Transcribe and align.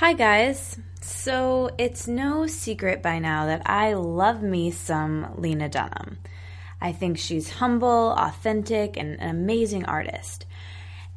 Hi, 0.00 0.12
guys. 0.12 0.78
So, 1.00 1.70
it's 1.76 2.06
no 2.06 2.46
secret 2.46 3.02
by 3.02 3.18
now 3.18 3.46
that 3.46 3.62
I 3.66 3.94
love 3.94 4.44
me 4.44 4.70
some 4.70 5.34
Lena 5.34 5.68
Dunham. 5.68 6.18
I 6.80 6.92
think 6.92 7.18
she's 7.18 7.50
humble, 7.50 8.14
authentic, 8.16 8.96
and 8.96 9.20
an 9.20 9.28
amazing 9.28 9.86
artist. 9.86 10.46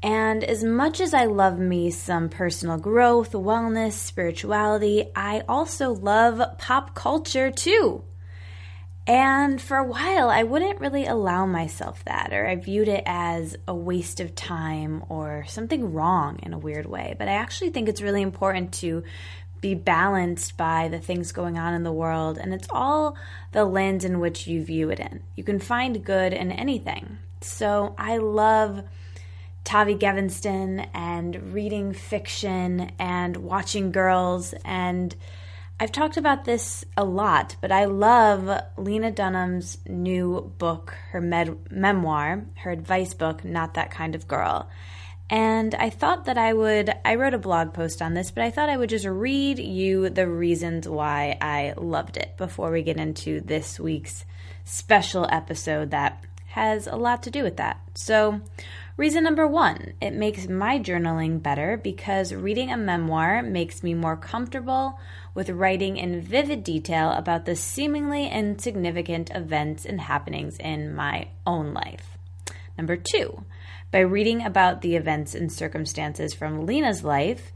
And 0.01 0.43
as 0.43 0.63
much 0.63 0.99
as 0.99 1.13
I 1.13 1.25
love 1.25 1.59
me 1.59 1.91
some 1.91 2.27
personal 2.27 2.79
growth, 2.79 3.33
wellness, 3.33 3.91
spirituality, 3.91 5.11
I 5.15 5.43
also 5.47 5.91
love 5.93 6.57
pop 6.57 6.95
culture 6.95 7.51
too. 7.51 8.03
And 9.11 9.61
for 9.61 9.75
a 9.75 9.83
while, 9.83 10.29
I 10.29 10.43
wouldn't 10.43 10.79
really 10.79 11.05
allow 11.05 11.45
myself 11.45 12.01
that, 12.05 12.31
or 12.31 12.47
I 12.47 12.55
viewed 12.55 12.87
it 12.87 13.03
as 13.05 13.57
a 13.67 13.75
waste 13.75 14.21
of 14.21 14.35
time 14.35 15.03
or 15.09 15.43
something 15.49 15.91
wrong 15.91 16.39
in 16.43 16.53
a 16.53 16.57
weird 16.57 16.85
way. 16.85 17.13
But 17.19 17.27
I 17.27 17.33
actually 17.33 17.71
think 17.71 17.89
it's 17.89 18.01
really 18.01 18.21
important 18.21 18.71
to 18.75 19.03
be 19.59 19.75
balanced 19.75 20.55
by 20.55 20.87
the 20.87 20.97
things 20.97 21.33
going 21.33 21.57
on 21.57 21.73
in 21.73 21.83
the 21.83 21.91
world, 21.91 22.37
and 22.37 22.53
it's 22.53 22.69
all 22.71 23.17
the 23.51 23.65
lens 23.65 24.05
in 24.05 24.21
which 24.21 24.47
you 24.47 24.63
view 24.63 24.89
it 24.91 25.01
in. 25.01 25.21
You 25.35 25.43
can 25.43 25.59
find 25.59 26.05
good 26.05 26.31
in 26.31 26.53
anything. 26.53 27.17
So 27.41 27.93
I 27.97 28.15
love 28.15 28.81
Tavi 29.65 29.95
Gevinson 29.95 30.87
and 30.93 31.53
reading 31.53 31.91
fiction 31.91 32.93
and 32.97 33.35
watching 33.35 33.91
girls 33.91 34.53
and 34.63 35.13
I've 35.81 35.91
talked 35.91 36.17
about 36.17 36.45
this 36.45 36.85
a 36.95 37.03
lot, 37.03 37.55
but 37.59 37.71
I 37.71 37.85
love 37.85 38.47
Lena 38.77 39.09
Dunham's 39.09 39.79
new 39.87 40.53
book, 40.59 40.95
her 41.09 41.19
med- 41.19 41.71
memoir, 41.71 42.45
her 42.57 42.69
advice 42.69 43.15
book, 43.15 43.43
Not 43.43 43.73
That 43.73 43.89
Kind 43.89 44.13
of 44.13 44.27
Girl. 44.27 44.69
And 45.27 45.73
I 45.73 45.89
thought 45.89 46.25
that 46.25 46.37
I 46.37 46.53
would, 46.53 46.93
I 47.03 47.15
wrote 47.15 47.33
a 47.33 47.39
blog 47.39 47.73
post 47.73 47.99
on 47.99 48.13
this, 48.13 48.29
but 48.29 48.43
I 48.43 48.51
thought 48.51 48.69
I 48.69 48.77
would 48.77 48.89
just 48.91 49.07
read 49.07 49.57
you 49.57 50.11
the 50.11 50.27
reasons 50.27 50.87
why 50.87 51.35
I 51.41 51.73
loved 51.75 52.15
it 52.15 52.37
before 52.37 52.69
we 52.69 52.83
get 52.83 52.97
into 52.97 53.41
this 53.41 53.79
week's 53.79 54.23
special 54.63 55.27
episode 55.31 55.89
that 55.89 56.23
has 56.45 56.85
a 56.85 56.95
lot 56.95 57.23
to 57.23 57.31
do 57.31 57.41
with 57.41 57.57
that. 57.57 57.81
So, 57.95 58.41
Reason 58.97 59.23
number 59.23 59.47
one, 59.47 59.93
it 60.01 60.13
makes 60.13 60.47
my 60.47 60.77
journaling 60.77 61.41
better 61.41 61.77
because 61.77 62.33
reading 62.33 62.71
a 62.71 62.77
memoir 62.77 63.41
makes 63.41 63.83
me 63.83 63.93
more 63.93 64.17
comfortable 64.17 64.99
with 65.33 65.49
writing 65.49 65.95
in 65.95 66.21
vivid 66.21 66.63
detail 66.63 67.11
about 67.11 67.45
the 67.45 67.55
seemingly 67.55 68.27
insignificant 68.27 69.31
events 69.33 69.85
and 69.85 70.01
happenings 70.01 70.57
in 70.57 70.93
my 70.93 71.29
own 71.47 71.73
life. 71.73 72.17
Number 72.77 72.97
two, 72.97 73.45
by 73.91 73.99
reading 73.99 74.43
about 74.43 74.81
the 74.81 74.95
events 74.95 75.35
and 75.35 75.51
circumstances 75.51 76.33
from 76.33 76.65
Lena's 76.65 77.03
life 77.03 77.53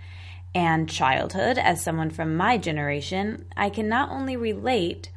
and 0.54 0.90
childhood 0.90 1.58
as 1.58 1.84
someone 1.84 2.10
from 2.10 2.38
my 2.38 2.58
generation, 2.58 3.46
I 3.58 3.70
can 3.70 3.90
not 3.90 4.10
only 4.10 4.38
relate 4.38 5.10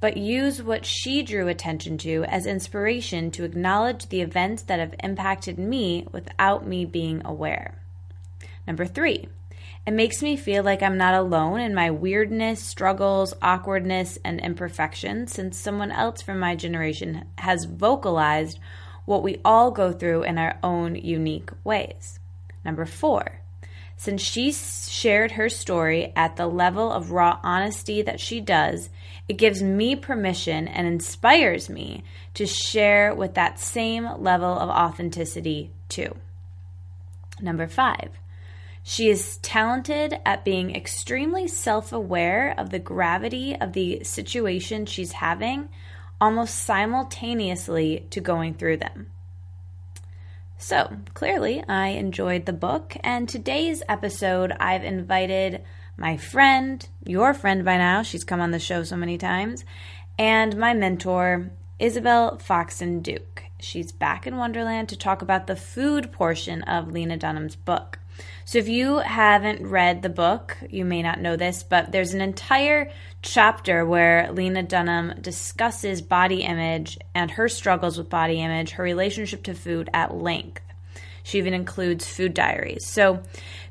but 0.00 0.16
use 0.16 0.62
what 0.62 0.86
she 0.86 1.22
drew 1.22 1.46
attention 1.46 1.98
to 1.98 2.24
as 2.24 2.46
inspiration 2.46 3.30
to 3.30 3.44
acknowledge 3.44 4.08
the 4.08 4.22
events 4.22 4.62
that 4.62 4.80
have 4.80 4.94
impacted 5.04 5.58
me 5.58 6.06
without 6.10 6.66
me 6.66 6.84
being 6.84 7.22
aware. 7.24 7.74
Number 8.66 8.86
three, 8.86 9.28
it 9.86 9.92
makes 9.92 10.22
me 10.22 10.36
feel 10.36 10.62
like 10.62 10.82
I'm 10.82 10.98
not 10.98 11.14
alone 11.14 11.60
in 11.60 11.74
my 11.74 11.90
weirdness, 11.90 12.62
struggles, 12.62 13.34
awkwardness, 13.42 14.18
and 14.24 14.40
imperfections 14.40 15.32
since 15.32 15.58
someone 15.58 15.90
else 15.90 16.22
from 16.22 16.38
my 16.38 16.54
generation 16.54 17.26
has 17.38 17.64
vocalized 17.64 18.58
what 19.04 19.22
we 19.22 19.40
all 19.44 19.70
go 19.70 19.92
through 19.92 20.22
in 20.22 20.38
our 20.38 20.58
own 20.62 20.94
unique 20.94 21.50
ways. 21.64 22.20
Number 22.64 22.84
four, 22.84 23.40
since 23.96 24.22
she 24.22 24.52
shared 24.52 25.32
her 25.32 25.48
story 25.48 26.12
at 26.14 26.36
the 26.36 26.46
level 26.46 26.92
of 26.92 27.10
raw 27.10 27.38
honesty 27.42 28.02
that 28.02 28.20
she 28.20 28.40
does, 28.40 28.88
it 29.30 29.36
gives 29.36 29.62
me 29.62 29.94
permission 29.94 30.66
and 30.66 30.88
inspires 30.88 31.70
me 31.70 32.02
to 32.34 32.44
share 32.46 33.14
with 33.14 33.34
that 33.34 33.60
same 33.60 34.20
level 34.20 34.58
of 34.58 34.68
authenticity 34.68 35.70
too. 35.88 36.16
Number 37.40 37.68
five, 37.68 38.10
she 38.82 39.08
is 39.08 39.36
talented 39.36 40.18
at 40.26 40.44
being 40.44 40.74
extremely 40.74 41.46
self 41.46 41.92
aware 41.92 42.52
of 42.58 42.70
the 42.70 42.80
gravity 42.80 43.54
of 43.54 43.72
the 43.72 44.02
situation 44.02 44.84
she's 44.84 45.12
having 45.12 45.68
almost 46.20 46.56
simultaneously 46.64 48.08
to 48.10 48.20
going 48.20 48.54
through 48.54 48.78
them. 48.78 49.12
So, 50.58 50.96
clearly, 51.14 51.62
I 51.68 51.90
enjoyed 51.90 52.46
the 52.46 52.52
book, 52.52 52.96
and 53.04 53.28
today's 53.28 53.80
episode, 53.88 54.50
I've 54.58 54.82
invited 54.82 55.62
my 56.00 56.16
friend, 56.16 56.88
your 57.04 57.34
friend 57.34 57.62
by 57.62 57.76
now, 57.76 58.02
she's 58.02 58.24
come 58.24 58.40
on 58.40 58.52
the 58.52 58.58
show 58.58 58.82
so 58.82 58.96
many 58.96 59.18
times, 59.18 59.66
and 60.18 60.56
my 60.56 60.72
mentor, 60.72 61.50
Isabel 61.78 62.38
Foxen 62.38 63.02
Duke. 63.02 63.44
She's 63.60 63.92
back 63.92 64.26
in 64.26 64.38
Wonderland 64.38 64.88
to 64.88 64.96
talk 64.96 65.20
about 65.20 65.46
the 65.46 65.56
food 65.56 66.10
portion 66.10 66.62
of 66.62 66.90
Lena 66.90 67.18
Dunham's 67.18 67.54
book. 67.54 67.98
So, 68.46 68.58
if 68.58 68.66
you 68.66 68.98
haven't 68.98 69.66
read 69.66 70.00
the 70.00 70.08
book, 70.08 70.56
you 70.70 70.86
may 70.86 71.02
not 71.02 71.20
know 71.20 71.36
this, 71.36 71.62
but 71.62 71.92
there's 71.92 72.14
an 72.14 72.22
entire 72.22 72.90
chapter 73.20 73.84
where 73.84 74.32
Lena 74.32 74.62
Dunham 74.62 75.20
discusses 75.20 76.00
body 76.00 76.42
image 76.42 76.98
and 77.14 77.30
her 77.32 77.48
struggles 77.48 77.98
with 77.98 78.08
body 78.08 78.40
image, 78.40 78.72
her 78.72 78.82
relationship 78.82 79.42
to 79.44 79.54
food 79.54 79.90
at 79.92 80.14
length. 80.14 80.62
She 81.22 81.38
even 81.38 81.54
includes 81.54 82.08
food 82.08 82.34
diaries. 82.34 82.86
So, 82.86 83.22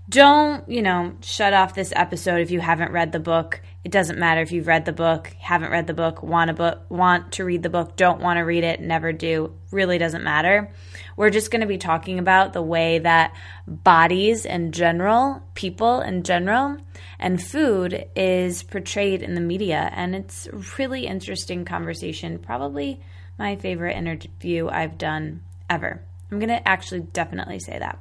don't, 0.09 0.67
you 0.67 0.81
know, 0.81 1.13
shut 1.21 1.53
off 1.53 1.75
this 1.75 1.93
episode 1.95 2.41
if 2.41 2.49
you 2.49 2.59
haven't 2.59 2.91
read 2.91 3.11
the 3.11 3.19
book. 3.19 3.61
It 3.83 3.91
doesn't 3.91 4.17
matter 4.17 4.41
if 4.41 4.51
you've 4.51 4.67
read 4.67 4.85
the 4.85 4.91
book, 4.91 5.27
haven't 5.39 5.71
read 5.71 5.85
the 5.85 5.93
book, 5.93 6.23
want 6.23 6.47
to 6.47 6.53
book, 6.53 6.81
want 6.89 7.33
to 7.33 7.45
read 7.45 7.61
the 7.61 7.69
book, 7.69 7.95
don't 7.95 8.19
want 8.19 8.37
to 8.37 8.41
read 8.41 8.63
it, 8.63 8.81
never 8.81 9.13
do. 9.13 9.53
Really 9.71 9.99
doesn't 9.99 10.23
matter. 10.23 10.73
We're 11.15 11.29
just 11.29 11.51
going 11.51 11.61
to 11.61 11.67
be 11.67 11.77
talking 11.77 12.17
about 12.17 12.53
the 12.53 12.61
way 12.61 12.99
that 12.99 13.35
bodies 13.67 14.45
in 14.45 14.71
general, 14.71 15.43
people 15.53 16.01
in 16.01 16.23
general, 16.23 16.77
and 17.19 17.41
food 17.41 18.05
is 18.15 18.63
portrayed 18.63 19.21
in 19.21 19.35
the 19.35 19.41
media 19.41 19.91
and 19.93 20.15
it's 20.15 20.47
a 20.47 20.57
really 20.77 21.05
interesting 21.05 21.65
conversation, 21.65 22.39
probably 22.39 22.99
my 23.37 23.57
favorite 23.57 23.95
interview 23.95 24.69
I've 24.69 24.97
done 24.97 25.43
ever. 25.69 26.01
I'm 26.31 26.39
going 26.39 26.49
to 26.49 26.67
actually 26.67 27.01
definitely 27.01 27.59
say 27.59 27.77
that. 27.77 27.99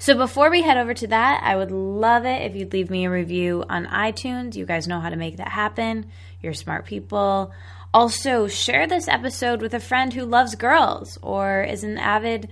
So 0.00 0.16
before 0.16 0.48
we 0.48 0.62
head 0.62 0.76
over 0.76 0.94
to 0.94 1.08
that, 1.08 1.42
I 1.42 1.56
would 1.56 1.72
love 1.72 2.24
it 2.24 2.42
if 2.42 2.54
you'd 2.54 2.72
leave 2.72 2.88
me 2.88 3.06
a 3.06 3.10
review 3.10 3.64
on 3.68 3.86
iTunes. 3.86 4.54
You 4.54 4.64
guys 4.64 4.86
know 4.86 5.00
how 5.00 5.10
to 5.10 5.16
make 5.16 5.38
that 5.38 5.48
happen. 5.48 6.06
You're 6.40 6.54
smart 6.54 6.86
people. 6.86 7.52
Also, 7.92 8.46
share 8.46 8.86
this 8.86 9.08
episode 9.08 9.60
with 9.60 9.74
a 9.74 9.80
friend 9.80 10.12
who 10.12 10.24
loves 10.24 10.54
girls 10.54 11.18
or 11.20 11.62
is 11.62 11.82
an 11.82 11.98
avid, 11.98 12.48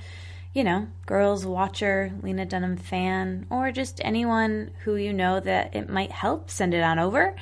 you 0.54 0.64
know, 0.64 0.88
girls 1.06 1.46
watcher, 1.46 2.10
Lena 2.20 2.46
Dunham 2.46 2.76
fan, 2.76 3.46
or 3.48 3.70
just 3.70 4.00
anyone 4.02 4.72
who 4.82 4.96
you 4.96 5.12
know 5.12 5.38
that 5.38 5.76
it 5.76 5.88
might 5.88 6.10
help. 6.10 6.50
Send 6.50 6.74
it 6.74 6.82
on 6.82 6.98
over. 6.98 7.36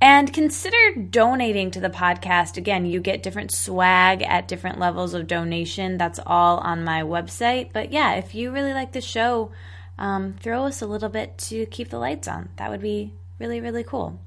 And 0.00 0.32
consider 0.32 0.94
donating 0.94 1.70
to 1.70 1.80
the 1.80 1.88
podcast. 1.88 2.58
Again, 2.58 2.84
you 2.84 3.00
get 3.00 3.22
different 3.22 3.50
swag 3.50 4.22
at 4.22 4.46
different 4.46 4.78
levels 4.78 5.14
of 5.14 5.26
donation. 5.26 5.96
That's 5.96 6.20
all 6.26 6.58
on 6.58 6.84
my 6.84 7.02
website. 7.02 7.72
But 7.72 7.92
yeah, 7.92 8.14
if 8.14 8.34
you 8.34 8.50
really 8.50 8.74
like 8.74 8.92
the 8.92 9.00
show, 9.00 9.52
um, 9.98 10.34
throw 10.40 10.64
us 10.66 10.82
a 10.82 10.86
little 10.86 11.08
bit 11.08 11.38
to 11.38 11.64
keep 11.66 11.88
the 11.88 11.98
lights 11.98 12.28
on. 12.28 12.50
That 12.56 12.70
would 12.70 12.82
be 12.82 13.12
really, 13.38 13.60
really 13.60 13.84
cool. 13.84 14.20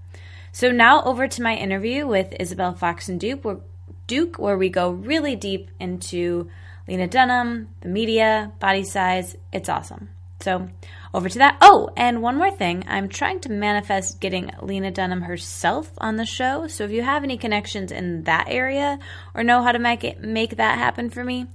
So 0.52 0.72
now 0.72 1.04
over 1.04 1.28
to 1.28 1.42
my 1.44 1.56
interview 1.56 2.08
with 2.08 2.34
Isabel 2.40 2.74
Foxen 2.74 3.20
Duke, 3.20 3.46
where, 3.46 3.60
Duke, 4.08 4.40
where 4.40 4.58
we 4.58 4.70
go 4.70 4.90
really 4.90 5.36
deep 5.36 5.70
into 5.80 6.50
Lena 6.88 7.08
Dunham, 7.08 7.70
the 7.82 7.90
media, 7.90 8.52
body 8.60 8.84
size. 8.84 9.38
It's 9.54 9.70
awesome. 9.70 10.10
So 10.42 10.70
over 11.14 11.28
to 11.28 11.40
that. 11.40 11.58
Oh, 11.62 11.90
and 11.98 12.22
one 12.22 12.38
more 12.38 12.52
thing. 12.52 12.86
I'm 12.88 13.10
trying 13.10 13.42
to 13.42 13.52
manifest 13.52 14.22
getting 14.22 14.52
Lena 14.62 14.92
Dunham 14.92 15.22
herself 15.22 15.92
on 15.98 16.16
the 16.16 16.26
show. 16.26 16.68
So 16.68 16.86
if 16.86 16.92
you 16.92 17.02
have 17.02 17.24
any 17.24 17.38
connections 17.38 17.92
in 17.92 18.24
that 18.24 18.46
area 18.48 19.00
or 19.34 19.44
know 19.44 19.62
how 19.62 19.72
to 19.72 19.80
make 19.80 20.04
it 20.04 20.22
make 20.22 20.58
that 20.58 20.78
happen 20.78 21.10
for 21.10 21.24
me, 21.24 21.48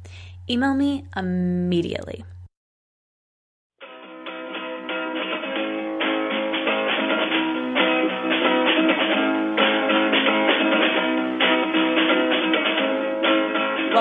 email 0.50 0.74
me 0.74 1.06
immediately. 1.16 2.24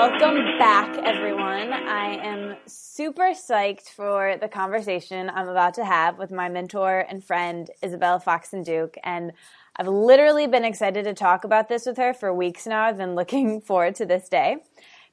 Welcome 0.06 0.58
back, 0.58 0.98
everyone. 0.98 1.72
I 1.72 2.16
am 2.16 2.56
super 2.66 3.30
psyched 3.30 3.88
for 3.88 4.36
the 4.38 4.48
conversation 4.48 5.30
I'm 5.30 5.48
about 5.48 5.72
to 5.74 5.84
have 5.86 6.18
with 6.18 6.30
my 6.30 6.50
mentor 6.50 7.06
and 7.08 7.24
friend, 7.24 7.70
Isabel 7.80 8.20
Foxen 8.20 8.62
Duke. 8.62 8.98
And 9.02 9.32
I've 9.76 9.88
literally 9.88 10.46
been 10.46 10.66
excited 10.66 11.04
to 11.04 11.14
talk 11.14 11.44
about 11.44 11.70
this 11.70 11.86
with 11.86 11.96
her 11.96 12.12
for 12.12 12.34
weeks 12.34 12.66
now. 12.66 12.84
I've 12.84 12.98
been 12.98 13.14
looking 13.14 13.62
forward 13.62 13.94
to 13.94 14.04
this 14.04 14.28
day 14.28 14.58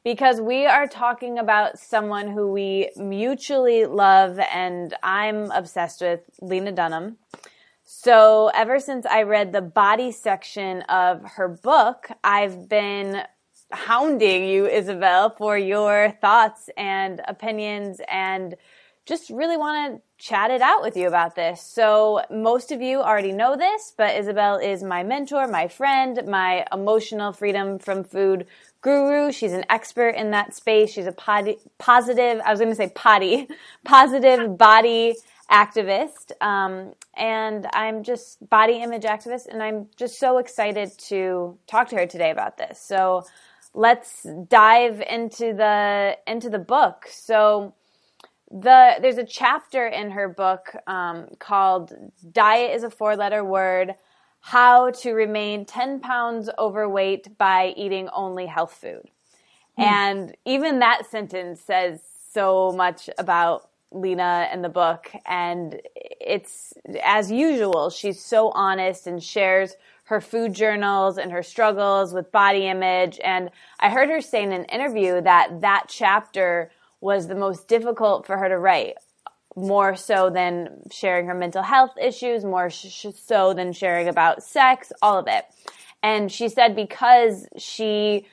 because 0.04 0.42
we 0.42 0.66
are 0.66 0.88
talking 0.88 1.40
about 1.40 1.80
someone 1.80 2.30
who 2.30 2.52
we 2.52 2.90
mutually 2.98 3.86
love 3.86 4.40
and 4.40 4.94
I'm 5.02 5.52
obsessed 5.52 6.02
with, 6.02 6.20
Lena 6.42 6.74
Dunham. 6.74 7.16
So, 7.86 8.52
ever 8.54 8.78
since 8.82 9.06
I 9.06 9.24
read 9.24 9.54
the 9.54 9.62
body 9.62 10.12
section 10.12 10.82
of 10.84 11.24
her 11.24 11.48
book, 11.48 12.10
I've 12.26 12.68
been 12.68 13.24
hounding 13.74 14.46
you, 14.46 14.68
Isabel, 14.68 15.32
for 15.32 15.58
your 15.58 16.12
thoughts 16.22 16.70
and 16.78 17.22
opinions 17.28 18.02
and 18.10 18.56
just 19.06 19.30
really 19.32 19.58
want 19.58 19.98
to 19.98 20.26
chat 20.26 20.52
it 20.52 20.62
out 20.62 20.82
with 20.84 20.98
you 20.98 21.08
about 21.08 21.36
this. 21.36 21.62
So, 21.62 22.22
most 22.32 22.72
of 22.72 22.82
you 22.82 23.02
already 23.02 23.34
know 23.34 23.58
this, 23.58 23.94
but 23.98 24.16
Isabel 24.16 24.58
is 24.58 24.84
my 24.84 25.04
mentor, 25.04 25.48
my 25.48 25.68
friend, 25.68 26.22
my 26.28 26.66
emotional 26.72 27.34
freedom 27.34 27.80
from 27.80 28.04
food 28.04 28.48
guru. 28.82 29.32
She's 29.32 29.54
an 29.54 29.66
expert 29.70 30.12
in 30.12 30.32
that 30.32 30.56
space. 30.56 30.92
She's 30.92 31.08
a 31.08 31.12
potty, 31.14 31.58
positive, 31.80 32.42
I 32.46 32.52
was 32.52 32.60
going 32.60 32.72
to 32.72 32.78
say 32.78 32.92
potty, 32.96 33.48
positive 33.86 34.58
body 34.58 35.16
activist. 35.52 36.32
Um, 36.42 36.94
and 37.16 37.68
I'm 37.74 38.04
just 38.04 38.48
body 38.50 38.82
image 38.82 39.04
activist. 39.04 39.48
And 39.48 39.64
I'm 39.64 39.88
just 39.98 40.20
so 40.20 40.38
excited 40.40 40.98
to 41.10 41.58
talk 41.68 41.90
to 41.90 41.98
her 41.98 42.08
today 42.08 42.32
about 42.32 42.58
this. 42.58 42.80
So 42.82 43.26
let's 43.74 44.26
dive 44.48 45.02
into 45.02 45.54
the, 45.54 46.18
into 46.28 46.50
the 46.50 46.60
book. 46.60 47.08
So, 47.10 47.74
the 48.52 48.96
there's 49.02 49.18
a 49.18 49.26
chapter 49.26 49.88
in 49.88 50.12
her 50.12 50.28
book 50.28 50.76
um, 50.86 51.28
called 51.40 51.94
"Diet 52.32 52.76
is 52.76 52.84
a 52.84 52.90
Four-Letter 52.90 53.46
Word: 53.46 53.96
How 54.42 54.92
to 54.92 55.14
Remain 55.14 55.66
10 55.66 56.02
Pounds 56.02 56.50
Overweight 56.60 57.38
by 57.38 57.74
Eating 57.78 58.10
Only 58.10 58.48
Health 58.48 58.74
Food." 58.74 59.10
Mm. 59.80 59.84
And 59.84 60.38
even 60.46 60.80
that 60.80 61.10
sentence 61.10 61.62
says 61.62 62.02
so 62.34 62.72
much 62.72 63.10
about 63.18 63.70
Lena 63.92 64.48
and 64.52 64.64
the 64.64 64.70
book. 64.70 65.12
And 65.26 65.82
it's 65.96 66.74
as 67.04 67.32
usual, 67.32 67.90
she's 67.90 68.24
so 68.24 68.50
honest 68.50 69.08
and 69.08 69.22
shares 69.22 69.76
her 70.12 70.20
food 70.20 70.54
journals 70.54 71.18
and 71.18 71.32
her 71.32 71.42
struggles 71.42 72.14
with 72.14 72.34
body 72.34 72.68
image. 72.68 73.18
And 73.24 73.50
I 73.80 73.90
heard 73.90 74.10
her 74.10 74.20
say 74.20 74.44
in 74.44 74.52
an 74.52 74.66
interview 74.66 75.22
that 75.22 75.62
that 75.62 75.86
chapter 75.88 76.70
was 77.00 77.28
the 77.28 77.36
most 77.36 77.70
difficult 77.70 78.28
for 78.28 78.38
her 78.38 78.50
to 78.50 78.58
write 78.58 78.96
more 79.56 79.96
so 79.96 80.30
than 80.30 80.84
sharing 80.92 81.28
her 81.28 81.34
mental 81.34 81.64
health 81.64 81.92
issues, 82.00 82.44
more 82.44 82.70
sh- 82.70 83.06
so 83.16 83.54
than 83.54 83.72
sharing 83.72 84.10
about 84.10 84.44
sex, 84.44 84.92
all 85.02 85.18
of 85.18 85.28
it. 85.30 85.46
And 86.04 86.30
she 86.30 86.50
said 86.50 86.76
because 86.76 87.48
she 87.58 88.28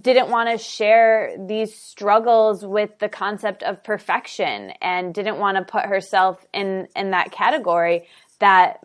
didn't 0.00 0.30
want 0.30 0.48
to 0.48 0.56
share 0.56 1.36
these 1.38 1.74
struggles 1.74 2.64
with 2.64 2.98
the 2.98 3.10
concept 3.10 3.62
of 3.62 3.84
perfection 3.84 4.72
and 4.80 5.12
didn't 5.12 5.38
want 5.38 5.58
to 5.58 5.64
put 5.64 5.84
herself 5.84 6.44
in 6.54 6.88
in 6.96 7.10
that 7.10 7.30
category 7.30 8.06
that 8.38 8.82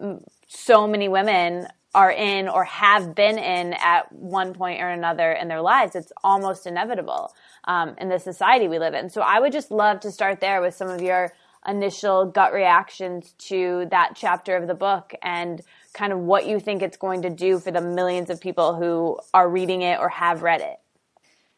so 0.53 0.85
many 0.85 1.07
women 1.07 1.65
are 1.95 2.11
in 2.11 2.49
or 2.49 2.65
have 2.65 3.15
been 3.15 3.37
in 3.37 3.73
at 3.73 4.11
one 4.11 4.53
point 4.53 4.81
or 4.81 4.89
another 4.89 5.31
in 5.31 5.47
their 5.47 5.61
lives. 5.61 5.95
It's 5.95 6.11
almost 6.23 6.67
inevitable 6.67 7.33
um, 7.65 7.95
in 7.97 8.09
the 8.09 8.19
society 8.19 8.67
we 8.67 8.77
live 8.77 8.93
in. 8.93 9.09
So 9.09 9.21
I 9.21 9.39
would 9.39 9.53
just 9.53 9.71
love 9.71 10.01
to 10.01 10.11
start 10.11 10.41
there 10.41 10.61
with 10.61 10.75
some 10.75 10.89
of 10.89 11.01
your 11.01 11.33
initial 11.67 12.25
gut 12.25 12.53
reactions 12.53 13.33
to 13.37 13.87
that 13.91 14.13
chapter 14.15 14.55
of 14.57 14.67
the 14.67 14.73
book 14.73 15.13
and 15.21 15.61
kind 15.93 16.11
of 16.11 16.19
what 16.19 16.47
you 16.47 16.59
think 16.59 16.81
it's 16.81 16.97
going 16.97 17.21
to 17.21 17.29
do 17.29 17.57
for 17.59 17.71
the 17.71 17.81
millions 17.81 18.29
of 18.29 18.41
people 18.41 18.75
who 18.75 19.17
are 19.33 19.49
reading 19.49 19.83
it 19.83 19.99
or 19.99 20.09
have 20.09 20.41
read 20.41 20.59
it. 20.59 20.79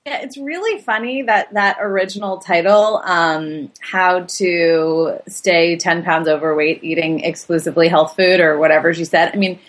Yeah, 0.05 0.19
it's 0.21 0.37
really 0.37 0.81
funny 0.81 1.21
that 1.21 1.53
that 1.53 1.77
original 1.79 2.39
title, 2.39 3.01
um, 3.05 3.71
"How 3.79 4.23
to 4.23 5.19
Stay 5.29 5.77
Ten 5.77 6.03
Pounds 6.03 6.27
Overweight 6.27 6.83
Eating 6.83 7.21
Exclusively 7.21 7.87
Health 7.87 8.17
Food" 8.17 8.41
or 8.41 8.59
whatever 8.59 8.93
she 8.93 9.05
said. 9.05 9.31
I 9.33 9.37
mean, 9.37 9.59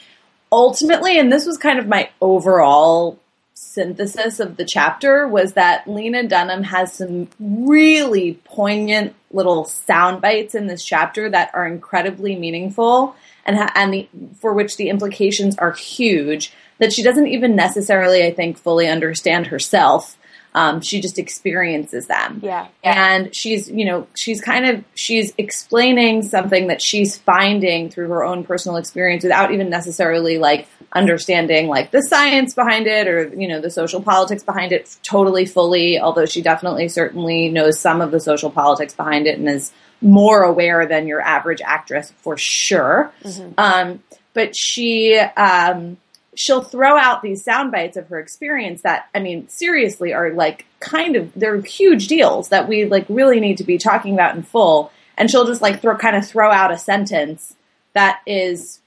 ultimately, 0.50 1.20
and 1.20 1.30
this 1.30 1.46
was 1.46 1.56
kind 1.56 1.78
of 1.78 1.86
my 1.86 2.10
overall 2.20 3.20
synthesis 3.54 4.40
of 4.40 4.56
the 4.56 4.64
chapter 4.64 5.28
was 5.28 5.52
that 5.52 5.86
Lena 5.86 6.26
Dunham 6.26 6.64
has 6.64 6.92
some 6.92 7.28
really 7.38 8.40
poignant 8.42 9.14
little 9.30 9.64
sound 9.64 10.20
bites 10.20 10.56
in 10.56 10.66
this 10.66 10.84
chapter 10.84 11.30
that 11.30 11.52
are 11.54 11.64
incredibly 11.64 12.34
meaningful 12.34 13.14
and 13.46 13.56
and 13.76 13.94
the, 13.94 14.08
for 14.40 14.52
which 14.52 14.76
the 14.76 14.88
implications 14.88 15.56
are 15.58 15.70
huge 15.70 16.52
that 16.78 16.92
she 16.92 17.04
doesn't 17.04 17.28
even 17.28 17.54
necessarily 17.54 18.24
I 18.26 18.32
think 18.32 18.58
fully 18.58 18.88
understand 18.88 19.46
herself 19.46 20.16
um, 20.54 20.80
she 20.80 21.00
just 21.00 21.18
experiences 21.18 22.06
them. 22.06 22.40
Yeah. 22.42 22.68
And 22.82 23.34
she's, 23.34 23.68
you 23.68 23.84
know, 23.84 24.06
she's 24.14 24.40
kind 24.40 24.66
of, 24.66 24.84
she's 24.94 25.32
explaining 25.36 26.22
something 26.22 26.68
that 26.68 26.80
she's 26.80 27.16
finding 27.16 27.90
through 27.90 28.08
her 28.08 28.22
own 28.22 28.44
personal 28.44 28.76
experience 28.76 29.24
without 29.24 29.52
even 29.52 29.68
necessarily 29.68 30.38
like 30.38 30.68
understanding 30.92 31.66
like 31.66 31.90
the 31.90 32.00
science 32.02 32.54
behind 32.54 32.86
it 32.86 33.08
or, 33.08 33.28
you 33.34 33.48
know, 33.48 33.60
the 33.60 33.70
social 33.70 34.00
politics 34.00 34.44
behind 34.44 34.70
it 34.72 34.96
totally 35.02 35.44
fully, 35.44 35.98
although 35.98 36.26
she 36.26 36.40
definitely 36.40 36.88
certainly 36.88 37.48
knows 37.48 37.80
some 37.80 38.00
of 38.00 38.12
the 38.12 38.20
social 38.20 38.50
politics 38.50 38.94
behind 38.94 39.26
it 39.26 39.38
and 39.38 39.48
is 39.48 39.72
more 40.00 40.44
aware 40.44 40.86
than 40.86 41.08
your 41.08 41.20
average 41.20 41.62
actress 41.64 42.12
for 42.18 42.36
sure. 42.36 43.12
Mm-hmm. 43.24 43.52
Um, 43.58 44.02
but 44.34 44.54
she, 44.54 45.16
um, 45.16 45.96
she'll 46.34 46.62
throw 46.62 46.96
out 46.96 47.22
these 47.22 47.44
sound 47.44 47.72
bites 47.72 47.96
of 47.96 48.08
her 48.08 48.18
experience 48.18 48.82
that 48.82 49.08
I 49.14 49.20
mean 49.20 49.48
seriously 49.48 50.12
are 50.12 50.30
like 50.30 50.66
kind 50.80 51.16
of 51.16 51.32
they're 51.34 51.60
huge 51.60 52.08
deals 52.08 52.48
that 52.48 52.68
we 52.68 52.84
like 52.84 53.06
really 53.08 53.40
need 53.40 53.58
to 53.58 53.64
be 53.64 53.78
talking 53.78 54.14
about 54.14 54.36
in 54.36 54.42
full. 54.42 54.90
And 55.16 55.30
she'll 55.30 55.46
just 55.46 55.62
like 55.62 55.80
throw 55.80 55.96
kind 55.96 56.16
of 56.16 56.26
throw 56.26 56.50
out 56.50 56.72
a 56.72 56.78
sentence 56.78 57.54
that 57.92 58.20
is 58.26 58.80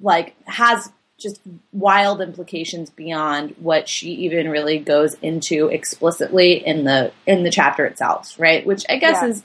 like 0.00 0.34
has 0.46 0.90
just 1.18 1.40
wild 1.72 2.20
implications 2.20 2.90
beyond 2.90 3.54
what 3.58 3.88
she 3.88 4.10
even 4.10 4.50
really 4.50 4.78
goes 4.78 5.14
into 5.22 5.68
explicitly 5.68 6.54
in 6.66 6.84
the 6.84 7.12
in 7.26 7.42
the 7.42 7.50
chapter 7.50 7.86
itself 7.86 8.38
right? 8.38 8.66
Which 8.66 8.84
i 8.88 8.96
guess 8.96 9.18
yeah. 9.22 9.28
is 9.28 9.42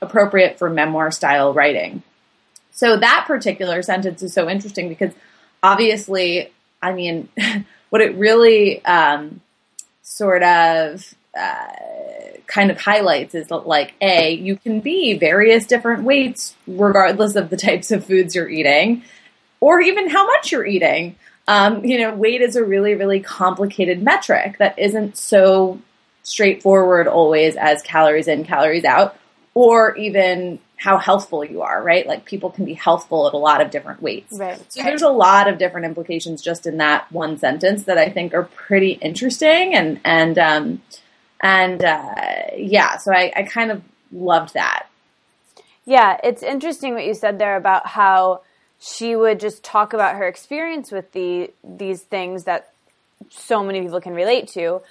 appropriate 0.00 0.58
for 0.58 0.70
memoir 0.70 1.10
style 1.10 1.52
writing. 1.52 2.02
So 2.70 2.98
that 2.98 3.24
particular 3.26 3.82
sentence 3.82 4.22
is 4.22 4.34
so 4.34 4.48
interesting 4.48 4.88
because 4.88 5.12
obviously 5.62 6.52
I 6.86 6.92
mean, 6.92 7.28
what 7.90 8.00
it 8.00 8.16
really 8.16 8.84
um, 8.84 9.40
sort 10.02 10.42
of 10.42 11.14
uh, 11.36 11.66
kind 12.46 12.70
of 12.70 12.80
highlights 12.80 13.34
is 13.34 13.48
that, 13.48 13.66
like, 13.66 13.94
A, 14.00 14.32
you 14.32 14.56
can 14.56 14.80
be 14.80 15.18
various 15.18 15.66
different 15.66 16.04
weights 16.04 16.54
regardless 16.66 17.34
of 17.34 17.50
the 17.50 17.56
types 17.68 17.90
of 17.90 18.04
foods 18.04 18.34
you're 18.34 18.48
eating 18.48 19.02
or 19.60 19.80
even 19.80 20.08
how 20.08 20.26
much 20.26 20.52
you're 20.52 20.66
eating. 20.66 21.16
Um, 21.48 21.84
you 21.84 21.98
know, 21.98 22.14
weight 22.14 22.40
is 22.40 22.56
a 22.56 22.64
really, 22.64 22.94
really 22.94 23.20
complicated 23.20 24.02
metric 24.02 24.58
that 24.58 24.78
isn't 24.78 25.16
so 25.16 25.80
straightforward 26.22 27.06
always 27.06 27.56
as 27.56 27.82
calories 27.82 28.26
in, 28.26 28.44
calories 28.44 28.84
out, 28.84 29.16
or 29.54 29.96
even 29.96 30.58
how 30.76 30.98
healthful 30.98 31.44
you 31.44 31.62
are, 31.62 31.82
right? 31.82 32.06
Like 32.06 32.24
people 32.24 32.50
can 32.50 32.64
be 32.64 32.74
healthful 32.74 33.26
at 33.26 33.32
a 33.34 33.38
lot 33.38 33.60
of 33.60 33.70
different 33.70 34.02
weights. 34.02 34.38
Right. 34.38 34.60
So 34.70 34.82
there's 34.82 35.02
a 35.02 35.08
lot 35.08 35.48
of 35.48 35.58
different 35.58 35.86
implications 35.86 36.42
just 36.42 36.66
in 36.66 36.76
that 36.76 37.10
one 37.10 37.38
sentence 37.38 37.84
that 37.84 37.96
I 37.96 38.10
think 38.10 38.34
are 38.34 38.44
pretty 38.44 38.92
interesting 38.92 39.74
and 39.74 40.00
and 40.04 40.38
um 40.38 40.82
and 41.40 41.84
uh, 41.84 42.14
yeah, 42.56 42.96
so 42.96 43.12
I, 43.12 43.32
I 43.36 43.42
kind 43.42 43.70
of 43.70 43.82
loved 44.10 44.54
that. 44.54 44.86
Yeah, 45.84 46.18
it's 46.24 46.42
interesting 46.42 46.94
what 46.94 47.04
you 47.04 47.14
said 47.14 47.38
there 47.38 47.56
about 47.56 47.86
how 47.86 48.42
she 48.78 49.16
would 49.16 49.38
just 49.40 49.62
talk 49.62 49.92
about 49.92 50.16
her 50.16 50.26
experience 50.26 50.90
with 50.90 51.12
the 51.12 51.52
these 51.62 52.02
things 52.02 52.44
that 52.44 52.72
so 53.30 53.62
many 53.62 53.80
people 53.80 54.00
can 54.00 54.14
relate 54.14 54.48
to 54.48 54.82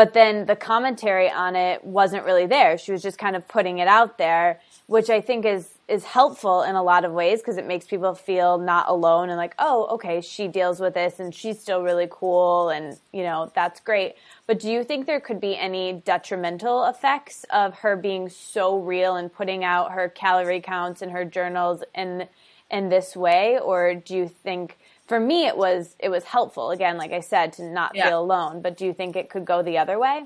but 0.00 0.14
then 0.14 0.46
the 0.46 0.56
commentary 0.56 1.30
on 1.30 1.54
it 1.54 1.84
wasn't 1.84 2.24
really 2.24 2.46
there. 2.46 2.78
She 2.78 2.90
was 2.90 3.02
just 3.02 3.18
kind 3.18 3.36
of 3.36 3.46
putting 3.48 3.80
it 3.80 3.86
out 3.86 4.16
there 4.16 4.58
which 4.90 5.08
I 5.08 5.20
think 5.20 5.44
is 5.44 5.68
is 5.86 6.02
helpful 6.02 6.62
in 6.62 6.74
a 6.74 6.82
lot 6.82 7.04
of 7.04 7.12
ways 7.12 7.38
because 7.38 7.58
it 7.58 7.64
makes 7.64 7.86
people 7.86 8.12
feel 8.12 8.58
not 8.58 8.88
alone 8.88 9.28
and 9.28 9.36
like, 9.36 9.54
oh, 9.56 9.86
okay, 9.92 10.20
she 10.20 10.48
deals 10.48 10.80
with 10.80 10.94
this 10.94 11.20
and 11.20 11.32
she's 11.32 11.60
still 11.60 11.82
really 11.82 12.08
cool 12.10 12.70
and 12.70 12.98
you 13.12 13.22
know 13.22 13.52
that's 13.54 13.78
great. 13.78 14.16
But 14.48 14.58
do 14.58 14.68
you 14.68 14.82
think 14.82 15.06
there 15.06 15.20
could 15.20 15.40
be 15.40 15.56
any 15.56 15.92
detrimental 15.92 16.86
effects 16.86 17.44
of 17.50 17.74
her 17.80 17.94
being 17.94 18.28
so 18.28 18.80
real 18.80 19.14
and 19.14 19.32
putting 19.32 19.62
out 19.62 19.92
her 19.92 20.08
calorie 20.08 20.60
counts 20.60 21.02
and 21.02 21.12
her 21.12 21.24
journals 21.24 21.84
in 21.94 22.26
in 22.68 22.88
this 22.88 23.14
way, 23.14 23.60
or 23.60 23.94
do 23.94 24.16
you 24.16 24.28
think? 24.28 24.76
For 25.10 25.18
me, 25.18 25.44
it 25.48 25.56
was 25.56 25.96
it 25.98 26.08
was 26.08 26.22
helpful. 26.22 26.70
Again, 26.70 26.96
like 26.96 27.10
I 27.10 27.18
said, 27.18 27.54
to 27.54 27.64
not 27.64 27.96
yeah. 27.96 28.06
feel 28.06 28.20
alone. 28.20 28.62
But 28.62 28.76
do 28.76 28.86
you 28.86 28.94
think 28.94 29.16
it 29.16 29.28
could 29.28 29.44
go 29.44 29.60
the 29.60 29.78
other 29.78 29.98
way? 29.98 30.22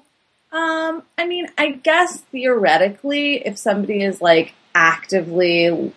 Um, 0.53 1.03
I 1.17 1.27
mean, 1.27 1.47
I 1.57 1.71
guess 1.71 2.21
theoretically, 2.21 3.37
if 3.37 3.57
somebody 3.57 4.03
is 4.03 4.21
like 4.21 4.53
actively, 4.75 5.95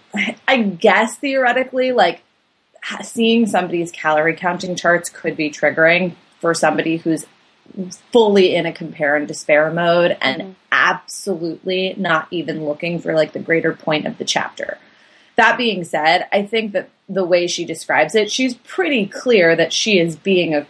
I 0.47 0.61
guess 0.61 1.17
theoretically, 1.17 1.91
like 1.91 2.21
seeing 3.03 3.45
somebody's 3.45 3.91
calorie 3.91 4.37
counting 4.37 4.77
charts 4.77 5.09
could 5.09 5.35
be 5.35 5.49
triggering 5.49 6.13
for 6.39 6.53
somebody 6.53 6.95
who's 6.95 7.25
fully 8.13 8.55
in 8.55 8.65
a 8.65 8.71
compare 8.71 9.17
and 9.17 9.27
despair 9.27 9.69
mode 9.69 10.15
and 10.21 10.41
mm-hmm. 10.41 10.51
absolutely 10.71 11.93
not 11.97 12.29
even 12.31 12.63
looking 12.63 12.99
for 12.99 13.13
like 13.13 13.33
the 13.33 13.39
greater 13.39 13.73
point 13.73 14.07
of 14.07 14.17
the 14.17 14.23
chapter. 14.23 14.77
That 15.37 15.57
being 15.57 15.83
said, 15.83 16.27
I 16.33 16.43
think 16.43 16.73
that 16.73 16.89
the 17.07 17.23
way 17.23 17.47
she 17.47 17.63
describes 17.63 18.15
it, 18.15 18.31
she's 18.31 18.55
pretty 18.55 19.05
clear 19.05 19.55
that 19.55 19.71
she 19.71 19.99
is 19.99 20.15
being 20.15 20.53
a 20.53 20.67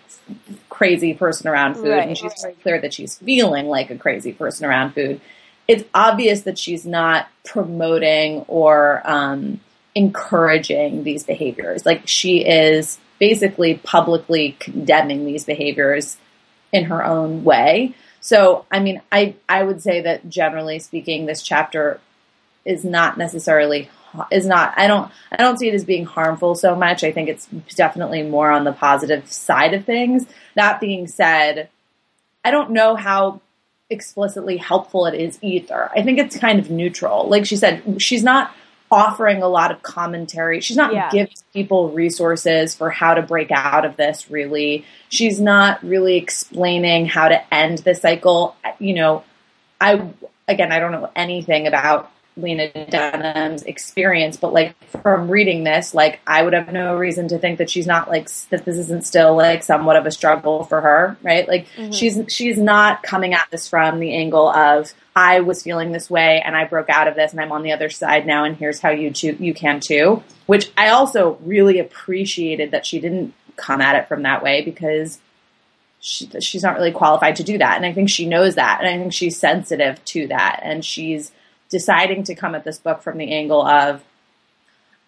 crazy 0.69 1.13
person 1.13 1.47
around 1.47 1.75
food 1.75 1.89
right. 1.89 2.07
and 2.07 2.17
she's 2.17 2.33
very 2.41 2.53
clear 2.55 2.79
that 2.81 2.93
she's 2.93 3.17
feeling 3.17 3.67
like 3.67 3.89
a 3.89 3.97
crazy 3.97 4.31
person 4.31 4.65
around 4.65 4.93
food. 4.93 5.19
It's 5.67 5.83
obvious 5.93 6.41
that 6.41 6.59
she's 6.59 6.85
not 6.85 7.27
promoting 7.43 8.45
or 8.47 9.01
um, 9.03 9.59
encouraging 9.95 11.03
these 11.03 11.23
behaviors. 11.23 11.85
Like 11.85 12.07
she 12.07 12.45
is 12.45 12.99
basically 13.19 13.75
publicly 13.75 14.55
condemning 14.59 15.25
these 15.25 15.45
behaviors 15.45 16.17
in 16.71 16.85
her 16.85 17.03
own 17.03 17.43
way. 17.43 17.95
So, 18.19 18.65
I 18.71 18.79
mean, 18.79 19.01
I 19.11 19.35
I 19.49 19.63
would 19.63 19.81
say 19.81 20.01
that 20.01 20.29
generally 20.29 20.79
speaking, 20.79 21.25
this 21.25 21.41
chapter 21.41 21.99
is 22.65 22.83
not 22.83 23.17
necessarily 23.17 23.89
is 24.31 24.45
not 24.45 24.73
I 24.77 24.87
don't 24.87 25.11
I 25.31 25.37
don't 25.37 25.57
see 25.57 25.67
it 25.67 25.73
as 25.73 25.85
being 25.85 26.05
harmful 26.05 26.55
so 26.55 26.75
much. 26.75 27.03
I 27.03 27.11
think 27.11 27.29
it's 27.29 27.47
definitely 27.75 28.23
more 28.23 28.51
on 28.51 28.63
the 28.63 28.73
positive 28.73 29.31
side 29.31 29.73
of 29.73 29.85
things. 29.85 30.25
That 30.55 30.79
being 30.79 31.07
said, 31.07 31.69
I 32.43 32.51
don't 32.51 32.71
know 32.71 32.95
how 32.95 33.41
explicitly 33.89 34.57
helpful 34.57 35.05
it 35.05 35.15
is 35.15 35.39
either. 35.41 35.89
I 35.95 36.01
think 36.01 36.19
it's 36.19 36.37
kind 36.37 36.59
of 36.59 36.69
neutral. 36.69 37.27
Like 37.29 37.45
she 37.45 37.55
said, 37.55 38.01
she's 38.01 38.23
not 38.23 38.51
offering 38.89 39.41
a 39.41 39.47
lot 39.47 39.71
of 39.71 39.81
commentary. 39.81 40.61
She's 40.61 40.77
not 40.77 40.93
yeah. 40.93 41.09
giving 41.09 41.33
people 41.53 41.89
resources 41.89 42.73
for 42.73 42.89
how 42.89 43.13
to 43.13 43.21
break 43.21 43.51
out 43.51 43.85
of 43.85 43.97
this, 43.97 44.29
really. 44.31 44.85
She's 45.09 45.39
not 45.39 45.83
really 45.83 46.17
explaining 46.17 47.05
how 47.05 47.27
to 47.27 47.53
end 47.53 47.79
the 47.79 47.95
cycle. 47.95 48.55
You 48.79 48.95
know, 48.95 49.23
I, 49.79 50.09
again, 50.47 50.71
I 50.71 50.79
don't 50.79 50.91
know 50.91 51.09
anything 51.15 51.67
about 51.67 52.11
Lena 52.37 52.69
Dunham's 52.69 53.63
experience, 53.63 54.37
but 54.37 54.53
like 54.53 54.75
from 55.03 55.29
reading 55.29 55.63
this, 55.63 55.93
like 55.93 56.19
I 56.25 56.43
would 56.43 56.53
have 56.53 56.71
no 56.71 56.95
reason 56.95 57.27
to 57.29 57.39
think 57.39 57.57
that 57.57 57.69
she's 57.69 57.87
not 57.87 58.09
like 58.09 58.29
that 58.49 58.63
this 58.63 58.77
isn't 58.77 59.05
still 59.05 59.35
like 59.35 59.63
somewhat 59.63 59.97
of 59.97 60.05
a 60.05 60.11
struggle 60.11 60.63
for 60.63 60.79
her, 60.81 61.17
right? 61.23 61.47
Like 61.47 61.67
mm-hmm. 61.75 61.91
she's 61.91 62.19
she's 62.29 62.57
not 62.57 63.03
coming 63.03 63.33
at 63.33 63.47
this 63.51 63.67
from 63.67 63.99
the 63.99 64.13
angle 64.15 64.49
of 64.49 64.93
I 65.15 65.39
was 65.39 65.63
feeling 65.63 65.91
this 65.91 66.11
way 66.11 66.43
and 66.45 66.55
I 66.55 66.65
broke 66.65 66.89
out 66.89 67.07
of 67.07 67.15
this 67.15 67.31
and 67.31 67.41
I'm 67.41 67.51
on 67.51 67.63
the 67.63 67.71
other 67.71 67.89
side 67.89 68.27
now 68.27 68.43
and 68.43 68.55
here's 68.55 68.79
how 68.79 68.91
you 68.91 69.09
too, 69.09 69.35
you 69.39 69.51
can 69.51 69.79
too, 69.79 70.21
which 70.45 70.71
I 70.77 70.89
also 70.89 71.39
really 71.41 71.79
appreciated 71.79 72.69
that 72.71 72.85
she 72.85 72.99
didn't 72.99 73.33
come 73.55 73.81
at 73.81 73.95
it 73.95 74.07
from 74.07 74.21
that 74.23 74.43
way 74.43 74.61
because 74.63 75.17
she, 75.99 76.29
she's 76.39 76.61
not 76.61 76.75
really 76.75 76.91
qualified 76.91 77.37
to 77.37 77.43
do 77.43 77.57
that 77.57 77.77
and 77.77 77.85
I 77.85 77.93
think 77.93 78.11
she 78.11 78.27
knows 78.27 78.55
that 78.55 78.79
and 78.79 78.87
I 78.87 78.97
think 78.99 79.11
she's 79.11 79.39
sensitive 79.39 80.03
to 80.05 80.27
that 80.27 80.59
and 80.61 80.85
she's 80.85 81.31
deciding 81.69 82.23
to 82.23 82.35
come 82.35 82.55
at 82.55 82.63
this 82.63 82.79
book 82.79 83.01
from 83.01 83.17
the 83.17 83.31
angle 83.33 83.65
of 83.65 84.03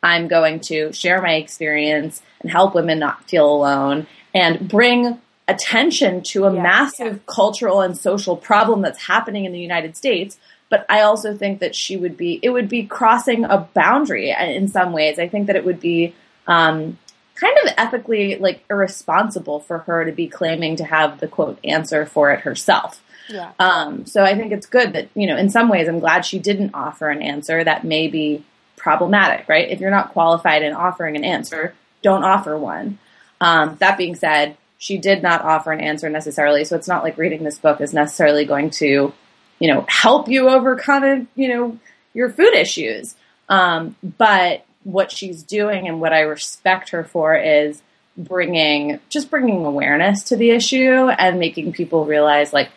I'm 0.02 0.28
going 0.28 0.62
to 0.62 0.94
share 0.94 1.22
my 1.22 1.34
experience 1.34 2.22
and 2.42 2.52
help 2.52 2.74
women 2.74 3.00
not 3.00 3.30
feel 3.30 3.52
alone 3.52 4.08
and 4.34 4.68
bring 4.68 5.20
attention 5.48 6.22
to 6.22 6.46
a 6.46 6.54
massive 6.54 7.26
cultural 7.26 7.82
and 7.82 7.98
social 7.98 8.38
problem 8.38 8.82
that's 8.82 9.08
happening 9.08 9.46
in 9.46 9.52
the 9.52 9.60
United 9.60 9.98
States. 9.98 10.38
But 10.70 10.86
I 10.88 11.02
also 11.02 11.36
think 11.36 11.60
that 11.60 11.76
she 11.76 11.98
would 11.98 12.16
be, 12.16 12.40
it 12.44 12.52
would 12.52 12.70
be 12.70 12.84
crossing 12.84 13.44
a 13.44 13.58
boundary 13.74 14.30
in 14.30 14.68
some 14.68 14.94
ways. 14.94 15.18
I 15.18 15.28
think 15.28 15.48
that 15.48 15.56
it 15.56 15.66
would 15.66 15.80
be 15.80 16.14
um, 16.46 16.98
kind 17.34 17.58
of 17.64 17.74
ethically 17.78 18.36
like 18.36 18.64
irresponsible 18.70 19.62
for 19.62 19.80
her 19.80 20.06
to 20.06 20.12
be 20.12 20.28
claiming 20.28 20.76
to 20.76 20.84
have 20.84 21.20
the 21.20 21.28
quote 21.28 21.58
answer 21.64 22.06
for 22.06 22.32
it 22.32 22.42
herself. 22.42 23.02
Yeah. 23.30 23.52
Um, 23.60 24.06
so 24.06 24.24
I 24.24 24.36
think 24.36 24.52
it's 24.52 24.66
good 24.66 24.94
that, 24.94 25.10
you 25.14 25.28
know, 25.28 25.38
in 25.38 25.50
some 25.50 25.70
ways, 25.70 25.88
I'm 25.88 26.00
glad 26.00 26.26
she 26.26 26.40
didn't 26.40 26.72
offer 26.74 27.10
an 27.10 27.22
answer 27.22 27.64
that 27.64 27.84
may 27.84 28.08
be 28.08 28.44
problematic, 28.76 29.48
right? 29.48 29.70
If 29.70 29.80
you're 29.80 29.92
not 29.92 30.14
qualified 30.14 30.64
in 30.64 30.74
offering 30.74 31.16
an 31.16 31.24
answer, 31.24 31.74
don't 32.02 32.24
offer 32.24 32.58
one. 32.58 32.98
Um, 33.40 33.78
that 33.80 33.98
being 33.98 34.16
said, 34.16 34.58
she 34.78 34.98
did 34.98 35.22
not 35.22 35.44
offer 35.44 35.72
an 35.72 35.82
answer 35.82 36.10
necessarily, 36.10 36.64
so 36.64 36.76
it's 36.76 36.88
not 36.88 37.04
like 37.04 37.18
reading 37.18 37.44
this 37.44 37.60
book 37.60 37.82
is 37.82 37.94
necessarily 37.94 38.46
going 38.46 38.70
to, 38.72 39.14
you 39.60 39.74
know, 39.74 39.86
help 39.88 40.28
you 40.28 40.50
overcome, 40.50 41.28
you 41.36 41.50
know, 41.50 41.80
your 42.14 42.30
food 42.30 42.54
issues. 42.54 43.16
Um, 43.50 43.96
but 44.18 44.66
what 44.84 45.12
she's 45.12 45.44
doing 45.44 45.88
and 45.88 46.00
what 46.00 46.14
I 46.14 46.22
respect 46.22 46.90
her 46.90 47.04
for 47.04 47.36
is 47.36 47.82
bringing 48.18 49.00
just 49.10 49.30
bringing 49.30 49.66
awareness 49.66 50.24
to 50.26 50.36
the 50.36 50.50
issue 50.52 51.10
and 51.10 51.40
making 51.40 51.72
people 51.74 52.06
realize 52.06 52.52
like 52.52 52.70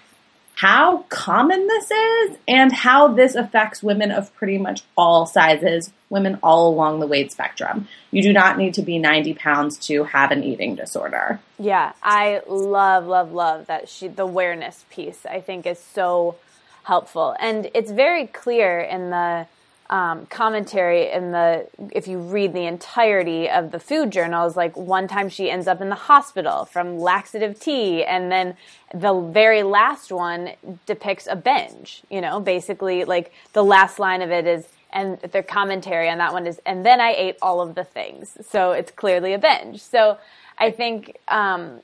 how 0.63 0.99
common 1.09 1.67
this 1.67 1.91
is 1.91 2.37
and 2.47 2.73
how 2.73 3.09
this 3.09 3.35
affects 3.35 3.83
women 3.83 4.13
of 4.13 4.33
pretty 4.37 4.59
much 4.59 4.83
all 4.97 5.27
sizes, 5.27 5.93
women 6.09 6.39
all 6.41 6.69
along 6.69 7.01
the 7.01 7.07
weight 7.09 7.33
spectrum. 7.33 7.89
You 8.13 8.23
do 8.23 8.33
not 8.33 8.59
need 8.59 8.75
to 8.75 8.83
be 8.83 9.01
90 9.01 9.35
pounds 9.35 9.77
to 9.89 10.05
have 10.05 10.31
an 10.31 10.45
eating 10.45 10.77
disorder. 10.77 11.41
Yeah, 11.59 11.95
I 12.01 12.43
love, 12.47 13.09
love, 13.09 13.33
love 13.33 13.67
that 13.67 13.89
she, 13.89 14.07
the 14.07 14.23
awareness 14.23 14.85
piece 14.89 15.27
I 15.27 15.41
think 15.41 15.67
is 15.67 15.81
so 15.81 16.37
helpful. 16.85 17.35
And 17.41 17.69
it's 17.75 17.91
very 17.91 18.29
clear 18.29 18.79
in 18.79 19.11
the 19.11 19.49
um, 19.91 20.27
commentary 20.27 21.11
in 21.11 21.33
the 21.33 21.67
if 21.93 22.09
you 22.09 22.19
read 22.19 22.55
the 22.55 22.65
entirety 22.65 23.49
of 23.49 23.73
the 23.73 23.79
food 23.79 24.11
journals 24.11 24.57
like 24.57 24.77
one 24.77 25.07
time 25.07 25.29
she 25.29 25.51
ends 25.51 25.67
up 25.67 25.81
in 25.81 25.91
the 25.91 25.95
hospital 25.95 26.65
from 26.65 26.99
laxative 26.99 27.61
tea 27.61 28.03
and 28.05 28.33
then 28.33 28.57
the 28.95 29.13
very 29.21 29.63
last 29.63 30.11
one 30.11 30.53
depicts 30.87 31.27
a 31.31 31.37
binge 31.37 32.03
you 32.11 32.21
know? 32.21 32.41
Basically 32.41 33.05
like 33.05 33.33
the 33.53 33.63
last 33.63 33.99
line 33.99 34.23
of 34.23 34.31
it 34.31 34.47
is 34.47 34.67
and 34.95 35.19
their 35.21 35.43
commentary 35.43 36.09
on 36.09 36.19
that 36.19 36.33
one 36.33 36.47
is 36.47 36.61
and 36.65 36.85
then 36.85 37.01
i 37.01 37.13
ate 37.13 37.37
all 37.43 37.61
of 37.61 37.75
the 37.75 37.85
things. 37.85 38.37
So 38.49 38.73
it's 38.73 38.91
clearly 38.91 39.33
a 39.35 39.39
binge. 39.39 39.81
So 39.81 40.19
i 40.59 40.71
think 40.71 41.19
um, 41.29 41.81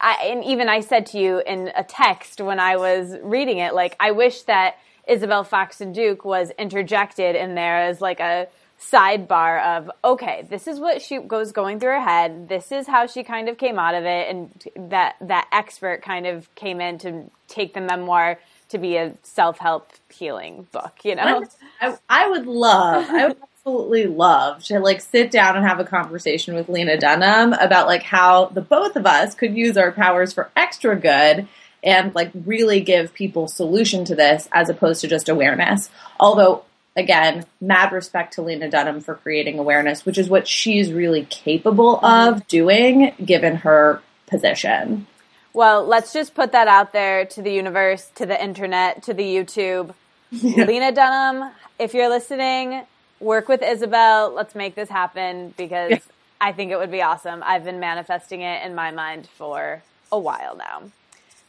I, 0.00 0.26
and 0.26 0.44
even 0.44 0.68
I 0.68 0.80
said 0.80 1.06
to 1.06 1.18
you 1.18 1.42
in 1.46 1.70
a 1.74 1.82
text 1.82 2.40
when 2.40 2.60
I 2.60 2.76
was 2.76 3.16
reading 3.22 3.58
it, 3.58 3.74
like, 3.74 3.96
I 3.98 4.10
wish 4.10 4.42
that 4.42 4.76
Isabel 5.06 5.44
Foxen 5.44 5.92
Duke 5.92 6.24
was 6.24 6.50
interjected 6.58 7.36
in 7.36 7.54
there 7.54 7.78
as 7.78 8.00
like 8.00 8.20
a 8.20 8.48
sidebar 8.78 9.78
of 9.78 9.90
okay 10.04 10.46
this 10.50 10.68
is 10.68 10.78
what 10.78 11.00
she 11.00 11.18
goes 11.18 11.50
going 11.52 11.80
through 11.80 11.92
her 11.92 12.00
head. 12.00 12.48
This 12.48 12.70
is 12.70 12.86
how 12.86 13.06
she 13.06 13.22
kind 13.24 13.48
of 13.48 13.56
came 13.56 13.78
out 13.78 13.94
of 13.94 14.04
it. 14.04 14.28
And 14.28 14.90
that 14.90 15.16
that 15.22 15.48
expert 15.52 16.02
kind 16.02 16.26
of 16.26 16.54
came 16.54 16.80
in 16.80 16.98
to 16.98 17.30
take 17.48 17.72
the 17.72 17.80
memoir 17.80 18.38
to 18.68 18.78
be 18.78 18.96
a 18.96 19.14
self-help 19.22 19.92
healing 20.12 20.66
book 20.72 21.04
you 21.04 21.14
know? 21.14 21.44
I, 21.80 21.96
I 22.08 22.28
would 22.28 22.46
love 22.46 23.06
i 23.08 23.28
would 23.28 23.36
absolutely 23.66 24.06
love 24.06 24.62
to 24.64 24.80
like 24.80 25.00
sit 25.00 25.30
down 25.30 25.56
and 25.56 25.66
have 25.66 25.80
a 25.80 25.84
conversation 25.84 26.54
with 26.54 26.68
lena 26.68 26.98
dunham 26.98 27.52
about 27.52 27.86
like 27.86 28.02
how 28.02 28.46
the 28.46 28.60
both 28.60 28.96
of 28.96 29.06
us 29.06 29.34
could 29.34 29.56
use 29.56 29.76
our 29.76 29.92
powers 29.92 30.32
for 30.32 30.50
extra 30.56 30.96
good 30.96 31.46
and 31.86 32.14
like 32.14 32.32
really 32.44 32.80
give 32.80 33.14
people 33.14 33.48
solution 33.48 34.04
to 34.04 34.14
this 34.14 34.48
as 34.52 34.68
opposed 34.68 35.00
to 35.00 35.08
just 35.08 35.28
awareness. 35.28 35.88
Although 36.20 36.64
again, 36.96 37.44
mad 37.60 37.92
respect 37.92 38.34
to 38.34 38.42
Lena 38.42 38.68
Dunham 38.68 39.00
for 39.00 39.14
creating 39.14 39.58
awareness, 39.58 40.04
which 40.04 40.18
is 40.18 40.28
what 40.28 40.48
she's 40.48 40.92
really 40.92 41.24
capable 41.24 42.04
of 42.04 42.46
doing 42.48 43.12
given 43.24 43.56
her 43.56 44.02
position. 44.26 45.06
Well, 45.52 45.86
let's 45.86 46.12
just 46.12 46.34
put 46.34 46.52
that 46.52 46.68
out 46.68 46.92
there 46.92 47.24
to 47.26 47.42
the 47.42 47.52
universe, 47.52 48.10
to 48.16 48.26
the 48.26 48.42
internet, 48.42 49.04
to 49.04 49.14
the 49.14 49.22
YouTube. 49.22 49.94
Yeah. 50.30 50.64
Lena 50.66 50.92
Dunham, 50.92 51.50
if 51.78 51.94
you're 51.94 52.10
listening, 52.10 52.82
work 53.20 53.48
with 53.48 53.62
Isabel. 53.62 54.32
Let's 54.34 54.54
make 54.54 54.74
this 54.74 54.88
happen 54.88 55.54
because 55.56 55.90
yeah. 55.92 55.98
I 56.40 56.52
think 56.52 56.72
it 56.72 56.78
would 56.78 56.90
be 56.90 57.00
awesome. 57.00 57.42
I've 57.44 57.64
been 57.64 57.80
manifesting 57.80 58.42
it 58.42 58.66
in 58.66 58.74
my 58.74 58.90
mind 58.90 59.28
for 59.28 59.82
a 60.12 60.18
while 60.18 60.56
now. 60.56 60.82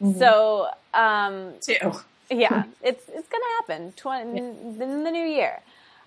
Mm-hmm. 0.01 0.19
So, 0.19 0.67
um, 0.93 1.53
too. 1.61 1.93
yeah, 2.29 2.63
it's 2.83 3.03
it's 3.09 3.27
gonna 3.27 3.45
happen 3.59 3.93
tw- 3.93 4.37
in 4.37 5.03
the 5.03 5.11
new 5.11 5.25
year. 5.25 5.59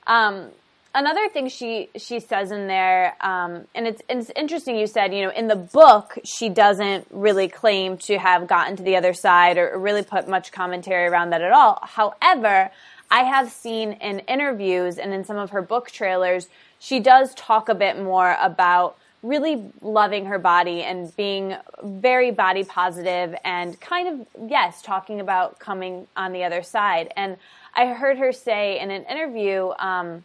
Um, 0.06 0.48
another 0.94 1.28
thing 1.28 1.48
she 1.48 1.88
she 1.96 2.20
says 2.20 2.50
in 2.50 2.66
there, 2.66 3.16
um, 3.20 3.66
and 3.74 3.86
it's 3.86 4.02
it's 4.08 4.30
interesting. 4.36 4.76
You 4.76 4.86
said 4.86 5.14
you 5.14 5.22
know 5.24 5.30
in 5.30 5.48
the 5.48 5.56
book 5.56 6.18
she 6.24 6.48
doesn't 6.48 7.06
really 7.10 7.48
claim 7.48 7.96
to 7.98 8.18
have 8.18 8.46
gotten 8.46 8.76
to 8.76 8.82
the 8.82 8.96
other 8.96 9.12
side 9.12 9.58
or 9.58 9.78
really 9.78 10.02
put 10.02 10.28
much 10.28 10.52
commentary 10.52 11.06
around 11.06 11.30
that 11.30 11.42
at 11.42 11.52
all. 11.52 11.80
However, 11.82 12.70
I 13.10 13.24
have 13.24 13.50
seen 13.50 13.92
in 13.94 14.20
interviews 14.20 14.98
and 14.98 15.12
in 15.12 15.24
some 15.24 15.36
of 15.36 15.50
her 15.50 15.62
book 15.62 15.90
trailers, 15.90 16.48
she 16.78 17.00
does 17.00 17.34
talk 17.34 17.68
a 17.68 17.74
bit 17.74 18.00
more 18.00 18.36
about 18.40 18.96
really 19.22 19.62
loving 19.82 20.26
her 20.26 20.38
body 20.38 20.82
and 20.82 21.14
being 21.16 21.54
very 21.82 22.30
body 22.30 22.64
positive 22.64 23.34
and 23.44 23.78
kind 23.80 24.08
of, 24.08 24.50
yes, 24.50 24.80
talking 24.82 25.20
about 25.20 25.58
coming 25.58 26.06
on 26.16 26.32
the 26.32 26.44
other 26.44 26.62
side. 26.62 27.12
And 27.16 27.36
I 27.74 27.86
heard 27.86 28.18
her 28.18 28.32
say 28.32 28.80
in 28.80 28.90
an 28.90 29.04
interview 29.04 29.72
um, 29.78 30.24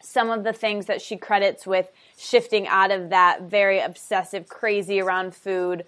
some 0.00 0.30
of 0.30 0.44
the 0.44 0.52
things 0.52 0.86
that 0.86 1.02
she 1.02 1.16
credits 1.16 1.66
with 1.66 1.90
shifting 2.16 2.68
out 2.68 2.90
of 2.90 3.10
that 3.10 3.42
very 3.42 3.80
obsessive, 3.80 4.48
crazy 4.48 5.00
around 5.00 5.34
food 5.34 5.84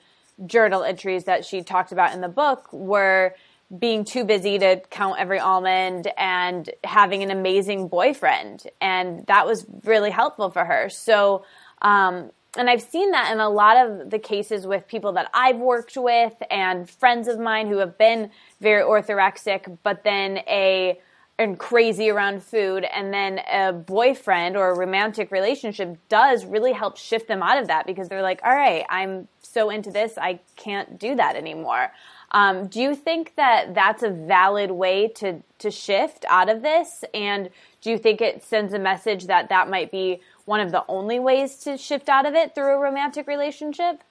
journal 0.46 0.82
entries 0.82 1.24
that 1.24 1.44
she 1.44 1.62
talked 1.62 1.92
about 1.92 2.12
in 2.12 2.20
the 2.20 2.28
book 2.28 2.72
were 2.72 3.34
being 3.78 4.04
too 4.04 4.24
busy 4.24 4.58
to 4.58 4.80
count 4.90 5.18
every 5.18 5.38
almond 5.38 6.08
and 6.18 6.70
having 6.82 7.22
an 7.22 7.30
amazing 7.30 7.86
boyfriend. 7.86 8.64
And 8.80 9.24
that 9.26 9.46
was 9.46 9.64
really 9.84 10.10
helpful 10.10 10.50
for 10.50 10.64
her. 10.64 10.88
So, 10.88 11.44
um, 11.82 12.30
and 12.56 12.68
I've 12.68 12.82
seen 12.82 13.12
that 13.12 13.32
in 13.32 13.38
a 13.38 13.48
lot 13.48 13.76
of 13.76 14.10
the 14.10 14.18
cases 14.18 14.66
with 14.66 14.88
people 14.88 15.12
that 15.12 15.30
I've 15.32 15.58
worked 15.58 15.96
with 15.96 16.32
and 16.50 16.90
friends 16.90 17.28
of 17.28 17.38
mine 17.38 17.68
who 17.68 17.78
have 17.78 17.96
been 17.96 18.30
very 18.60 18.82
orthorexic, 18.82 19.78
but 19.82 20.02
then 20.02 20.38
a 20.48 20.98
and 21.38 21.58
crazy 21.58 22.10
around 22.10 22.42
food 22.42 22.84
and 22.84 23.14
then 23.14 23.40
a 23.50 23.72
boyfriend 23.72 24.58
or 24.58 24.72
a 24.72 24.78
romantic 24.78 25.30
relationship 25.30 25.96
does 26.10 26.44
really 26.44 26.72
help 26.72 26.98
shift 26.98 27.28
them 27.28 27.42
out 27.42 27.56
of 27.56 27.68
that 27.68 27.86
because 27.86 28.10
they're 28.10 28.20
like 28.20 28.42
all 28.44 28.54
right 28.54 28.84
i'm 28.90 29.26
so 29.40 29.70
into 29.70 29.90
this 29.90 30.18
i 30.18 30.38
can't 30.56 30.98
do 30.98 31.16
that 31.16 31.36
anymore. 31.36 31.90
Um, 32.32 32.68
do 32.68 32.80
you 32.80 32.94
think 32.94 33.34
that 33.36 33.74
that's 33.74 34.02
a 34.02 34.10
valid 34.10 34.70
way 34.70 35.08
to 35.16 35.42
to 35.58 35.70
shift 35.70 36.24
out 36.28 36.48
of 36.48 36.62
this? 36.62 37.04
And 37.12 37.50
do 37.80 37.90
you 37.90 37.98
think 37.98 38.20
it 38.20 38.44
sends 38.44 38.72
a 38.72 38.78
message 38.78 39.26
that 39.26 39.48
that 39.48 39.68
might 39.68 39.90
be 39.90 40.20
one 40.50 40.60
of 40.60 40.72
the 40.72 40.84
only 40.88 41.20
ways 41.20 41.54
to 41.58 41.78
shift 41.78 42.08
out 42.08 42.26
of 42.26 42.34
it 42.34 42.54
through 42.54 42.74
a 42.74 42.78
romantic 42.78 43.26
relationship 43.28 44.02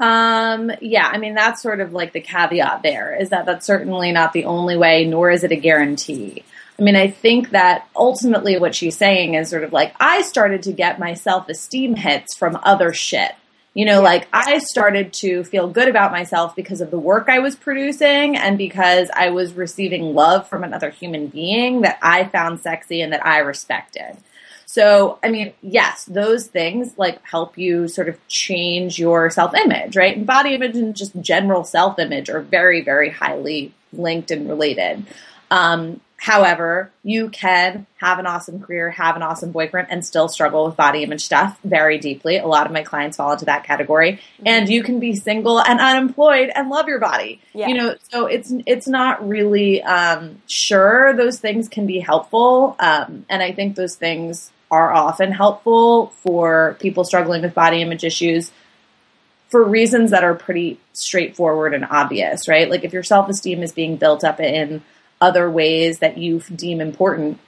um, 0.00 0.70
yeah, 0.80 1.08
I 1.08 1.18
mean, 1.18 1.34
that's 1.34 1.60
sort 1.60 1.80
of 1.80 1.92
like 1.92 2.12
the 2.12 2.20
caveat 2.20 2.82
there 2.84 3.20
is 3.20 3.30
that 3.30 3.46
that's 3.46 3.66
certainly 3.66 4.12
not 4.12 4.32
the 4.32 4.44
only 4.44 4.76
way, 4.76 5.04
nor 5.04 5.28
is 5.28 5.42
it 5.42 5.50
a 5.50 5.56
guarantee. 5.56 6.44
I 6.78 6.82
mean, 6.84 6.94
I 6.94 7.08
think 7.10 7.50
that 7.50 7.88
ultimately 7.96 8.58
what 8.58 8.76
she's 8.76 8.96
saying 8.96 9.34
is 9.34 9.50
sort 9.50 9.64
of 9.64 9.72
like, 9.72 9.92
I 9.98 10.22
started 10.22 10.62
to 10.64 10.72
get 10.72 11.00
my 11.00 11.14
self 11.14 11.48
esteem 11.48 11.96
hits 11.96 12.36
from 12.36 12.60
other 12.62 12.92
shit. 12.92 13.32
You 13.74 13.86
know, 13.86 13.94
yeah. 13.94 14.08
like 14.08 14.28
I 14.32 14.58
started 14.58 15.12
to 15.14 15.42
feel 15.42 15.68
good 15.68 15.88
about 15.88 16.12
myself 16.12 16.54
because 16.54 16.80
of 16.80 16.92
the 16.92 16.98
work 16.98 17.28
I 17.28 17.40
was 17.40 17.56
producing 17.56 18.36
and 18.36 18.56
because 18.56 19.10
I 19.12 19.30
was 19.30 19.54
receiving 19.54 20.14
love 20.14 20.48
from 20.48 20.62
another 20.62 20.90
human 20.90 21.26
being 21.26 21.80
that 21.80 21.98
I 22.02 22.24
found 22.24 22.60
sexy 22.60 23.02
and 23.02 23.12
that 23.12 23.26
I 23.26 23.38
respected. 23.38 24.16
So, 24.70 25.18
I 25.22 25.30
mean, 25.30 25.54
yes, 25.62 26.04
those 26.04 26.46
things 26.46 26.92
like 26.98 27.24
help 27.24 27.56
you 27.56 27.88
sort 27.88 28.10
of 28.10 28.18
change 28.28 28.98
your 28.98 29.30
self 29.30 29.54
image, 29.54 29.96
right? 29.96 30.14
And 30.14 30.26
body 30.26 30.52
image 30.52 30.76
and 30.76 30.94
just 30.94 31.18
general 31.22 31.64
self 31.64 31.98
image 31.98 32.28
are 32.28 32.40
very, 32.40 32.82
very 32.82 33.08
highly 33.08 33.72
linked 33.94 34.30
and 34.30 34.46
related. 34.46 35.06
Um, 35.50 36.02
however, 36.18 36.92
you 37.02 37.30
can 37.30 37.86
have 37.96 38.18
an 38.18 38.26
awesome 38.26 38.60
career, 38.60 38.90
have 38.90 39.16
an 39.16 39.22
awesome 39.22 39.52
boyfriend, 39.52 39.88
and 39.90 40.04
still 40.04 40.28
struggle 40.28 40.66
with 40.66 40.76
body 40.76 41.02
image 41.02 41.24
stuff 41.24 41.58
very 41.64 41.96
deeply. 41.96 42.36
A 42.36 42.46
lot 42.46 42.66
of 42.66 42.72
my 42.72 42.82
clients 42.82 43.16
fall 43.16 43.32
into 43.32 43.46
that 43.46 43.64
category. 43.64 44.12
Mm-hmm. 44.12 44.48
And 44.48 44.68
you 44.68 44.82
can 44.82 45.00
be 45.00 45.14
single 45.14 45.62
and 45.62 45.80
unemployed 45.80 46.50
and 46.54 46.68
love 46.68 46.88
your 46.88 47.00
body. 47.00 47.40
Yeah. 47.54 47.68
You 47.68 47.74
know, 47.74 47.94
so 48.10 48.26
it's 48.26 48.52
it's 48.66 48.86
not 48.86 49.26
really 49.26 49.82
um, 49.82 50.42
sure 50.46 51.16
those 51.16 51.38
things 51.38 51.70
can 51.70 51.86
be 51.86 52.00
helpful. 52.00 52.76
Um, 52.78 53.24
and 53.30 53.42
I 53.42 53.52
think 53.52 53.74
those 53.74 53.96
things 53.96 54.50
are 54.70 54.92
often 54.92 55.32
helpful 55.32 56.08
for 56.22 56.76
people 56.80 57.04
struggling 57.04 57.42
with 57.42 57.54
body 57.54 57.80
image 57.80 58.04
issues 58.04 58.50
for 59.48 59.64
reasons 59.64 60.10
that 60.10 60.24
are 60.24 60.34
pretty 60.34 60.78
straightforward 60.92 61.74
and 61.74 61.86
obvious, 61.90 62.48
right? 62.48 62.68
Like 62.68 62.84
if 62.84 62.92
your 62.92 63.02
self 63.02 63.28
esteem 63.28 63.62
is 63.62 63.72
being 63.72 63.96
built 63.96 64.24
up 64.24 64.40
in 64.40 64.82
other 65.20 65.50
ways 65.50 66.00
that 66.00 66.18
you 66.18 66.40
deem 66.54 66.80
important, 66.80 67.38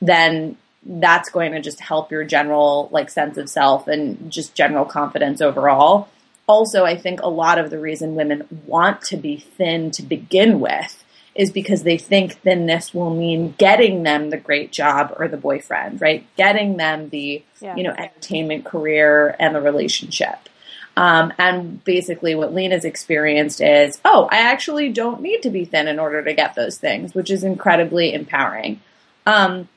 then 0.00 0.56
that's 0.84 1.30
going 1.30 1.52
to 1.52 1.60
just 1.60 1.80
help 1.80 2.10
your 2.10 2.24
general 2.24 2.88
like 2.90 3.10
sense 3.10 3.36
of 3.36 3.48
self 3.48 3.86
and 3.86 4.32
just 4.32 4.54
general 4.54 4.84
confidence 4.84 5.40
overall. 5.40 6.08
Also, 6.48 6.84
I 6.84 6.96
think 6.96 7.20
a 7.20 7.28
lot 7.28 7.58
of 7.58 7.70
the 7.70 7.78
reason 7.78 8.16
women 8.16 8.62
want 8.66 9.02
to 9.02 9.16
be 9.16 9.36
thin 9.36 9.90
to 9.92 10.02
begin 10.02 10.58
with 10.58 11.01
is 11.34 11.50
because 11.50 11.82
they 11.82 11.96
think 11.96 12.34
thinness 12.40 12.92
will 12.92 13.14
mean 13.14 13.54
getting 13.56 14.02
them 14.02 14.30
the 14.30 14.36
great 14.36 14.70
job 14.70 15.14
or 15.18 15.28
the 15.28 15.36
boyfriend, 15.36 16.00
right? 16.00 16.26
Getting 16.36 16.76
them 16.76 17.08
the, 17.08 17.42
yeah. 17.60 17.74
you 17.74 17.82
know, 17.82 17.94
entertainment 17.96 18.64
career 18.64 19.34
and 19.38 19.54
the 19.54 19.60
relationship. 19.60 20.48
Um, 20.94 21.32
and 21.38 21.82
basically 21.84 22.34
what 22.34 22.52
Lena's 22.52 22.84
experienced 22.84 23.62
is, 23.62 23.98
oh, 24.04 24.28
I 24.30 24.40
actually 24.50 24.90
don't 24.90 25.22
need 25.22 25.42
to 25.42 25.50
be 25.50 25.64
thin 25.64 25.88
in 25.88 25.98
order 25.98 26.22
to 26.22 26.34
get 26.34 26.54
those 26.54 26.76
things, 26.76 27.14
which 27.14 27.30
is 27.30 27.44
incredibly 27.44 28.12
empowering. 28.12 28.80
Um, 29.24 29.68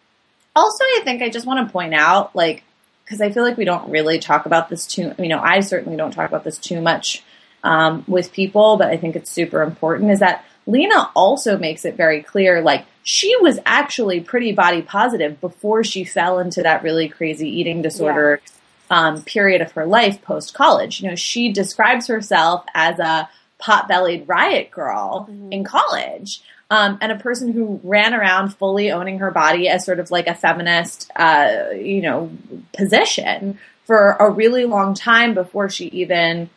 also, 0.56 0.84
I 0.84 1.02
think 1.06 1.22
I 1.22 1.30
just 1.30 1.46
want 1.46 1.66
to 1.66 1.72
point 1.72 1.94
out, 1.94 2.36
like, 2.36 2.64
because 3.06 3.22
I 3.22 3.32
feel 3.32 3.44
like 3.44 3.56
we 3.56 3.66
don't 3.66 3.90
really 3.90 4.20
talk 4.20 4.46
about 4.46 4.68
this 4.68 4.86
too, 4.88 5.14
you 5.18 5.30
know, 5.30 5.40
I 5.40 5.62
certainly 5.62 5.96
don't 5.96 6.12
talk 6.12 6.28
about 6.28 6.44
this 6.44 6.58
too 6.58 6.82
much 6.82 7.24
um, 7.64 8.04
with 8.08 8.34
people, 8.34 8.78
but 8.78 8.90
I 8.90 8.98
think 8.98 9.16
it's 9.16 9.32
super 9.32 9.62
important 9.62 10.12
is 10.12 10.20
that 10.20 10.44
Lena 10.68 11.10
also 11.16 11.58
makes 11.58 11.86
it 11.86 11.96
very 11.96 12.24
clear 12.24 12.62
like 12.62 12.86
she 13.04 13.36
was 13.40 13.60
actually 13.66 14.20
pretty 14.20 14.52
body 14.52 14.82
positive 14.82 15.40
before 15.40 15.84
she 15.84 16.04
fell 16.04 16.40
into 16.40 16.64
that 16.64 16.84
really 16.84 17.08
crazy 17.08 17.48
eating 17.48 17.82
disorder 17.82 18.42
yeah. 18.90 19.08
um, 19.08 19.22
period 19.24 19.62
of 19.62 19.72
her 19.74 19.86
life 19.86 20.22
post 20.24 20.54
college. 20.54 21.02
You 21.02 21.10
know, 21.10 21.16
she 21.16 21.52
describes 21.52 22.08
herself 22.08 22.66
as 22.74 22.98
a 23.00 23.30
pot 23.60 23.88
bellied 23.88 24.28
riot 24.28 24.72
girl 24.72 25.28
mm-hmm. 25.30 25.52
in 25.52 25.64
college. 25.64 26.42
Um, 26.72 26.98
and 27.00 27.12
a 27.12 27.16
person 27.16 27.52
who 27.52 27.80
ran 27.84 28.16
around 28.16 28.56
fully 28.56 28.92
owning 28.92 29.20
her 29.20 29.30
body 29.30 29.70
as 29.70 29.86
sort 29.86 30.00
of 30.00 30.10
like 30.10 30.26
a 30.26 30.34
feminist, 30.34 31.12
uh, 31.16 31.68
you 31.76 32.02
know, 32.02 32.32
position 32.74 33.60
for 33.86 34.14
a 34.14 34.32
really 34.32 34.66
long 34.66 34.96
time 34.96 35.36
before 35.36 35.70
she 35.70 35.86
even 35.90 36.50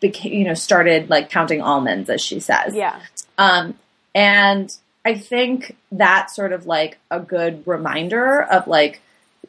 became, 0.00 0.32
you 0.32 0.44
know, 0.44 0.54
started 0.54 1.10
like 1.10 1.30
counting 1.30 1.60
almonds, 1.60 2.10
as 2.10 2.22
she 2.22 2.40
says. 2.40 2.74
Yeah. 2.74 3.00
Um, 3.38 3.74
and 4.14 4.74
I 5.04 5.14
think 5.14 5.76
that's 5.92 6.34
sort 6.34 6.52
of 6.52 6.66
like 6.66 6.98
a 7.10 7.20
good 7.20 7.66
reminder 7.66 8.42
of 8.42 8.66
like 8.66 9.00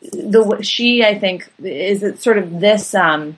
the 0.02 0.60
she. 0.62 1.04
I 1.04 1.18
think 1.18 1.52
is 1.62 2.04
it 2.04 2.22
sort 2.22 2.38
of 2.38 2.60
this 2.60 2.96
um, 2.96 3.38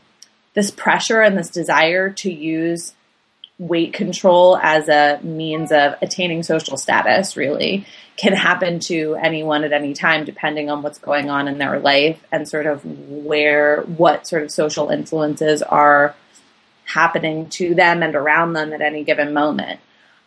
this 0.53 0.71
pressure 0.71 1.21
and 1.21 1.37
this 1.37 1.49
desire 1.49 2.09
to 2.11 2.31
use 2.31 2.93
weight 3.59 3.93
control 3.93 4.57
as 4.57 4.89
a 4.89 5.19
means 5.23 5.71
of 5.71 5.95
attaining 6.01 6.43
social 6.43 6.75
status 6.75 7.37
really 7.37 7.85
can 8.17 8.33
happen 8.33 8.79
to 8.79 9.15
anyone 9.15 9.63
at 9.63 9.71
any 9.71 9.93
time 9.93 10.25
depending 10.25 10.69
on 10.69 10.81
what's 10.81 10.97
going 10.97 11.29
on 11.29 11.47
in 11.47 11.59
their 11.59 11.79
life 11.79 12.21
and 12.31 12.47
sort 12.47 12.65
of 12.65 12.83
where 12.83 13.81
what 13.81 14.27
sort 14.27 14.43
of 14.43 14.51
social 14.51 14.89
influences 14.89 15.61
are 15.61 16.15
happening 16.93 17.49
to 17.49 17.75
them 17.75 18.03
and 18.03 18.15
around 18.15 18.53
them 18.53 18.73
at 18.73 18.81
any 18.81 19.03
given 19.03 19.33
moment. 19.33 19.79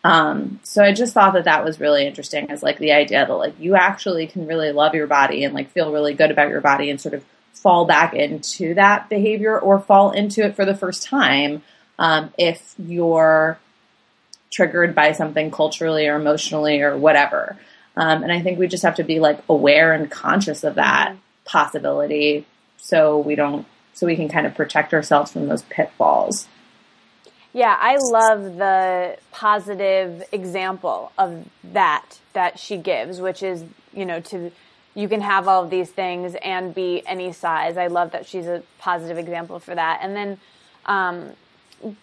Um, 0.03 0.59
so 0.63 0.83
I 0.83 0.93
just 0.93 1.13
thought 1.13 1.33
that 1.33 1.45
that 1.45 1.65
was 1.65 1.79
really 1.79 2.05
interesting 2.05 2.49
as 2.49 2.63
like 2.63 2.77
the 2.77 2.91
idea 2.91 3.25
that 3.25 3.33
like 3.33 3.59
you 3.59 3.75
actually 3.75 4.27
can 4.27 4.47
really 4.47 4.71
love 4.71 4.93
your 4.93 5.07
body 5.07 5.43
and 5.43 5.53
like 5.53 5.71
feel 5.71 5.91
really 5.91 6.13
good 6.13 6.31
about 6.31 6.49
your 6.49 6.61
body 6.61 6.89
and 6.89 7.01
sort 7.01 7.13
of 7.13 7.25
fall 7.53 7.85
back 7.85 8.13
into 8.13 8.73
that 8.75 9.09
behavior 9.09 9.59
or 9.59 9.79
fall 9.79 10.11
into 10.11 10.45
it 10.45 10.55
for 10.55 10.65
the 10.65 10.75
first 10.75 11.03
time 11.03 11.63
um, 11.99 12.31
if 12.37 12.75
you're 12.77 13.59
triggered 14.51 14.95
by 14.95 15.11
something 15.11 15.51
culturally 15.51 16.07
or 16.07 16.15
emotionally 16.15 16.81
or 16.81 16.97
whatever. 16.97 17.57
Um, 17.95 18.23
and 18.23 18.31
I 18.31 18.41
think 18.41 18.59
we 18.59 18.67
just 18.67 18.83
have 18.83 18.95
to 18.95 19.03
be 19.03 19.19
like 19.19 19.39
aware 19.49 19.91
and 19.91 20.09
conscious 20.09 20.63
of 20.63 20.75
that 20.75 21.15
possibility 21.45 22.45
so 22.77 23.17
we 23.17 23.35
don't 23.35 23.65
so 23.93 24.05
we 24.05 24.15
can 24.15 24.29
kind 24.29 24.45
of 24.45 24.53
protect 24.53 24.93
ourselves 24.93 25.31
from 25.31 25.47
those 25.47 25.63
pitfalls. 25.63 26.47
Yeah, 27.57 27.75
I 27.75 27.97
love 27.97 28.57
the 28.57 29.17
positive 29.31 30.23
example 30.31 31.11
of 31.17 31.43
that 31.73 32.19
that 32.33 32.59
she 32.59 32.77
gives, 32.77 33.19
which 33.19 33.41
is, 33.41 33.63
you 33.95 34.05
know, 34.05 34.19
to 34.19 34.51
you 34.93 35.09
can 35.09 35.21
have 35.21 35.47
all 35.47 35.63
of 35.63 35.71
these 35.71 35.89
things 35.89 36.35
and 36.43 36.75
be 36.75 37.01
any 37.07 37.33
size. 37.33 37.75
I 37.75 37.87
love 37.87 38.11
that 38.11 38.27
she's 38.27 38.45
a 38.45 38.61
positive 38.77 39.17
example 39.17 39.57
for 39.57 39.73
that. 39.73 40.01
And 40.03 40.15
then 40.15 40.37
um, 40.85 41.31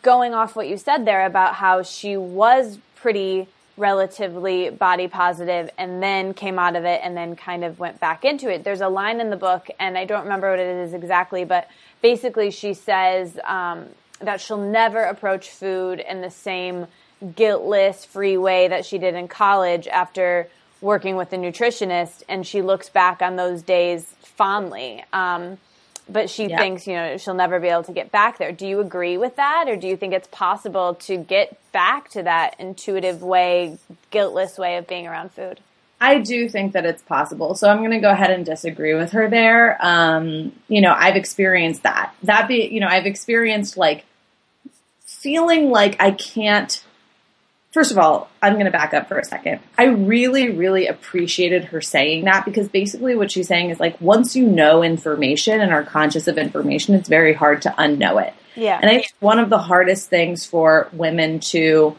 going 0.02 0.34
off 0.34 0.56
what 0.56 0.66
you 0.66 0.76
said 0.76 1.04
there 1.04 1.24
about 1.24 1.54
how 1.54 1.84
she 1.84 2.16
was 2.16 2.78
pretty 2.96 3.46
relatively 3.76 4.70
body 4.70 5.06
positive 5.06 5.70
and 5.78 6.02
then 6.02 6.34
came 6.34 6.58
out 6.58 6.74
of 6.74 6.84
it 6.84 7.00
and 7.04 7.16
then 7.16 7.36
kind 7.36 7.62
of 7.62 7.78
went 7.78 8.00
back 8.00 8.24
into 8.24 8.52
it. 8.52 8.64
There's 8.64 8.80
a 8.80 8.88
line 8.88 9.20
in 9.20 9.30
the 9.30 9.36
book, 9.36 9.68
and 9.78 9.96
I 9.96 10.04
don't 10.04 10.24
remember 10.24 10.50
what 10.50 10.58
it 10.58 10.84
is 10.84 10.94
exactly, 10.94 11.44
but 11.44 11.68
basically 12.02 12.50
she 12.50 12.74
says 12.74 13.38
um, 13.44 13.86
that 14.20 14.40
she'll 14.40 14.57
never 14.57 15.03
approach 15.03 15.50
food 15.50 16.00
in 16.00 16.20
the 16.20 16.31
same 16.31 16.87
guiltless, 17.37 18.05
free 18.05 18.37
way 18.37 18.68
that 18.68 18.85
she 18.85 18.98
did 18.98 19.14
in 19.14 19.29
college 19.29 19.87
after 19.88 20.48
working 20.81 21.16
with 21.16 21.33
a 21.33 21.37
nutritionist, 21.37 22.22
and 22.29 22.46
she 22.46 22.62
looks 22.62 22.88
back 22.88 23.22
on 23.22 23.37
those 23.37 23.62
days 23.62 24.05
fondly. 24.22 25.03
Um, 25.12 25.59
but 26.09 26.29
she 26.29 26.46
yeah. 26.46 26.59
thinks 26.59 26.87
you 26.87 26.92
know 26.94 27.16
she'll 27.16 27.35
never 27.35 27.59
be 27.59 27.68
able 27.68 27.85
to 27.85 27.92
get 27.92 28.12
back 28.12 28.38
there. 28.38 28.53
Do 28.53 28.66
you 28.66 28.81
agree 28.81 29.16
with 29.16 29.37
that, 29.37 29.68
or 29.68 29.77
do 29.77 29.88
you 29.88 29.96
think 29.96 30.12
it's 30.12 30.29
possible 30.29 30.94
to 30.94 31.16
get 31.16 31.59
back 31.72 32.11
to 32.11 32.22
that 32.22 32.57
intuitive 32.59 33.22
way, 33.22 33.79
guiltless 34.11 34.59
way 34.59 34.77
of 34.77 34.87
being 34.87 35.07
around 35.07 35.33
food? 35.33 35.61
I 36.04 36.18
do 36.18 36.50
think 36.50 36.74
that 36.74 36.84
it's 36.84 37.02
possible. 37.02 37.54
So 37.54 37.66
I'm 37.66 37.78
going 37.78 37.92
to 37.92 37.98
go 37.98 38.10
ahead 38.10 38.30
and 38.30 38.44
disagree 38.44 38.92
with 38.92 39.12
her 39.12 39.30
there. 39.30 39.78
Um, 39.80 40.52
you 40.68 40.82
know, 40.82 40.92
I've 40.92 41.16
experienced 41.16 41.84
that. 41.84 42.14
That 42.24 42.46
be, 42.46 42.68
you 42.70 42.78
know, 42.78 42.88
I've 42.88 43.06
experienced 43.06 43.78
like 43.78 44.04
feeling 45.00 45.70
like 45.70 45.96
I 46.02 46.10
can't. 46.10 46.84
First 47.72 47.90
of 47.90 47.96
all, 47.96 48.28
I'm 48.42 48.52
going 48.52 48.66
to 48.66 48.70
back 48.70 48.92
up 48.92 49.08
for 49.08 49.18
a 49.18 49.24
second. 49.24 49.60
I 49.78 49.84
really, 49.84 50.50
really 50.50 50.88
appreciated 50.88 51.64
her 51.66 51.80
saying 51.80 52.26
that 52.26 52.44
because 52.44 52.68
basically 52.68 53.16
what 53.16 53.30
she's 53.30 53.48
saying 53.48 53.70
is 53.70 53.80
like 53.80 53.98
once 53.98 54.36
you 54.36 54.46
know 54.46 54.82
information 54.82 55.62
and 55.62 55.72
are 55.72 55.84
conscious 55.84 56.28
of 56.28 56.36
information, 56.36 56.94
it's 56.94 57.08
very 57.08 57.32
hard 57.32 57.62
to 57.62 57.70
unknow 57.70 58.22
it. 58.26 58.34
Yeah. 58.56 58.78
And 58.80 58.90
I 58.90 58.96
think 58.96 59.12
one 59.20 59.38
of 59.38 59.48
the 59.48 59.58
hardest 59.58 60.10
things 60.10 60.44
for 60.44 60.90
women 60.92 61.40
to 61.40 61.96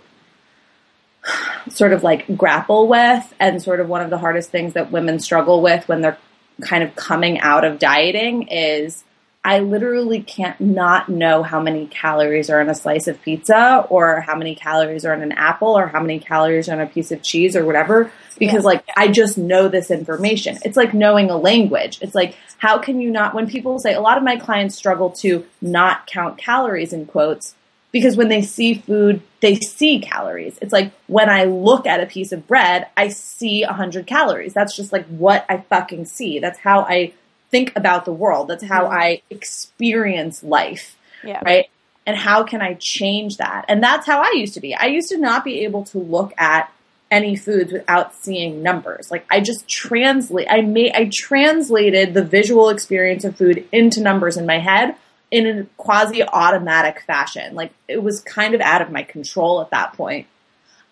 sort 1.69 1.93
of 1.93 2.03
like 2.03 2.25
grapple 2.37 2.87
with, 2.87 3.33
and 3.39 3.61
sort 3.61 3.79
of 3.79 3.89
one 3.89 4.01
of 4.01 4.09
the 4.09 4.17
hardest 4.17 4.49
things 4.51 4.73
that 4.73 4.91
women 4.91 5.19
struggle 5.19 5.61
with 5.61 5.87
when 5.87 6.01
they're 6.01 6.17
kind 6.61 6.83
of 6.83 6.95
coming 6.95 7.39
out 7.39 7.63
of 7.65 7.79
dieting 7.79 8.47
is 8.49 9.03
I 9.43 9.59
literally 9.59 10.21
can't 10.23 10.59
not 10.59 11.07
know 11.07 11.43
how 11.43 11.61
many 11.61 11.85
calories 11.85 12.49
are 12.49 12.59
in 12.61 12.69
a 12.69 12.73
slice 12.73 13.07
of 13.07 13.21
pizza 13.21 13.85
or 13.89 14.21
how 14.21 14.35
many 14.35 14.55
calories 14.55 15.05
are 15.05 15.13
in 15.13 15.21
an 15.21 15.33
apple 15.33 15.77
or 15.77 15.87
how 15.87 15.99
many 16.01 16.19
calories 16.19 16.67
are 16.67 16.73
in 16.73 16.79
a 16.81 16.87
piece 16.87 17.11
of 17.11 17.21
cheese 17.21 17.55
or 17.55 17.63
whatever 17.63 18.11
because 18.39 18.63
Yeah. 18.63 18.69
like 18.69 18.83
I 18.97 19.07
just 19.09 19.37
know 19.37 19.67
this 19.67 19.91
information. 19.91 20.57
It's 20.65 20.75
like 20.77 20.95
knowing 20.95 21.29
a 21.29 21.37
language. 21.37 21.99
It's 22.01 22.15
like 22.15 22.35
how 22.57 22.79
can 22.79 22.99
you 22.99 23.11
not 23.11 23.35
when 23.35 23.47
people 23.47 23.77
say 23.77 23.93
a 23.93 24.01
lot 24.01 24.17
of 24.17 24.23
my 24.23 24.37
clients 24.37 24.75
struggle 24.75 25.11
to 25.21 25.45
not 25.61 26.07
count 26.07 26.37
calories 26.39 26.91
in 26.91 27.05
quotes 27.05 27.53
because 27.95 28.17
when 28.17 28.27
they 28.27 28.41
see 28.41 28.73
food, 28.73 29.21
they 29.39 29.55
see 29.55 30.01
calories. 30.01 30.59
It's 30.61 30.73
like 30.73 30.91
when 31.07 31.29
I 31.29 31.45
look 31.45 31.87
at 31.87 32.01
a 32.01 32.05
piece 32.05 32.33
of 32.33 32.45
bread, 32.45 32.87
I 32.97 33.07
see 33.07 33.63
100 33.63 34.05
calories. 34.05 34.53
That's 34.53 34.75
just 34.75 34.91
like 34.91 35.05
what 35.05 35.45
I 35.47 35.59
fucking 35.59 36.03
see. 36.03 36.39
That's 36.39 36.59
how 36.59 36.81
I 36.81 37.13
think 37.51 37.71
about 37.73 38.03
the 38.03 38.11
world. 38.11 38.49
That's 38.49 38.65
how 38.65 38.83
mm-hmm. 38.83 38.99
I 38.99 39.21
experience 39.29 40.43
life, 40.43 40.97
Yeah. 41.23 41.39
right? 41.45 41.69
And 42.05 42.17
how 42.17 42.43
can 42.43 42.61
I 42.61 42.73
change 42.73 43.37
that? 43.37 43.63
And 43.69 43.81
that's 43.81 44.05
how 44.05 44.19
I 44.19 44.33
used 44.35 44.55
to 44.55 44.59
be. 44.59 44.75
I 44.75 44.87
used 44.87 45.07
to 45.11 45.17
not 45.17 45.45
be 45.45 45.63
able 45.63 45.85
to 45.85 45.97
look 45.97 46.33
at 46.37 46.69
any 47.09 47.37
foods 47.37 47.71
without 47.71 48.13
seeing 48.13 48.61
numbers. 48.61 49.09
Like 49.09 49.25
I 49.31 49.39
just 49.39 49.69
translate 49.69 50.47
I 50.49 50.59
made 50.59 50.91
I 50.93 51.09
translated 51.13 52.13
the 52.13 52.25
visual 52.25 52.67
experience 52.67 53.23
of 53.23 53.37
food 53.37 53.65
into 53.71 54.01
numbers 54.01 54.35
in 54.35 54.45
my 54.45 54.59
head 54.59 54.95
in 55.31 55.47
a 55.47 55.63
quasi 55.77 56.23
automatic 56.23 57.01
fashion. 57.01 57.55
Like 57.55 57.71
it 57.87 58.01
was 58.01 58.21
kind 58.21 58.53
of 58.53 58.61
out 58.61 58.81
of 58.81 58.91
my 58.91 59.03
control 59.03 59.61
at 59.61 59.71
that 59.71 59.93
point. 59.93 60.27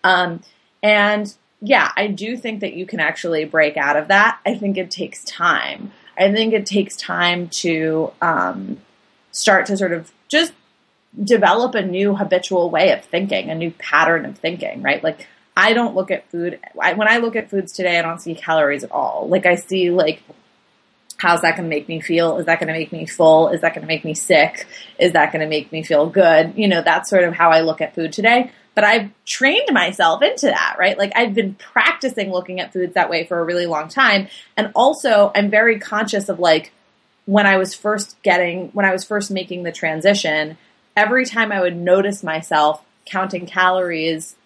Um, 0.02 0.42
and 0.82 1.32
yeah, 1.60 1.90
I 1.96 2.08
do 2.08 2.36
think 2.36 2.60
that 2.60 2.74
you 2.74 2.86
can 2.86 3.00
actually 3.00 3.44
break 3.44 3.76
out 3.76 3.96
of 3.96 4.08
that. 4.08 4.38
I 4.44 4.54
think 4.54 4.76
it 4.76 4.90
takes 4.90 5.24
time. 5.24 5.92
I 6.16 6.30
think 6.30 6.52
it 6.52 6.66
takes 6.66 6.96
time 6.96 7.48
to 7.48 8.12
um, 8.20 8.78
start 9.32 9.66
to 9.66 9.76
sort 9.76 9.92
of 9.92 10.12
just 10.28 10.52
develop 11.22 11.74
a 11.74 11.82
new 11.82 12.14
habitual 12.14 12.70
way 12.70 12.90
of 12.92 13.04
thinking, 13.04 13.50
a 13.50 13.54
new 13.54 13.70
pattern 13.70 14.26
of 14.26 14.38
thinking, 14.38 14.82
right? 14.82 15.02
Like 15.02 15.26
I 15.56 15.72
don't 15.72 15.94
look 15.94 16.10
at 16.10 16.28
food 16.30 16.60
I, 16.80 16.94
when 16.94 17.08
I 17.08 17.18
look 17.18 17.36
at 17.36 17.50
foods 17.50 17.72
today. 17.72 17.98
I 17.98 18.02
don't 18.02 18.20
see 18.20 18.34
calories 18.34 18.84
at 18.84 18.90
all. 18.90 19.28
Like 19.28 19.46
I 19.46 19.54
see 19.54 19.90
like 19.90 20.22
how's 21.24 21.40
that 21.40 21.56
going 21.56 21.64
to 21.64 21.74
make 21.74 21.88
me 21.88 22.02
feel? 22.02 22.36
Is 22.36 22.44
that 22.44 22.60
going 22.60 22.68
to 22.68 22.78
make 22.78 22.92
me 22.92 23.06
full? 23.06 23.48
Is 23.48 23.62
that 23.62 23.72
going 23.74 23.80
to 23.80 23.88
make 23.88 24.04
me 24.04 24.12
sick? 24.12 24.66
Is 24.98 25.12
that 25.12 25.32
going 25.32 25.40
to 25.40 25.48
make 25.48 25.72
me 25.72 25.82
feel 25.82 26.06
good? 26.06 26.52
You 26.54 26.68
know, 26.68 26.82
that's 26.82 27.08
sort 27.08 27.24
of 27.24 27.32
how 27.32 27.48
I 27.48 27.60
look 27.60 27.80
at 27.80 27.94
food 27.94 28.12
today. 28.12 28.52
But 28.74 28.84
I've 28.84 29.10
trained 29.24 29.72
myself 29.72 30.20
into 30.20 30.48
that, 30.48 30.76
right? 30.78 30.98
Like 30.98 31.12
I've 31.16 31.32
been 31.32 31.54
practicing 31.54 32.30
looking 32.30 32.60
at 32.60 32.74
foods 32.74 32.92
that 32.92 33.08
way 33.08 33.24
for 33.24 33.40
a 33.40 33.44
really 33.44 33.64
long 33.64 33.88
time. 33.88 34.28
And 34.54 34.70
also 34.74 35.32
I'm 35.34 35.48
very 35.48 35.78
conscious 35.78 36.28
of 36.28 36.38
like 36.40 36.72
when 37.24 37.46
I 37.46 37.56
was 37.56 37.74
first 37.74 38.22
getting, 38.22 38.68
when 38.72 38.84
I 38.84 38.92
was 38.92 39.02
first 39.02 39.30
making 39.30 39.62
the 39.62 39.72
transition, 39.72 40.58
every 40.94 41.24
time 41.24 41.52
I 41.52 41.62
would 41.62 41.76
notice 41.76 42.22
myself 42.22 42.84
counting 43.06 43.46
calories 43.46 44.36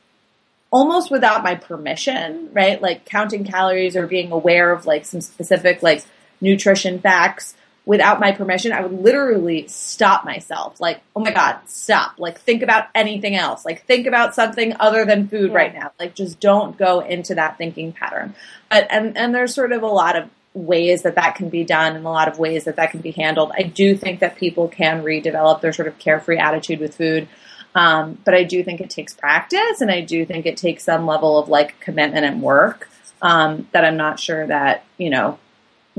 almost 0.71 1.11
without 1.11 1.43
my 1.43 1.57
permission, 1.57 2.51
right? 2.53 2.81
Like 2.81 3.05
counting 3.05 3.45
calories 3.45 3.97
or 3.97 4.07
being 4.07 4.31
aware 4.31 4.71
of 4.71 4.87
like 4.87 5.07
some 5.07 5.21
specific 5.23 5.83
like 5.83 6.05
nutrition 6.41 7.01
facts 7.01 7.55
without 7.89 8.21
my 8.21 8.33
permission, 8.33 8.71
I 8.71 8.83
would 8.83 8.93
literally 8.93 9.67
stop 9.67 10.23
myself. 10.23 10.79
Like, 10.79 11.01
oh 11.17 11.21
my 11.21 11.31
God, 11.31 11.59
stop. 11.65 12.19
Like, 12.19 12.39
think 12.39 12.63
about 12.63 12.89
anything 12.95 13.35
else. 13.35 13.65
Like, 13.65 13.87
think 13.87 14.07
about 14.07 14.35
something 14.35 14.77
other 14.79 15.07
than 15.07 15.27
food 15.27 15.53
Yeah. 15.53 15.57
right 15.57 15.75
now. 15.75 15.93
Like, 15.99 16.15
just 16.15 16.39
don't 16.39 16.77
go 16.77 17.01
into 17.01 17.35
that 17.37 17.57
thinking 17.57 17.93
pattern. 17.93 18.35
But, 18.71 18.89
and, 18.91 19.17
and 19.17 19.35
there's 19.35 19.55
sort 19.55 19.73
of 19.73 19.83
a 19.83 19.87
lot 19.87 20.17
of 20.17 20.29
ways 20.53 21.03
that 21.03 21.15
that 21.15 21.37
can 21.37 21.49
be 21.49 21.65
done 21.65 21.97
and 21.97 22.05
a 22.05 22.11
lot 22.11 22.29
of 22.29 22.39
ways 22.39 22.65
that 22.65 22.77
that 22.77 22.91
can 22.91 23.01
be 23.01 23.13
handled. 23.13 23.53
I 23.57 23.63
do 23.63 23.97
think 23.97 24.21
that 24.21 24.37
people 24.37 24.69
can 24.69 25.03
redevelop 25.03 25.63
their 25.63 25.73
sort 25.73 25.89
of 25.89 25.99
carefree 25.99 26.37
attitude 26.37 26.81
with 26.81 26.95
food. 26.95 27.27
Um, 27.75 28.19
but 28.23 28.35
I 28.35 28.45
do 28.45 28.63
think 28.63 28.83
it 28.83 28.91
takes 28.91 29.15
practice 29.15 29.81
and 29.81 29.91
I 29.91 30.01
do 30.03 30.27
think 30.27 30.45
it 30.45 30.59
takes 30.59 30.85
some 30.85 31.07
level 31.07 31.39
of 31.39 31.49
like 31.49 31.81
commitment 31.81 32.27
and 32.27 32.43
work 32.43 32.91
um, 33.23 33.69
that 33.73 33.85
I'm 33.85 33.97
not 33.97 34.21
sure 34.21 34.47
that, 34.47 34.85
you 34.99 35.11
know, 35.11 35.39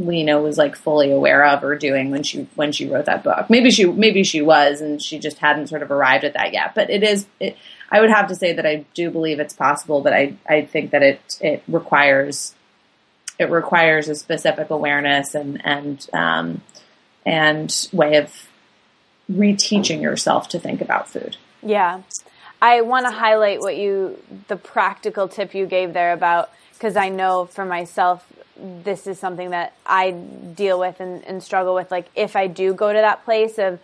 Lena 0.06 0.40
was 0.42 0.58
like 0.58 0.76
fully 0.76 1.12
aware 1.12 1.46
of 1.46 1.64
or 1.64 1.76
doing 1.76 2.12
when 2.12 2.24
she 2.24 2.48
when 2.56 2.72
she 2.72 2.88
wrote 2.88 3.06
that 3.06 3.24
book. 3.24 3.50
Maybe 3.50 3.72
she 3.72 3.86
maybe 3.86 4.24
she 4.24 4.42
was 4.42 4.82
and 4.82 5.02
she 5.02 5.20
just 5.20 5.38
hadn't 5.40 5.68
sort 5.68 5.82
of 5.82 5.92
arrived 5.92 6.24
at 6.24 6.34
that 6.34 6.54
yet. 6.54 6.76
But 6.76 6.90
it 6.90 7.04
is 7.04 7.28
it, 7.40 7.58
I 7.92 8.02
would 8.02 8.10
have 8.10 8.28
to 8.28 8.36
say 8.36 8.54
that 8.54 8.66
I 8.66 8.86
do 8.94 9.10
believe 9.10 9.40
it's 9.40 9.54
possible, 9.54 10.02
but 10.02 10.14
I 10.14 10.36
I 10.48 10.64
think 10.64 10.92
that 10.92 11.04
it 11.04 11.38
it 11.42 11.64
requires 11.68 12.56
it 13.38 13.50
requires 13.50 14.10
a 14.10 14.16
specific 14.16 14.70
awareness 14.70 15.36
and 15.36 15.62
and 15.66 16.08
um, 16.14 16.62
and 17.26 17.88
way 17.94 18.18
of 18.18 18.50
reteaching 19.32 20.02
yourself 20.02 20.50
to 20.50 20.60
think 20.60 20.82
about 20.82 21.10
food. 21.10 21.38
Yeah. 21.62 22.02
I 22.62 22.82
want 22.82 23.06
to 23.06 23.12
highlight 23.12 23.62
what 23.62 23.78
you, 23.78 24.22
the 24.48 24.58
practical 24.58 25.28
tip 25.28 25.54
you 25.54 25.66
gave 25.66 25.94
there 25.94 26.12
about, 26.12 26.50
because 26.74 26.98
I 26.98 27.10
know 27.10 27.46
for 27.46 27.64
myself, 27.64 28.26
this 28.84 29.08
is 29.08 29.20
something 29.20 29.52
that 29.52 29.74
I 29.86 30.12
deal 30.12 30.80
with 30.80 31.00
and, 31.00 31.24
and 31.26 31.42
struggle 31.42 31.76
with. 31.76 31.92
Like, 31.92 32.08
if 32.16 32.36
I 32.36 32.48
do 32.48 32.74
go 32.74 32.92
to 32.92 33.00
that 33.00 33.26
place 33.26 33.58
of 33.58 33.80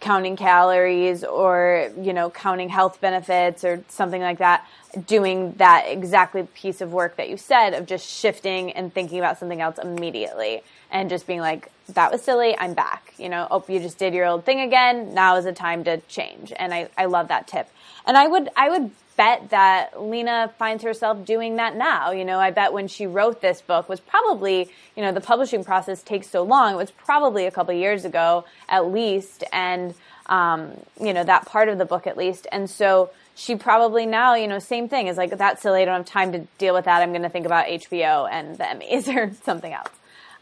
counting 0.00 0.36
calories 0.36 1.24
or, 1.24 1.90
you 2.00 2.12
know, 2.12 2.28
counting 2.28 2.68
health 2.68 3.00
benefits 3.00 3.64
or 3.64 3.82
something 3.88 4.20
like 4.20 4.38
that, 4.38 4.66
doing 5.06 5.52
that 5.52 5.86
exactly 5.88 6.42
piece 6.54 6.80
of 6.80 6.92
work 6.92 7.16
that 7.16 7.28
you 7.28 7.36
said 7.36 7.70
of 7.72 7.86
just 7.86 8.06
shifting 8.06 8.72
and 8.72 8.92
thinking 8.92 9.18
about 9.18 9.38
something 9.38 9.60
else 9.60 9.78
immediately 9.78 10.62
and 10.90 11.08
just 11.08 11.26
being 11.26 11.40
like, 11.40 11.70
that 11.88 12.12
was 12.12 12.22
silly, 12.22 12.56
I'm 12.58 12.74
back. 12.74 13.14
You 13.18 13.28
know, 13.28 13.46
oh, 13.50 13.64
you 13.68 13.80
just 13.80 13.98
did 13.98 14.12
your 14.12 14.26
old 14.26 14.44
thing 14.44 14.60
again. 14.60 15.14
Now 15.14 15.36
is 15.36 15.44
the 15.44 15.52
time 15.52 15.84
to 15.84 15.98
change. 16.02 16.52
And 16.56 16.74
I, 16.74 16.88
I 16.96 17.06
love 17.06 17.28
that 17.28 17.46
tip. 17.46 17.68
And 18.06 18.16
I 18.16 18.26
would, 18.26 18.50
I 18.56 18.70
would 18.70 18.90
bet 19.16 19.50
that 19.50 20.00
Lena 20.02 20.52
finds 20.58 20.82
herself 20.84 21.24
doing 21.24 21.56
that 21.56 21.76
now. 21.76 22.10
You 22.12 22.24
know, 22.24 22.38
I 22.38 22.50
bet 22.50 22.72
when 22.72 22.88
she 22.88 23.06
wrote 23.06 23.40
this 23.40 23.60
book 23.62 23.88
was 23.88 24.00
probably, 24.00 24.70
you 24.96 25.02
know, 25.02 25.12
the 25.12 25.20
publishing 25.20 25.64
process 25.64 26.02
takes 26.02 26.28
so 26.28 26.42
long. 26.42 26.74
It 26.74 26.76
was 26.76 26.90
probably 26.90 27.46
a 27.46 27.50
couple 27.50 27.74
years 27.74 28.04
ago 28.04 28.44
at 28.68 28.86
least. 28.92 29.44
And, 29.52 29.94
um, 30.26 30.72
you 31.00 31.12
know, 31.14 31.24
that 31.24 31.46
part 31.46 31.68
of 31.68 31.78
the 31.78 31.84
book 31.84 32.06
at 32.06 32.16
least. 32.16 32.46
And 32.52 32.68
so 32.70 33.10
she 33.34 33.56
probably 33.56 34.06
now, 34.06 34.34
you 34.34 34.46
know, 34.48 34.58
same 34.58 34.88
thing 34.88 35.06
is 35.08 35.16
like, 35.16 35.36
that's 35.36 35.62
silly. 35.62 35.82
I 35.82 35.84
don't 35.86 35.96
have 35.96 36.06
time 36.06 36.32
to 36.32 36.40
deal 36.58 36.74
with 36.74 36.84
that. 36.86 37.02
I'm 37.02 37.10
going 37.10 37.22
to 37.22 37.28
think 37.28 37.46
about 37.46 37.66
HBO 37.66 38.28
and 38.30 38.56
the 38.58 38.64
Emmys 38.64 39.08
or 39.14 39.32
something 39.44 39.72
else. 39.72 39.90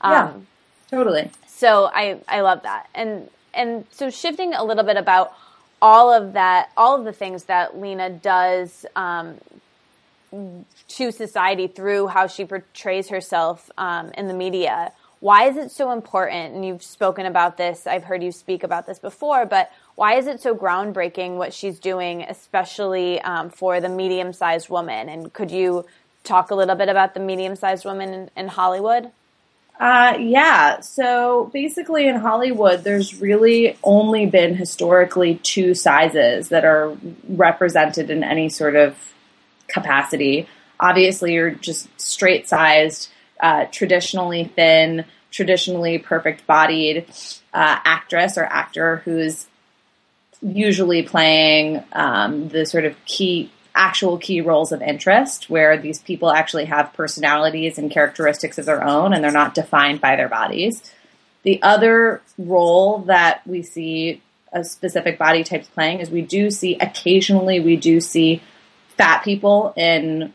Yeah, 0.05 0.31
Um, 0.31 0.47
totally. 0.91 1.31
so 1.47 1.91
I 1.93 2.21
I 2.29 2.41
love 2.41 2.63
that. 2.65 2.89
And 2.95 3.29
and 3.55 3.87
so 3.91 4.11
shifting 4.11 4.55
a 4.55 4.65
little 4.65 4.85
bit 4.85 4.97
about 4.97 5.33
all 5.85 6.11
of 6.11 6.33
that, 6.33 6.70
all 6.79 6.99
of 6.99 7.05
the 7.05 7.12
things 7.12 7.44
that 7.44 7.79
Lena 7.79 8.09
does 8.09 8.87
um, 8.97 9.37
to 10.88 11.12
society 11.12 11.66
through 11.66 12.07
how 12.07 12.27
she 12.27 12.47
portrays 12.47 13.11
herself 13.11 13.70
um, 13.77 14.11
in 14.16 14.27
the 14.27 14.33
media. 14.33 14.92
Why 15.20 15.47
is 15.47 15.59
it 15.59 15.70
so 15.70 15.92
important? 15.92 16.55
And 16.55 16.64
you've 16.64 16.83
spoken 16.83 17.27
about 17.27 17.59
this. 17.59 17.87
I've 17.87 18.05
heard 18.05 18.23
you 18.23 18.33
speak 18.33 18.64
about 18.64 18.87
this 18.87 18.99
before, 18.99 19.44
but 19.44 19.70
why 19.94 20.14
is 20.14 20.27
it 20.27 20.40
so 20.40 20.55
groundbreaking 20.55 21.37
what 21.37 21.53
she's 21.53 21.79
doing, 21.79 22.23
especially 22.23 23.20
um, 23.20 23.51
for 23.51 23.79
the 23.83 23.90
medium-sized 23.90 24.70
woman? 24.70 25.11
And 25.11 25.35
could 25.35 25.51
you 25.51 25.85
talk 26.25 26.51
a 26.51 26.55
little 26.55 26.77
bit 26.77 26.88
about 26.88 27.12
the 27.12 27.20
medium-sized 27.20 27.85
woman 27.85 28.14
in, 28.14 28.31
in 28.38 28.49
Hollywood? 28.49 29.11
Uh, 29.79 30.17
yeah. 30.21 30.81
So 30.81 31.51
basically, 31.53 32.07
in 32.07 32.17
Hollywood, 32.17 32.85
there's 32.85 33.21
really 33.21 33.77
only 33.83 34.27
been 34.27 34.55
historically 34.55 35.37
two 35.37 35.75
sizes 35.75 36.49
that 36.51 36.65
are 36.65 36.97
represented 37.29 38.09
in 38.11 38.23
any 38.23 38.49
sort 38.49 38.77
of 38.77 38.97
capacity. 39.67 40.49
Obviously, 40.79 41.35
you're 41.35 41.51
just 41.51 41.89
straight 42.01 42.49
sized, 42.49 43.09
uh, 43.41 43.65
traditionally 43.73 44.45
thin, 44.45 45.05
traditionally 45.31 45.99
perfect 45.99 46.47
bodied 46.47 47.07
uh, 47.53 47.79
actress 47.85 48.39
or 48.39 48.45
actor 48.45 48.99
who's 49.05 49.47
usually 50.41 51.03
playing 51.03 51.83
um, 51.93 52.49
the 52.49 52.65
sort 52.65 52.85
of 52.85 52.95
key 53.07 53.51
actual 53.75 54.19
key 54.19 54.41
roles 54.41 54.73
of 54.73 54.81
interest 54.83 55.51
where 55.51 55.77
these 55.77 56.01
people 56.01 56.31
actually 56.31 56.67
have 56.67 56.93
personalities 56.93 57.79
and 57.79 57.91
characteristics 57.91 58.59
of 58.59 58.67
their 58.67 58.85
own 58.85 59.13
and 59.13 59.25
they're 59.25 59.33
not 59.33 59.55
defined 59.55 60.01
by 60.01 60.17
their 60.17 60.29
bodies. 60.29 60.93
The 61.43 61.61
other 61.63 62.23
role 62.39 62.99
that 63.01 63.47
we 63.47 63.63
see 63.63 64.23
a 64.53 64.65
specific 64.65 65.19
body 65.19 65.43
types 65.43 65.67
playing 65.69 65.99
is 65.99 66.11
we 66.11 66.23
do 66.23 66.51
see 66.51 66.77
occasionally 66.77 67.59
we 67.59 67.77
do 67.77 68.01
see 68.01 68.41
fat 68.97 69.25
people 69.25 69.73
in 69.77 70.33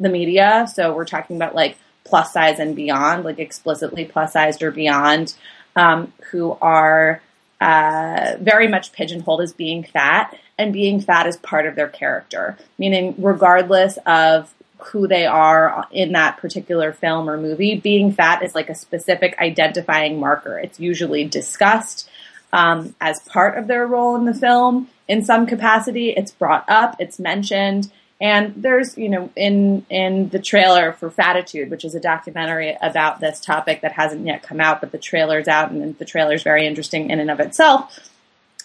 the 0.00 0.08
media. 0.08 0.66
So 0.72 0.92
we're 0.92 1.04
talking 1.04 1.36
about 1.36 1.54
like 1.54 1.78
plus 2.04 2.32
size 2.32 2.58
and 2.58 2.74
beyond, 2.74 3.24
like 3.24 3.38
explicitly 3.38 4.04
plus 4.04 4.32
sized 4.32 4.62
or 4.62 4.72
beyond, 4.72 5.34
um, 5.76 6.12
who 6.30 6.58
are 6.60 7.22
uh, 7.60 8.36
very 8.40 8.68
much 8.68 8.92
pigeonholed 8.92 9.42
as 9.42 9.52
being 9.52 9.84
fat, 9.84 10.36
and 10.58 10.72
being 10.72 11.00
fat 11.00 11.26
is 11.26 11.36
part 11.36 11.66
of 11.66 11.74
their 11.74 11.88
character, 11.88 12.56
meaning 12.78 13.14
regardless 13.18 13.98
of 14.06 14.52
who 14.78 15.06
they 15.06 15.26
are 15.26 15.86
in 15.90 16.12
that 16.12 16.38
particular 16.38 16.92
film 16.92 17.28
or 17.28 17.36
movie, 17.36 17.76
being 17.76 18.12
fat 18.12 18.42
is 18.42 18.54
like 18.54 18.70
a 18.70 18.74
specific 18.74 19.38
identifying 19.38 20.18
marker. 20.18 20.58
It's 20.58 20.80
usually 20.80 21.24
discussed 21.24 22.08
um, 22.52 22.94
as 23.00 23.20
part 23.20 23.58
of 23.58 23.66
their 23.66 23.86
role 23.86 24.16
in 24.16 24.24
the 24.24 24.34
film 24.34 24.88
in 25.06 25.22
some 25.22 25.46
capacity. 25.46 26.10
It's 26.10 26.32
brought 26.32 26.64
up, 26.68 26.96
it's 26.98 27.18
mentioned. 27.18 27.92
And 28.20 28.54
there's, 28.56 28.98
you 28.98 29.08
know, 29.08 29.30
in 29.34 29.86
in 29.88 30.28
the 30.28 30.38
trailer 30.38 30.92
for 30.92 31.10
Fattitude, 31.10 31.70
which 31.70 31.84
is 31.84 31.94
a 31.94 32.00
documentary 32.00 32.76
about 32.82 33.20
this 33.20 33.40
topic 33.40 33.80
that 33.80 33.92
hasn't 33.92 34.26
yet 34.26 34.42
come 34.42 34.60
out, 34.60 34.80
but 34.80 34.92
the 34.92 34.98
trailer's 34.98 35.48
out, 35.48 35.70
and 35.70 35.96
the 35.96 36.04
trailer's 36.04 36.42
very 36.42 36.66
interesting 36.66 37.10
in 37.10 37.18
and 37.18 37.30
of 37.30 37.40
itself. 37.40 37.98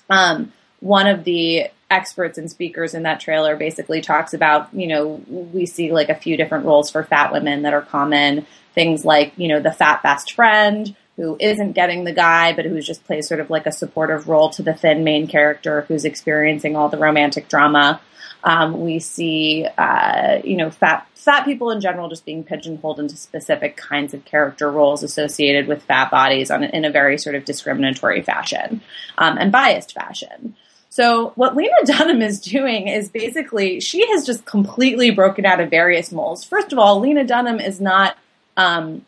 Um, 0.10 0.52
one 0.82 1.08
of 1.08 1.24
the 1.24 1.68
experts 1.90 2.38
and 2.38 2.50
speakers 2.52 2.94
in 2.94 3.04
that 3.04 3.20
trailer 3.20 3.56
basically 3.56 4.02
talks 4.02 4.34
about, 4.34 4.74
you 4.74 4.88
know, 4.88 5.22
we 5.28 5.66
see 5.66 5.92
like 5.92 6.10
a 6.10 6.16
few 6.16 6.36
different 6.36 6.66
roles 6.66 6.92
for 6.92 7.04
fat 7.04 7.32
women 7.32 7.62
that 7.62 7.74
are 7.74 7.82
common. 7.82 8.46
Things 8.74 9.06
like, 9.06 9.32
you 9.38 9.48
know, 9.48 9.62
the 9.62 9.72
fat 9.72 10.04
best 10.04 10.34
friend 10.34 10.96
who 11.16 11.38
isn't 11.40 11.72
getting 11.72 12.04
the 12.04 12.12
guy, 12.12 12.52
but 12.54 12.66
who's 12.66 12.86
just 12.86 13.06
plays 13.06 13.28
sort 13.28 13.40
of 13.40 13.50
like 13.50 13.66
a 13.66 13.72
supportive 13.72 14.28
role 14.28 14.50
to 14.50 14.62
the 14.62 14.74
thin 14.74 15.06
main 15.06 15.28
character 15.28 15.82
who's 15.88 16.04
experiencing 16.04 16.76
all 16.76 16.90
the 16.90 16.98
romantic 16.98 17.48
drama. 17.48 18.02
Um, 18.46 18.82
we 18.82 19.00
see, 19.00 19.66
uh, 19.78 20.40
you 20.44 20.56
know, 20.56 20.70
fat 20.70 21.08
fat 21.16 21.46
people 21.46 21.72
in 21.72 21.82
general 21.82 22.08
just 22.08 22.26
being 22.26 22.44
pigeonholed 22.44 23.00
into 23.00 23.18
specific 23.18 23.76
kinds 23.76 24.14
of 24.14 24.24
character 24.24 24.72
roles 24.72 25.02
associated 25.02 25.68
with 25.68 25.82
fat 25.82 26.12
bodies 26.12 26.52
on, 26.52 26.64
in 26.64 26.86
a 26.86 26.92
very 26.92 27.18
sort 27.18 27.36
of 27.36 27.44
discriminatory 27.44 28.22
fashion 28.22 28.82
um, 29.18 29.38
and 29.40 29.52
biased 29.52 29.94
fashion. 29.94 30.56
So 30.90 31.34
what 31.36 31.56
Lena 31.56 31.74
Dunham 31.86 32.22
is 32.22 32.40
doing 32.40 32.88
is 32.88 33.10
basically 33.10 33.80
she 33.80 34.08
has 34.12 34.26
just 34.26 34.46
completely 34.46 35.10
broken 35.10 35.44
out 35.46 35.60
of 35.60 35.72
various 35.72 36.12
molds. 36.12 36.44
First 36.44 36.72
of 36.72 36.78
all, 36.78 37.00
Lena 37.00 37.26
Dunham 37.26 37.60
is 37.60 37.82
not 37.82 38.16
um, 38.56 39.04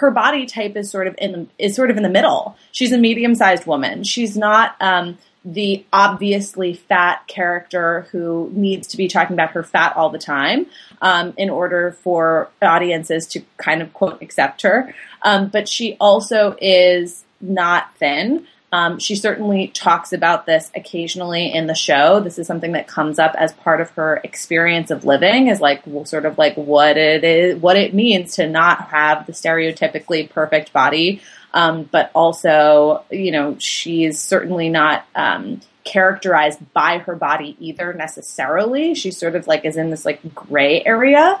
her 0.00 0.10
body 0.10 0.46
type 0.46 0.76
is 0.76 0.90
sort 0.90 1.06
of 1.06 1.14
in 1.18 1.32
the, 1.32 1.46
is 1.58 1.76
sort 1.76 1.90
of 1.90 1.96
in 1.96 2.02
the 2.02 2.10
middle. 2.10 2.56
She's 2.72 2.90
a 2.90 2.98
medium 2.98 3.34
sized 3.36 3.66
woman. 3.66 4.02
She's 4.02 4.36
not 4.36 4.74
um, 4.80 5.18
the 5.44 5.84
obviously 5.92 6.74
fat 6.74 7.26
character 7.26 8.06
who 8.12 8.50
needs 8.52 8.88
to 8.88 8.96
be 8.96 9.08
talking 9.08 9.34
about 9.34 9.52
her 9.52 9.62
fat 9.62 9.96
all 9.96 10.10
the 10.10 10.18
time 10.18 10.66
um, 11.00 11.32
in 11.38 11.48
order 11.48 11.92
for 12.02 12.50
audiences 12.60 13.26
to 13.26 13.42
kind 13.56 13.80
of 13.80 13.92
quote 13.94 14.20
accept 14.22 14.62
her. 14.62 14.94
Um, 15.22 15.48
but 15.48 15.68
she 15.68 15.96
also 15.98 16.56
is 16.60 17.24
not 17.40 17.94
thin. 17.96 18.46
Um, 18.72 18.98
she 19.00 19.16
certainly 19.16 19.68
talks 19.68 20.12
about 20.12 20.46
this 20.46 20.70
occasionally 20.76 21.52
in 21.52 21.66
the 21.66 21.74
show. 21.74 22.20
This 22.20 22.38
is 22.38 22.46
something 22.46 22.72
that 22.72 22.86
comes 22.86 23.18
up 23.18 23.34
as 23.36 23.52
part 23.52 23.80
of 23.80 23.90
her 23.92 24.20
experience 24.22 24.92
of 24.92 25.04
living, 25.04 25.48
is 25.48 25.60
like 25.60 25.82
sort 26.04 26.24
of 26.24 26.38
like 26.38 26.54
what 26.54 26.96
it 26.96 27.24
is, 27.24 27.56
what 27.56 27.76
it 27.76 27.94
means 27.94 28.36
to 28.36 28.48
not 28.48 28.88
have 28.90 29.26
the 29.26 29.32
stereotypically 29.32 30.30
perfect 30.30 30.72
body 30.72 31.20
um, 31.52 31.84
but 31.84 32.10
also, 32.14 33.04
you 33.10 33.32
know, 33.32 33.56
she 33.58 34.04
is 34.04 34.20
certainly 34.20 34.68
not 34.68 35.04
um, 35.14 35.60
characterized 35.84 36.60
by 36.72 36.98
her 36.98 37.16
body 37.16 37.56
either 37.58 37.92
necessarily. 37.92 38.94
She 38.94 39.10
sort 39.10 39.34
of 39.34 39.46
like 39.46 39.64
is 39.64 39.76
in 39.76 39.90
this 39.90 40.04
like 40.04 40.34
gray 40.34 40.82
area. 40.84 41.40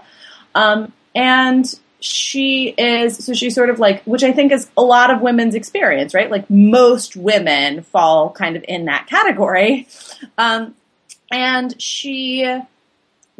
Um, 0.54 0.92
and 1.14 1.72
she 2.00 2.68
is, 2.76 3.24
so 3.24 3.34
she's 3.34 3.54
sort 3.54 3.70
of 3.70 3.78
like, 3.78 4.02
which 4.04 4.22
I 4.22 4.32
think 4.32 4.52
is 4.52 4.68
a 4.76 4.82
lot 4.82 5.10
of 5.10 5.20
women's 5.20 5.54
experience, 5.54 6.14
right? 6.14 6.30
Like 6.30 6.48
most 6.50 7.14
women 7.14 7.82
fall 7.82 8.30
kind 8.30 8.56
of 8.56 8.64
in 8.66 8.86
that 8.86 9.06
category. 9.06 9.86
Um, 10.38 10.74
and 11.30 11.80
she 11.80 12.42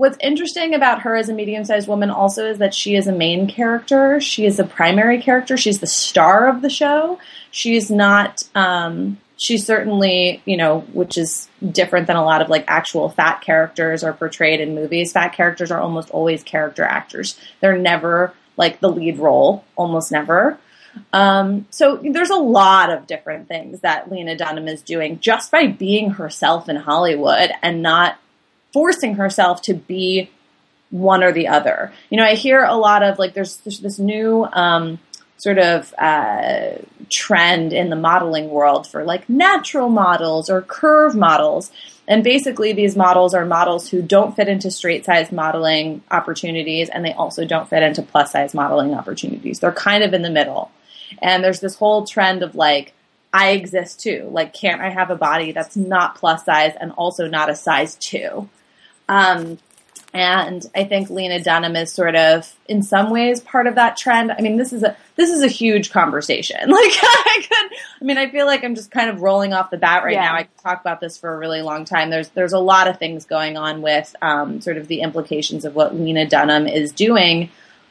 What's 0.01 0.17
interesting 0.19 0.75
about 0.75 1.03
her 1.03 1.15
as 1.15 1.29
a 1.29 1.35
medium 1.35 1.63
sized 1.67 1.87
woman 1.87 2.09
also 2.09 2.47
is 2.47 2.57
that 2.57 2.73
she 2.73 2.97
is 2.97 3.07
a 3.07 3.13
main 3.13 3.47
character. 3.47 4.19
She 4.19 4.47
is 4.47 4.59
a 4.59 4.65
primary 4.65 5.21
character. 5.21 5.59
She's 5.59 5.81
the 5.81 5.87
star 5.87 6.49
of 6.49 6.63
the 6.63 6.71
show. 6.71 7.19
She's 7.51 7.91
not, 7.91 8.43
um, 8.55 9.19
she's 9.37 9.67
certainly, 9.67 10.41
you 10.47 10.57
know, 10.57 10.81
which 10.95 11.19
is 11.19 11.51
different 11.71 12.07
than 12.07 12.17
a 12.17 12.25
lot 12.25 12.41
of 12.41 12.49
like 12.49 12.65
actual 12.67 13.11
fat 13.11 13.43
characters 13.43 14.03
are 14.03 14.15
portrayed 14.15 14.63
in 14.63 14.75
movies. 14.75 15.13
Fat 15.13 15.35
characters 15.35 15.71
are 15.71 15.83
almost 15.83 16.09
always 16.09 16.43
character 16.43 16.83
actors. 16.83 17.39
They're 17.61 17.77
never 17.77 18.33
like 18.57 18.81
the 18.81 18.89
lead 18.89 19.19
role, 19.19 19.67
almost 19.77 20.11
never. 20.11 20.59
Um, 21.13 21.67
so 21.69 22.01
there's 22.03 22.31
a 22.31 22.37
lot 22.37 22.89
of 22.91 23.07
different 23.07 23.49
things 23.49 23.81
that 23.81 24.11
Lena 24.11 24.35
Dunham 24.35 24.67
is 24.67 24.81
doing 24.81 25.21
just 25.21 25.53
by 25.53 25.67
being 25.67 26.13
herself 26.13 26.71
in 26.71 26.77
Hollywood 26.77 27.51
and 27.63 27.83
not 27.83 28.19
forcing 28.73 29.15
herself 29.15 29.63
to 29.63 29.75
be 29.75 30.31
one 30.91 31.23
or 31.23 31.33
the 31.33 31.49
other. 31.49 31.93
You 32.11 32.19
know, 32.19 32.25
I 32.25 32.35
hear 32.35 32.65
a 32.65 32.77
lot 32.77 33.03
of 33.03 33.19
like 33.19 33.35
there's, 33.35 33.59
there's 33.59 33.81
this 33.81 33.99
new 33.99 34.47
um, 34.53 34.99
sort 35.37 35.59
of 35.59 35.95
uh, 35.99 36.73
trend 37.09 37.73
in 37.73 37.91
the 37.91 37.97
modeling 37.97 38.51
world 38.51 38.87
for 38.87 39.05
like 39.05 39.29
natural 39.29 39.89
models 39.89 40.51
or 40.51 40.63
curve 40.63 41.15
models. 41.15 41.71
And 42.07 42.25
basically, 42.25 42.73
these 42.73 42.97
models 42.97 43.35
are 43.35 43.47
models 43.47 43.89
who 43.89 44.03
don't 44.03 44.35
fit 44.35 44.49
into 44.49 44.71
straight 44.71 45.05
size 45.05 45.31
modeling 45.31 46.03
opportunities 46.11 46.89
and 46.89 47.05
they 47.05 47.13
also 47.13 47.45
don't 47.45 47.71
fit 47.71 47.85
into 47.85 48.03
plus 48.03 48.33
size 48.33 48.53
modeling 48.53 48.95
opportunities. 48.95 49.61
They're 49.61 49.73
kind 49.73 50.03
of 50.03 50.13
in 50.13 50.23
the 50.23 50.31
middle. 50.31 50.73
And 51.23 51.43
there's 51.43 51.61
this 51.61 51.77
whole 51.77 52.05
trend 52.05 52.43
of 52.43 52.55
like, 52.55 52.93
I 53.33 53.51
exist 53.51 54.01
too. 54.01 54.29
Like, 54.31 54.53
can't 54.53 54.81
I 54.81 54.91
have 54.91 55.11
a 55.11 55.17
body 55.17 55.53
that's 55.53 55.77
not 55.77 56.17
plus 56.17 56.45
size 56.45 56.75
and 56.81 56.93
also 56.93 57.29
not 57.29 57.49
a 57.49 57.55
size 57.55 57.95
two? 57.95 58.49
Um, 59.11 59.59
and 60.13 60.69
I 60.75 60.85
think 60.85 61.09
Lena 61.09 61.43
Dunham 61.43 61.77
is 61.77 61.93
sort 61.93 62.17
of, 62.17 62.53
in 62.67 62.83
some 62.83 63.11
ways, 63.11 63.41
part 63.41 63.67
of 63.67 63.77
that 63.77 63.97
trend. 63.97 64.33
I 64.33 64.41
mean, 64.41 64.57
this 64.57 64.73
is 64.73 64.83
a 64.83 64.97
this 65.17 65.31
is 65.31 65.43
a 65.43 65.49
huge 65.49 65.91
conversation. 65.91 66.57
Like, 66.71 66.93
I 67.03 67.47
could, 67.49 67.79
I 68.01 68.05
mean, 68.05 68.19
I 68.19 68.31
feel 68.31 68.47
like 68.47 68.65
I'm 68.65 68.75
just 68.75 68.91
kind 68.91 69.11
of 69.11 69.21
rolling 69.21 69.53
off 69.53 69.71
the 69.71 69.77
bat 69.77 70.03
right 70.03 70.15
yeah. 70.15 70.25
now. 70.25 70.35
I 70.35 70.43
could 70.45 70.59
talk 70.63 70.81
about 70.81 71.01
this 71.01 71.17
for 71.17 71.33
a 71.33 71.39
really 71.39 71.63
long 71.63 71.85
time. 71.85 72.11
There's 72.11 72.29
there's 72.31 72.53
a 72.53 72.59
lot 72.59 72.89
of 72.89 72.99
things 72.99 73.25
going 73.25 73.57
on 73.57 73.83
with 73.83 74.15
um, 74.23 74.61
sort 74.61 74.79
of 74.79 74.89
the 74.89 75.01
implications 75.03 75.65
of 75.65 75.75
what 75.75 75.95
Lena 75.95 76.27
Dunham 76.27 76.67
is 76.67 76.93
doing, 76.93 77.51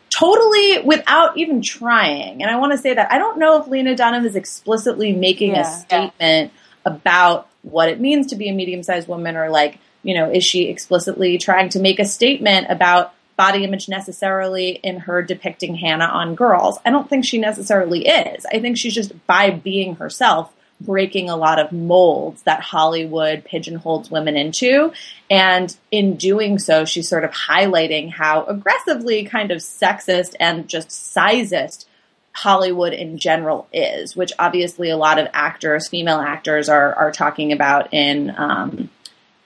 totally 0.09 0.81
without 0.81 1.37
even 1.37 1.61
trying. 1.61 2.41
And 2.41 2.51
I 2.51 2.57
want 2.57 2.71
to 2.73 2.77
say 2.77 2.93
that 2.93 3.11
I 3.11 3.17
don't 3.17 3.37
know 3.37 3.61
if 3.61 3.67
Lena 3.67 3.95
Dunham 3.95 4.25
is 4.25 4.35
explicitly 4.35 5.13
making 5.13 5.51
yeah. 5.51 5.61
a 5.61 5.79
statement 5.79 6.51
about 6.85 7.47
what 7.61 7.89
it 7.89 7.99
means 7.99 8.27
to 8.27 8.35
be 8.35 8.49
a 8.49 8.53
medium 8.53 8.83
sized 8.83 9.07
woman 9.07 9.37
or 9.37 9.49
like 9.49 9.79
you 10.03 10.15
know, 10.15 10.31
is 10.31 10.43
she 10.43 10.69
explicitly 10.69 11.37
trying 11.37 11.69
to 11.69 11.79
make 11.79 11.99
a 11.99 12.05
statement 12.05 12.67
about 12.69 13.13
body 13.35 13.63
image 13.63 13.87
necessarily 13.87 14.71
in 14.71 14.99
her 14.99 15.21
depicting 15.21 15.75
Hannah 15.75 16.05
on 16.05 16.35
girls? 16.35 16.77
I 16.85 16.89
don't 16.89 17.09
think 17.09 17.25
she 17.25 17.37
necessarily 17.37 18.07
is. 18.07 18.45
I 18.51 18.59
think 18.59 18.77
she's 18.77 18.93
just 18.93 19.25
by 19.27 19.49
being 19.49 19.95
herself 19.95 20.53
breaking 20.81 21.29
a 21.29 21.35
lot 21.35 21.59
of 21.59 21.71
molds 21.71 22.43
that 22.43 22.61
Hollywood 22.61 23.43
pigeonholes 23.43 24.09
women 24.09 24.37
into. 24.37 24.93
And 25.29 25.75
in 25.91 26.15
doing 26.15 26.57
so, 26.57 26.85
she's 26.85 27.09
sort 27.09 27.23
of 27.23 27.31
highlighting 27.31 28.11
how 28.11 28.45
aggressively 28.45 29.25
kind 29.25 29.51
of 29.51 29.59
sexist 29.59 30.35
and 30.39 30.69
just 30.69 30.89
sizist 30.89 31.85
Hollywood 32.31 32.93
in 32.93 33.17
general 33.17 33.67
is, 33.73 34.15
which 34.15 34.31
obviously 34.39 34.89
a 34.89 34.97
lot 34.97 35.19
of 35.19 35.27
actors, 35.33 35.89
female 35.89 36.19
actors, 36.19 36.69
are 36.69 36.93
are 36.93 37.11
talking 37.11 37.51
about 37.51 37.93
in 37.93 38.33
um, 38.37 38.89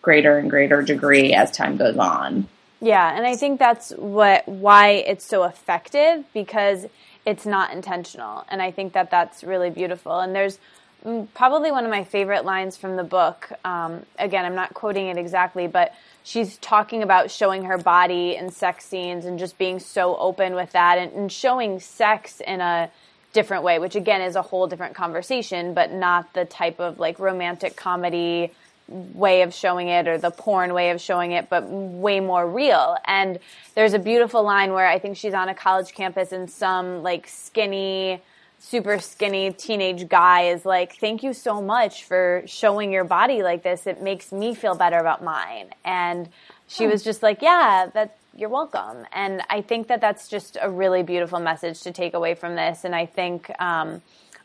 greater 0.04 0.38
and 0.38 0.52
greater 0.52 0.84
degree 0.84 1.34
as 1.34 1.50
time 1.50 1.78
goes 1.78 1.98
on. 1.98 2.48
Yeah, 2.80 3.16
and 3.16 3.26
I 3.26 3.36
think 3.38 3.60
that's 3.60 3.92
what 3.92 4.48
why 4.48 4.90
it's 4.90 5.26
so 5.26 5.46
effective 5.46 6.26
because 6.34 6.86
it's 7.26 7.46
not 7.46 7.72
intentional, 7.74 8.46
and 8.50 8.62
I 8.62 8.70
think 8.70 8.94
that 8.94 9.10
that's 9.10 9.44
really 9.44 9.70
beautiful. 9.70 10.20
And 10.20 10.36
there's 10.36 10.60
mm, 11.06 11.28
probably 11.34 11.72
one 11.72 11.86
of 11.86 11.90
my 11.90 12.04
favorite 12.04 12.44
lines 12.44 12.76
from 12.76 12.98
the 12.98 13.04
book. 13.04 13.50
Um, 13.64 14.06
again, 14.20 14.44
I'm 14.44 14.56
not 14.56 14.74
quoting 14.74 15.08
it 15.08 15.18
exactly, 15.18 15.66
but 15.68 15.96
she's 16.24 16.58
talking 16.58 17.04
about 17.04 17.32
showing 17.32 17.64
her 17.64 17.78
body 17.78 18.36
in 18.36 18.52
sex 18.52 18.84
scenes 18.84 19.24
and 19.24 19.40
just 19.40 19.58
being 19.58 19.80
so 19.80 20.18
open 20.18 20.54
with 20.54 20.74
that 20.74 20.98
and, 20.98 21.14
and 21.14 21.32
showing 21.32 21.80
sex 21.80 22.42
in 22.46 22.60
a 22.60 22.92
different 23.32 23.64
way, 23.64 23.80
which 23.80 23.96
again 23.96 24.22
is 24.22 24.36
a 24.36 24.42
whole 24.42 24.68
different 24.68 24.94
conversation, 24.94 25.74
but 25.74 25.94
not 25.94 26.34
the 26.34 26.44
type 26.44 26.82
of 26.82 27.00
like 27.00 27.18
romantic 27.18 27.78
comedy 27.78 28.52
way 28.88 29.42
of 29.42 29.54
showing 29.54 29.88
it 29.88 30.08
or 30.08 30.18
the 30.18 30.32
porn 30.32 30.74
way 30.74 30.90
of 30.92 31.00
showing 31.00 31.32
it, 31.32 31.50
but 31.50 31.64
way 31.70 32.20
more 32.20 32.48
real. 32.48 32.98
And 33.06 33.40
there's 33.76 33.94
a 33.94 34.00
beautiful 34.00 34.44
line 34.44 34.74
where 34.74 34.88
I 34.88 35.00
think 35.00 35.18
she's 35.18 35.34
on 35.34 35.50
a 35.50 35.56
college 35.56 35.94
campus 35.94 36.32
and 36.32 36.50
some 36.50 37.04
like 37.04 37.28
skinny 37.28 38.22
super 38.64 38.98
skinny 38.98 39.52
teenage 39.52 40.08
guy 40.08 40.44
is 40.44 40.66
like, 40.66 40.96
thank 40.96 41.22
you 41.22 41.34
so 41.34 41.62
much 41.62 42.06
for 42.06 42.44
showing 42.46 42.94
your 42.94 43.04
body 43.04 43.44
like 43.44 43.62
this. 43.62 43.86
It 43.86 44.02
makes 44.02 44.32
me 44.32 44.56
feel 44.56 44.74
better 44.74 44.98
about 44.98 45.22
mine. 45.22 45.68
And 45.84 46.30
she 46.68 46.88
was 46.88 47.04
just 47.04 47.22
like, 47.22 47.42
yeah, 47.42 47.88
that 47.94 48.18
you're 48.36 48.50
welcome. 48.50 49.06
And 49.12 49.42
I 49.50 49.62
think 49.62 49.88
that 49.88 50.00
that's 50.00 50.30
just 50.30 50.58
a 50.62 50.70
really 50.70 51.04
beautiful 51.04 51.42
message 51.42 51.82
to 51.82 51.92
take 51.92 52.14
away 52.14 52.36
from 52.36 52.56
this. 52.56 52.86
And 52.86 52.96
I 52.96 53.06
think 53.06 53.52
um, 53.62 54.02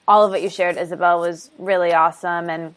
all 0.09 0.25
of 0.25 0.33
what 0.33 0.43
you 0.43 0.51
shared, 0.51 0.77
Isabel, 0.77 1.21
was 1.21 1.51
really 1.57 1.95
awesome. 1.95 2.51
And 2.51 2.75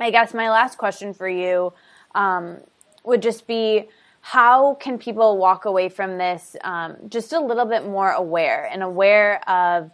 I 0.00 0.10
guess 0.10 0.34
my 0.34 0.50
last 0.50 0.78
question 0.78 1.12
for 1.14 1.28
you 1.28 1.72
um, 2.14 2.58
would 3.04 3.22
just 3.22 3.46
be 3.46 3.88
how 4.20 4.74
can 4.74 4.98
people 4.98 5.38
walk 5.38 5.64
away 5.64 5.88
from 5.88 6.18
this 6.18 6.56
um, 6.62 6.96
just 7.08 7.32
a 7.32 7.40
little 7.40 7.66
bit 7.66 7.84
more 7.86 8.10
aware 8.10 8.68
and 8.70 8.82
aware 8.82 9.48
of 9.48 9.90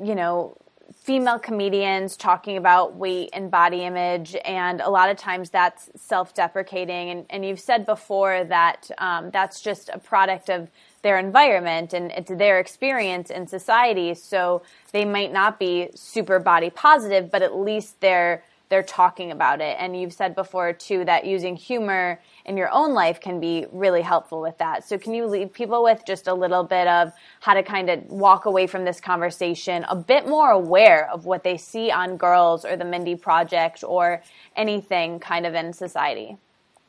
you 0.00 0.14
know, 0.14 0.56
female 0.94 1.38
comedians 1.38 2.16
talking 2.16 2.56
about 2.56 2.94
weight 2.94 3.30
and 3.32 3.50
body 3.50 3.82
image, 3.82 4.36
and 4.44 4.80
a 4.80 4.88
lot 4.88 5.10
of 5.10 5.16
times 5.16 5.50
that's 5.50 5.90
self 5.96 6.34
deprecating. 6.34 7.10
And, 7.10 7.26
and, 7.30 7.44
you've 7.44 7.60
said 7.60 7.86
before 7.86 8.44
that 8.44 8.90
um, 8.98 9.30
that's 9.30 9.60
just 9.60 9.90
a 9.92 9.98
product 9.98 10.48
of 10.48 10.70
their 11.02 11.18
environment 11.18 11.92
and 11.92 12.12
it's 12.12 12.30
their 12.30 12.60
experience 12.60 13.30
in 13.30 13.46
society. 13.46 14.14
So 14.14 14.62
they 14.92 15.04
might 15.04 15.32
not 15.32 15.58
be 15.58 15.90
super 15.94 16.38
body 16.38 16.70
positive, 16.70 17.30
but 17.30 17.42
at 17.42 17.56
least 17.56 18.00
they're 18.00 18.44
they're 18.72 18.82
talking 18.82 19.30
about 19.32 19.60
it. 19.60 19.76
And 19.78 19.94
you've 19.94 20.14
said 20.14 20.34
before 20.34 20.72
too 20.72 21.04
that 21.04 21.26
using 21.26 21.56
humor 21.56 22.18
in 22.46 22.56
your 22.56 22.70
own 22.72 22.94
life 22.94 23.20
can 23.20 23.38
be 23.38 23.66
really 23.70 24.00
helpful 24.00 24.40
with 24.40 24.56
that. 24.56 24.88
So 24.88 24.96
can 24.96 25.12
you 25.12 25.26
leave 25.26 25.52
people 25.52 25.82
with 25.82 26.04
just 26.06 26.26
a 26.26 26.32
little 26.32 26.64
bit 26.64 26.88
of 26.88 27.12
how 27.40 27.52
to 27.52 27.62
kind 27.62 27.90
of 27.90 28.02
walk 28.04 28.46
away 28.46 28.66
from 28.66 28.86
this 28.86 28.98
conversation 28.98 29.84
a 29.90 29.94
bit 29.94 30.26
more 30.26 30.52
aware 30.52 31.10
of 31.10 31.26
what 31.26 31.44
they 31.44 31.58
see 31.58 31.90
on 31.90 32.16
Girls 32.16 32.64
or 32.64 32.78
the 32.78 32.86
Mindy 32.86 33.14
Project 33.14 33.84
or 33.84 34.22
anything 34.56 35.20
kind 35.20 35.44
of 35.44 35.54
in 35.54 35.74
society? 35.74 36.38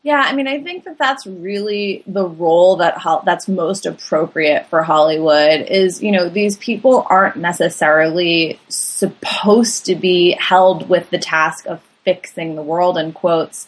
Yeah, 0.04 0.22
I 0.22 0.36
mean, 0.36 0.50
I 0.50 0.62
think 0.62 0.84
that 0.84 0.98
that's 0.98 1.26
really 1.26 2.04
the 2.06 2.28
role 2.28 2.76
that 2.78 2.98
ho- 2.98 3.24
that's 3.26 3.48
most 3.48 3.86
appropriate 3.86 4.68
for 4.68 4.84
Hollywood. 4.84 5.62
Is 5.70 6.04
you 6.04 6.12
know 6.12 6.28
these 6.28 6.58
people 6.58 7.08
aren't 7.10 7.38
necessarily 7.38 8.60
supposed 8.68 9.86
to 9.86 9.96
be 9.96 10.32
held 10.34 10.90
with 10.90 11.10
the 11.10 11.18
task 11.18 11.66
of 11.68 11.82
fixing 12.04 12.56
the 12.56 12.62
world 12.62 12.98
in 12.98 13.14
quotes, 13.14 13.66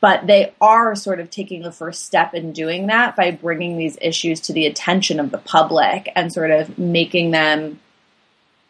but 0.00 0.28
they 0.28 0.54
are 0.60 0.94
sort 0.94 1.18
of 1.18 1.30
taking 1.30 1.62
the 1.62 1.72
first 1.72 2.04
step 2.04 2.32
in 2.32 2.52
doing 2.52 2.86
that 2.86 3.16
by 3.16 3.32
bringing 3.32 3.76
these 3.76 3.98
issues 4.00 4.38
to 4.42 4.52
the 4.52 4.66
attention 4.66 5.18
of 5.18 5.32
the 5.32 5.38
public 5.38 6.12
and 6.14 6.32
sort 6.32 6.52
of 6.52 6.78
making 6.78 7.32
them 7.32 7.80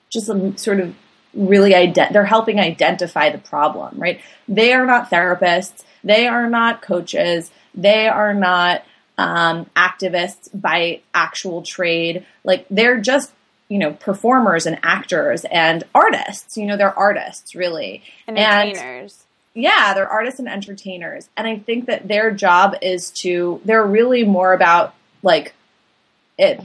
just 0.09 0.27
sort 0.59 0.81
of 0.81 0.95
really 1.35 1.73
ident- 1.73 2.13
they're 2.13 2.25
helping 2.25 2.59
identify 2.59 3.31
the 3.31 3.39
problem, 3.39 3.99
right? 3.99 4.21
They 4.49 4.73
are 4.73 4.87
not 4.87 5.11
therapists 5.11 5.85
they 6.05 6.27
are 6.27 6.49
not 6.49 6.83
coaches. 6.83 7.51
They 7.75 8.09
are 8.09 8.35
not 8.35 8.83
um, 9.19 9.67
activists 9.77 10.49
by 10.55 11.01
actual 11.15 11.63
trade. 11.63 12.27
Like 12.45 12.67
they're 12.71 13.01
just 13.01 13.33
you 13.69 13.79
know 13.79 13.93
performers 13.93 14.67
and 14.67 14.79
actors 14.83 15.45
and 15.51 15.85
artists. 15.95 16.57
You 16.57 16.67
know 16.67 16.77
they're 16.77 16.99
artists 16.99 17.55
really 17.55 18.03
and 18.27 18.39
entertainers. 18.39 19.25
And, 19.55 19.65
yeah, 19.65 19.95
they're 19.95 20.09
artists 20.09 20.39
and 20.39 20.49
entertainers, 20.49 21.29
and 21.37 21.47
I 21.47 21.59
think 21.59 21.87
that 21.87 22.09
their 22.09 22.31
job 22.31 22.77
is 22.83 23.11
to. 23.23 23.61
They're 23.65 23.87
really 23.87 24.25
more 24.25 24.53
about 24.53 24.95
like 25.23 25.55
it, 26.41 26.61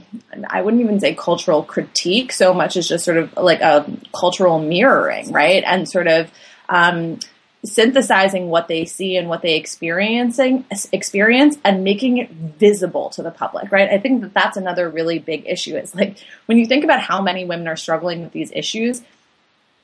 I 0.48 0.62
wouldn't 0.62 0.82
even 0.82 0.98
say 0.98 1.14
cultural 1.14 1.62
critique 1.62 2.32
so 2.32 2.54
much 2.54 2.76
as 2.76 2.88
just 2.88 3.04
sort 3.04 3.18
of 3.18 3.36
like 3.36 3.60
a 3.60 3.86
cultural 4.14 4.58
mirroring, 4.58 5.30
right? 5.32 5.62
And 5.66 5.86
sort 5.88 6.08
of 6.08 6.30
um, 6.70 7.18
synthesizing 7.62 8.48
what 8.48 8.68
they 8.68 8.84
see 8.84 9.16
and 9.16 9.28
what 9.28 9.42
they 9.42 9.56
experiencing 9.56 10.64
experience 10.92 11.58
and 11.64 11.84
making 11.84 12.18
it 12.18 12.30
visible 12.30 13.10
to 13.10 13.22
the 13.22 13.30
public 13.30 13.72
right 13.72 13.90
i 13.90 13.98
think 13.98 14.20
that 14.20 14.32
that's 14.34 14.56
another 14.56 14.88
really 14.88 15.18
big 15.18 15.44
issue 15.46 15.76
is 15.76 15.94
like 15.94 16.16
when 16.46 16.58
you 16.58 16.66
think 16.66 16.84
about 16.84 17.00
how 17.00 17.20
many 17.20 17.44
women 17.44 17.66
are 17.66 17.76
struggling 17.76 18.22
with 18.22 18.32
these 18.32 18.52
issues 18.52 19.02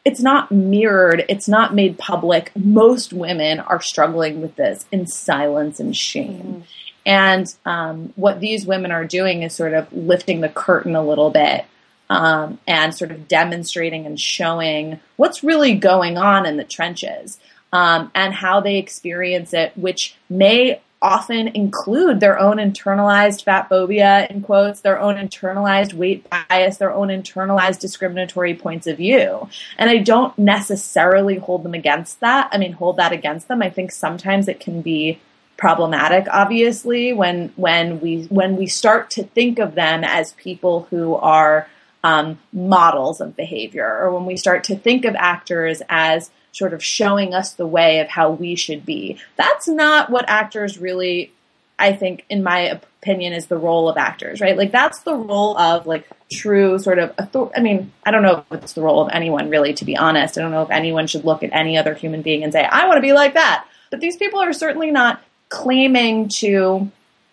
it's 0.05 0.21
not 0.21 0.53
mirrored 0.53 1.25
it's 1.29 1.49
not 1.49 1.75
made 1.75 1.99
public 1.99 2.53
most 2.55 3.13
women 3.13 3.59
are 3.59 3.81
struggling 3.81 4.41
with 4.41 4.55
this 4.57 4.87
in 4.93 5.07
silence 5.07 5.81
and 5.81 5.97
shame 5.97 6.39
mm-hmm. 6.39 6.61
And 7.05 7.53
um, 7.65 8.13
what 8.17 8.41
these 8.41 8.67
women 8.67 8.93
are 8.93 9.05
doing 9.05 9.43
is 9.43 9.55
sort 9.55 9.75
of 9.75 9.93
lifting 9.93 10.41
the 10.41 10.49
curtain 10.49 10.95
a 10.95 11.05
little 11.05 11.31
bit 11.31 11.65
um, 12.09 12.59
and 12.67 12.95
sort 12.95 13.11
of 13.11 13.27
demonstrating 13.27 14.07
and 14.07 14.21
showing 14.21 15.01
what's 15.17 15.43
really 15.43 15.75
going 15.75 16.19
on 16.19 16.47
in 16.47 16.57
the 16.57 16.65
trenches 16.65 17.39
um, 17.73 18.11
and 18.15 18.35
how 18.35 18.61
they 18.61 18.77
experience 18.77 19.53
it, 19.55 19.73
which 19.77 20.15
may 20.29 20.81
often 21.01 21.49
include 21.49 22.21
their 22.21 22.39
own 22.39 22.59
internalized 22.59 23.43
fat 23.43 23.69
phobia, 23.69 24.27
in 24.31 24.41
quotes, 24.41 24.83
their 24.83 25.01
own 25.01 25.17
internalized 25.17 25.93
weight 25.95 26.25
bias, 26.31 26.77
their 26.77 26.93
own 26.93 27.09
internalized 27.09 27.81
discriminatory 27.81 28.55
points 28.55 28.87
of 28.87 28.99
view. 28.99 29.49
And 29.77 29.91
I 29.91 29.99
don't 29.99 30.39
necessarily 30.39 31.39
hold 31.39 31.65
them 31.65 31.75
against 31.75 32.21
that. 32.21 32.49
I 32.53 32.59
mean, 32.59 32.73
hold 32.73 32.99
that 32.99 33.11
against 33.11 33.49
them. 33.49 33.63
I 33.63 33.71
think 33.71 33.91
sometimes 33.91 34.47
it 34.47 34.61
can 34.61 34.81
be 34.81 35.19
problematic 35.63 36.27
obviously 36.29 37.13
when 37.13 37.53
when 37.55 38.01
we 38.01 38.25
when 38.25 38.57
we 38.57 38.67
start 38.67 39.09
to 39.09 39.23
think 39.23 39.61
of 39.61 39.77
them 39.77 40.03
as 40.03 40.33
people 40.33 40.89
who 40.91 41.15
are 41.15 41.69
um, 42.03 42.37
models 42.53 43.21
of 43.21 43.37
behavior 43.37 43.87
or 43.87 44.11
when 44.11 44.27
we 44.27 44.37
start 44.37 44.65
to 44.65 44.75
think 44.75 45.05
of 45.05 45.15
actors 45.15 45.81
as 45.89 46.33
sort 46.51 46.73
of 46.75 46.83
showing 46.83 47.33
us 47.33 47.53
the 47.53 47.67
way 47.67 48.01
of 48.01 48.09
how 48.09 48.33
we 48.33 48.57
should 48.57 48.85
be. 48.85 49.21
That's 49.37 49.69
not 49.69 50.11
what 50.11 50.29
actors 50.29 50.79
really, 50.79 51.33
I 51.79 51.93
think, 51.93 52.27
in 52.29 52.43
my 52.43 52.63
opinion, 52.63 53.33
is 53.33 53.47
the 53.47 53.57
role 53.57 53.89
of 53.89 53.97
actors, 53.97 54.41
right? 54.41 54.57
Like 54.57 54.73
that's 54.73 54.99
the 55.03 55.15
role 55.15 55.57
of 55.57 55.87
like 55.87 56.09
true 56.33 56.81
sort 56.81 56.99
of 56.99 57.15
author- 57.21 57.57
I 57.57 57.61
mean, 57.61 57.93
I 58.05 58.11
don't 58.11 58.25
know 58.25 58.45
if 58.51 58.65
it's 58.65 58.73
the 58.73 58.83
role 58.83 59.01
of 59.01 59.13
anyone 59.13 59.49
really, 59.49 59.75
to 59.75 59.85
be 59.85 59.97
honest. 59.97 60.37
I 60.37 60.41
don't 60.41 60.51
know 60.51 60.63
if 60.63 60.71
anyone 60.71 61.07
should 61.07 61.25
look 61.25 61.45
at 61.45 61.53
any 61.53 61.79
other 61.79 61.95
human 61.95 62.23
being 62.23 62.43
and 62.43 62.53
say, 62.53 62.65
I 62.65 62.89
want 62.89 62.97
to 62.97 63.01
be 63.03 63.13
like 63.13 63.35
that. 63.35 63.65
But 63.93 64.01
these 64.01 64.17
people 64.17 64.41
are 64.41 64.53
certainly 64.53 64.91
not 64.91 65.23
claiming 65.53 66.29
to 66.29 66.91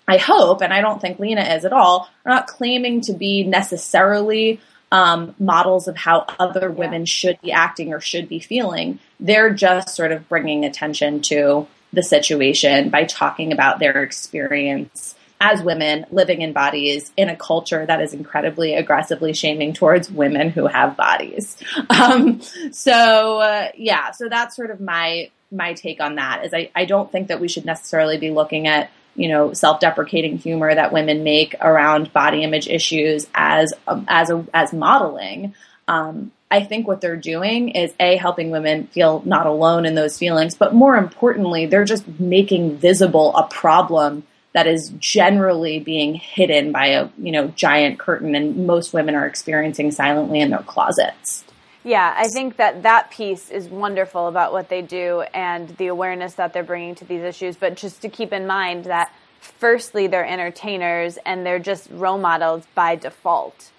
I 0.10 0.18
hope, 0.18 0.64
and 0.64 0.74
I 0.74 0.82
don't 0.82 1.00
think 1.00 1.20
Lena 1.20 1.42
is 1.42 1.66
at 1.66 1.72
all, 1.72 2.10
are 2.26 2.32
not 2.32 2.48
claiming 2.48 3.02
to 3.02 3.14
be 3.14 3.44
necessarily 3.44 4.60
um, 4.92 5.36
models 5.38 5.88
of 5.88 5.96
how 5.96 6.26
other 6.40 6.72
women 6.72 7.02
yeah. 7.02 7.06
should 7.06 7.42
be 7.42 7.52
acting 7.52 7.94
or 7.94 8.02
should 8.02 8.28
be 8.28 8.40
feeling. 8.40 8.98
They're 9.20 9.54
just 9.54 9.90
sort 9.90 10.12
of 10.12 10.28
bringing 10.28 10.66
attention 10.66 11.22
to 11.24 11.68
the 11.94 12.02
situation 12.02 12.90
by 12.90 13.04
talking 13.04 13.54
about 13.54 13.78
their 13.78 14.02
experience 14.02 15.14
as 15.42 15.64
women 15.64 16.06
living 16.12 16.42
in 16.42 16.52
bodies 16.52 17.12
in 17.16 17.30
a 17.30 17.36
culture 17.36 17.86
that 17.86 18.02
is 18.02 18.14
incredibly 18.14 18.74
aggressively 18.74 19.34
shaming 19.34 19.74
towards 19.74 20.12
women 20.12 20.50
who 20.50 20.68
have 20.68 20.98
bodies. 20.98 21.58
Um, 21.90 22.42
so 22.72 23.40
uh, 23.40 23.70
yeah, 23.76 24.12
so 24.12 24.30
that's 24.30 24.56
sort 24.56 24.72
of 24.72 24.80
my 24.80 25.32
my 25.52 25.74
take 25.74 26.00
on 26.00 26.16
that. 26.16 26.46
Is 26.46 26.54
I, 26.54 26.72
I 26.76 26.86
don't 26.86 27.12
think 27.12 27.28
that 27.28 27.40
we 27.40 27.48
should 27.48 27.66
necessarily 27.66 28.18
be 28.18 28.30
looking 28.30 28.68
at 28.68 28.90
you 29.16 29.28
know 29.28 29.54
self-deprecating 29.54 30.38
humor 30.38 30.74
that 30.74 30.94
women 30.94 31.24
make 31.24 31.56
around 31.62 32.14
body 32.14 32.44
image 32.44 32.68
issues 32.68 33.28
as 33.34 33.74
um, 33.88 34.06
as 34.08 34.30
a 34.30 34.46
as 34.54 34.74
modeling. 34.74 35.56
Um, 35.88 36.32
I 36.52 36.64
think 36.64 36.88
what 36.88 37.02
they're 37.02 37.16
doing 37.18 37.70
is 37.70 37.94
a 38.00 38.16
helping 38.16 38.50
women 38.50 38.88
feel 38.88 39.22
not 39.26 39.46
alone 39.46 39.86
in 39.86 39.96
those 39.96 40.18
feelings, 40.18 40.56
but 40.56 40.74
more 40.74 40.96
importantly, 40.96 41.66
they're 41.66 41.86
just 41.86 42.08
making 42.20 42.78
visible 42.78 43.36
a 43.36 43.48
problem 43.48 44.24
that 44.54 44.68
is 44.68 44.90
generally 45.00 45.80
being 45.80 46.16
hidden 46.16 46.72
by 46.72 46.88
a 46.88 47.10
you 47.18 47.32
know 47.32 47.48
giant 47.50 48.00
curtain, 48.00 48.36
and 48.36 48.66
most 48.66 48.94
women 48.94 49.16
are 49.16 49.26
experiencing 49.26 49.92
silently 49.92 50.40
in 50.40 50.50
their 50.50 50.64
closets. 50.64 51.44
Yeah, 51.84 52.14
I 52.16 52.28
think 52.28 52.58
that 52.58 52.84
that 52.84 53.10
piece 53.10 53.50
is 53.50 53.70
wonderful 53.70 54.28
about 54.28 54.52
what 54.52 54.70
they 54.70 54.82
do 54.82 55.22
and 55.34 55.70
the 55.78 55.88
awareness 55.88 56.34
that 56.36 56.52
they're 56.52 56.64
bringing 56.64 56.96
to 56.96 57.06
these 57.06 57.22
issues. 57.22 57.56
But 57.56 57.76
just 57.76 58.02
to 58.02 58.10
keep 58.10 58.34
in 58.34 58.48
mind 58.48 58.86
that, 58.86 59.14
firstly, 59.40 60.08
they're 60.08 60.26
entertainers 60.26 61.18
and 61.26 61.46
they're 61.46 61.60
just 61.60 61.90
role 61.92 62.18
models 62.18 62.66
by 62.76 62.96
default 62.96 63.72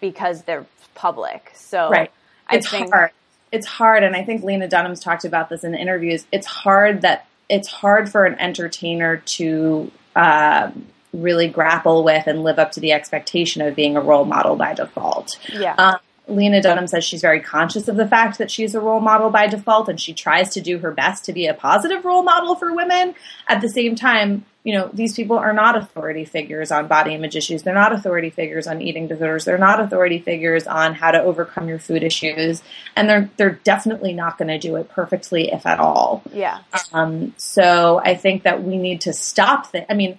because 0.00 0.44
they're 0.44 0.66
public. 0.94 1.50
So, 1.54 1.90
right. 1.90 2.12
it's 2.52 2.70
think- 2.70 2.92
hard. 2.92 3.10
It's 3.52 3.66
hard, 3.66 4.04
and 4.04 4.14
I 4.14 4.22
think 4.22 4.44
Lena 4.44 4.68
Dunham's 4.68 5.00
talked 5.00 5.24
about 5.24 5.48
this 5.48 5.64
in 5.64 5.72
the 5.72 5.78
interviews. 5.78 6.24
It's 6.30 6.46
hard 6.46 7.02
that 7.02 7.26
it's 7.48 7.66
hard 7.66 8.08
for 8.08 8.24
an 8.24 8.38
entertainer 8.38 9.16
to 9.16 9.90
uh, 10.16 10.70
really 11.12 11.48
grapple 11.48 12.04
with 12.04 12.26
and 12.26 12.42
live 12.42 12.58
up 12.58 12.72
to 12.72 12.80
the 12.80 12.92
expectation 12.92 13.62
of 13.62 13.74
being 13.74 13.96
a 13.96 14.00
role 14.00 14.24
model 14.24 14.56
by 14.56 14.74
default. 14.74 15.38
Yeah. 15.52 15.74
Um, 15.76 15.98
Lena 16.30 16.62
Dunham 16.62 16.86
says 16.86 17.04
she's 17.04 17.20
very 17.20 17.40
conscious 17.40 17.88
of 17.88 17.96
the 17.96 18.06
fact 18.06 18.38
that 18.38 18.50
she's 18.50 18.74
a 18.74 18.80
role 18.80 19.00
model 19.00 19.30
by 19.30 19.46
default 19.46 19.88
and 19.88 20.00
she 20.00 20.12
tries 20.12 20.50
to 20.50 20.60
do 20.60 20.78
her 20.78 20.90
best 20.90 21.24
to 21.26 21.32
be 21.32 21.46
a 21.46 21.54
positive 21.54 22.04
role 22.04 22.22
model 22.22 22.54
for 22.54 22.74
women. 22.74 23.14
At 23.48 23.60
the 23.60 23.68
same 23.68 23.94
time, 23.94 24.44
you 24.62 24.74
know, 24.74 24.90
these 24.92 25.14
people 25.14 25.38
are 25.38 25.54
not 25.54 25.76
authority 25.76 26.24
figures 26.26 26.70
on 26.70 26.86
body 26.86 27.14
image 27.14 27.34
issues. 27.34 27.62
They're 27.62 27.74
not 27.74 27.92
authority 27.94 28.28
figures 28.28 28.66
on 28.66 28.82
eating 28.82 29.08
disorders. 29.08 29.46
They're 29.46 29.56
not 29.56 29.80
authority 29.80 30.18
figures 30.18 30.66
on 30.66 30.94
how 30.94 31.12
to 31.12 31.22
overcome 31.22 31.68
your 31.68 31.78
food 31.78 32.02
issues. 32.02 32.62
And 32.94 33.08
they're 33.08 33.30
they're 33.38 33.58
definitely 33.64 34.12
not 34.12 34.36
going 34.36 34.48
to 34.48 34.58
do 34.58 34.76
it 34.76 34.90
perfectly, 34.90 35.50
if 35.50 35.64
at 35.64 35.80
all. 35.80 36.22
Yeah. 36.32 36.60
Um, 36.92 37.34
so 37.38 38.02
I 38.04 38.14
think 38.14 38.42
that 38.42 38.62
we 38.62 38.76
need 38.76 39.02
to 39.02 39.14
stop 39.14 39.72
that. 39.72 39.90
I 39.90 39.94
mean, 39.94 40.18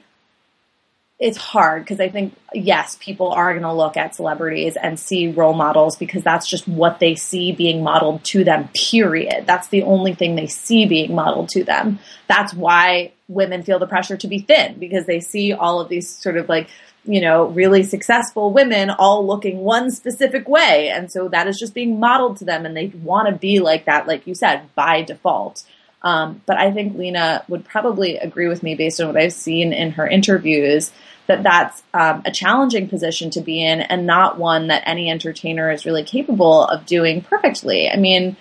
it's 1.22 1.38
hard 1.38 1.84
because 1.84 1.99
I 1.99 2.09
think 2.09 2.36
yes, 2.51 2.97
people 2.99 3.30
are 3.30 3.51
going 3.51 3.61
to 3.61 3.72
look 3.72 3.95
at 3.95 4.15
celebrities 4.15 4.76
and 4.76 4.99
see 4.99 5.32
role 5.32 5.53
models 5.53 5.95
because 5.95 6.24
that's 6.24 6.49
just 6.49 6.67
what 6.67 6.99
they 6.99 7.13
see 7.13 7.51
being 7.51 7.84
modeled 7.84 8.24
to 8.26 8.43
them. 8.43 8.69
Period. 8.74 9.45
That's 9.45 9.67
the 9.67 9.84
only 9.84 10.15
thing 10.15 10.36
they 10.36 10.47
see 10.47 10.88
being 10.88 11.13
modeled 11.13 11.49
to 11.49 11.63
them. 11.63 11.99
That's 12.28 12.55
why 12.55 13.11
women 13.28 13.61
feel 13.61 13.78
the 13.78 13.86
pressure 13.86 14.17
to 14.17 14.28
be 14.28 14.39
thin 14.39 14.80
because 14.80 15.05
they 15.05 15.19
see 15.19 15.53
all 15.53 15.80
of 15.80 15.89
these 15.89 16.09
sort 16.09 16.38
of 16.38 16.49
like 16.49 16.67
you 17.05 17.22
know 17.22 17.45
really 17.45 17.84
successful 17.84 18.51
women 18.51 18.89
all 18.89 19.26
looking 19.26 19.59
one 19.59 19.91
specific 19.91 20.49
way, 20.49 20.89
and 20.89 21.11
so 21.11 21.28
that 21.28 21.47
is 21.47 21.59
just 21.59 21.76
being 21.76 21.99
modeled 21.99 22.38
to 22.38 22.45
them, 22.45 22.65
and 22.65 22.76
they 22.76 22.88
want 22.88 23.30
to 23.30 23.36
be 23.36 23.59
like 23.59 23.86
that, 23.86 24.07
like 24.07 24.26
you 24.26 24.34
said, 24.34 24.74
by 24.74 25.03
default. 25.03 25.63
Um, 26.03 26.41
but 26.47 26.57
I 26.57 26.72
think 26.72 26.97
Lena 26.97 27.45
would 27.47 27.63
probably 27.63 28.17
agree 28.17 28.47
with 28.47 28.63
me 28.63 28.74
based 28.74 28.99
on 28.99 29.05
what 29.05 29.17
I've 29.17 29.34
seen 29.34 29.72
in 29.72 29.91
her 29.91 30.07
interviews 30.07 30.91
that 31.32 31.43
that's 31.43 31.84
um, 31.93 32.21
a 32.25 32.32
challenging 32.32 32.89
position 32.89 33.29
to 33.32 33.41
be 33.41 33.63
in 33.63 33.82
and 33.82 34.05
not 34.05 34.38
one 34.38 34.67
that 34.67 34.84
any 34.86 35.09
entertainer 35.09 35.71
is 35.71 35.86
really 35.86 36.03
capable 36.03 36.65
of 36.65 36.86
doing 36.86 37.21
perfectly. 37.21 37.89
I 37.89 37.97
mean, 37.97 38.36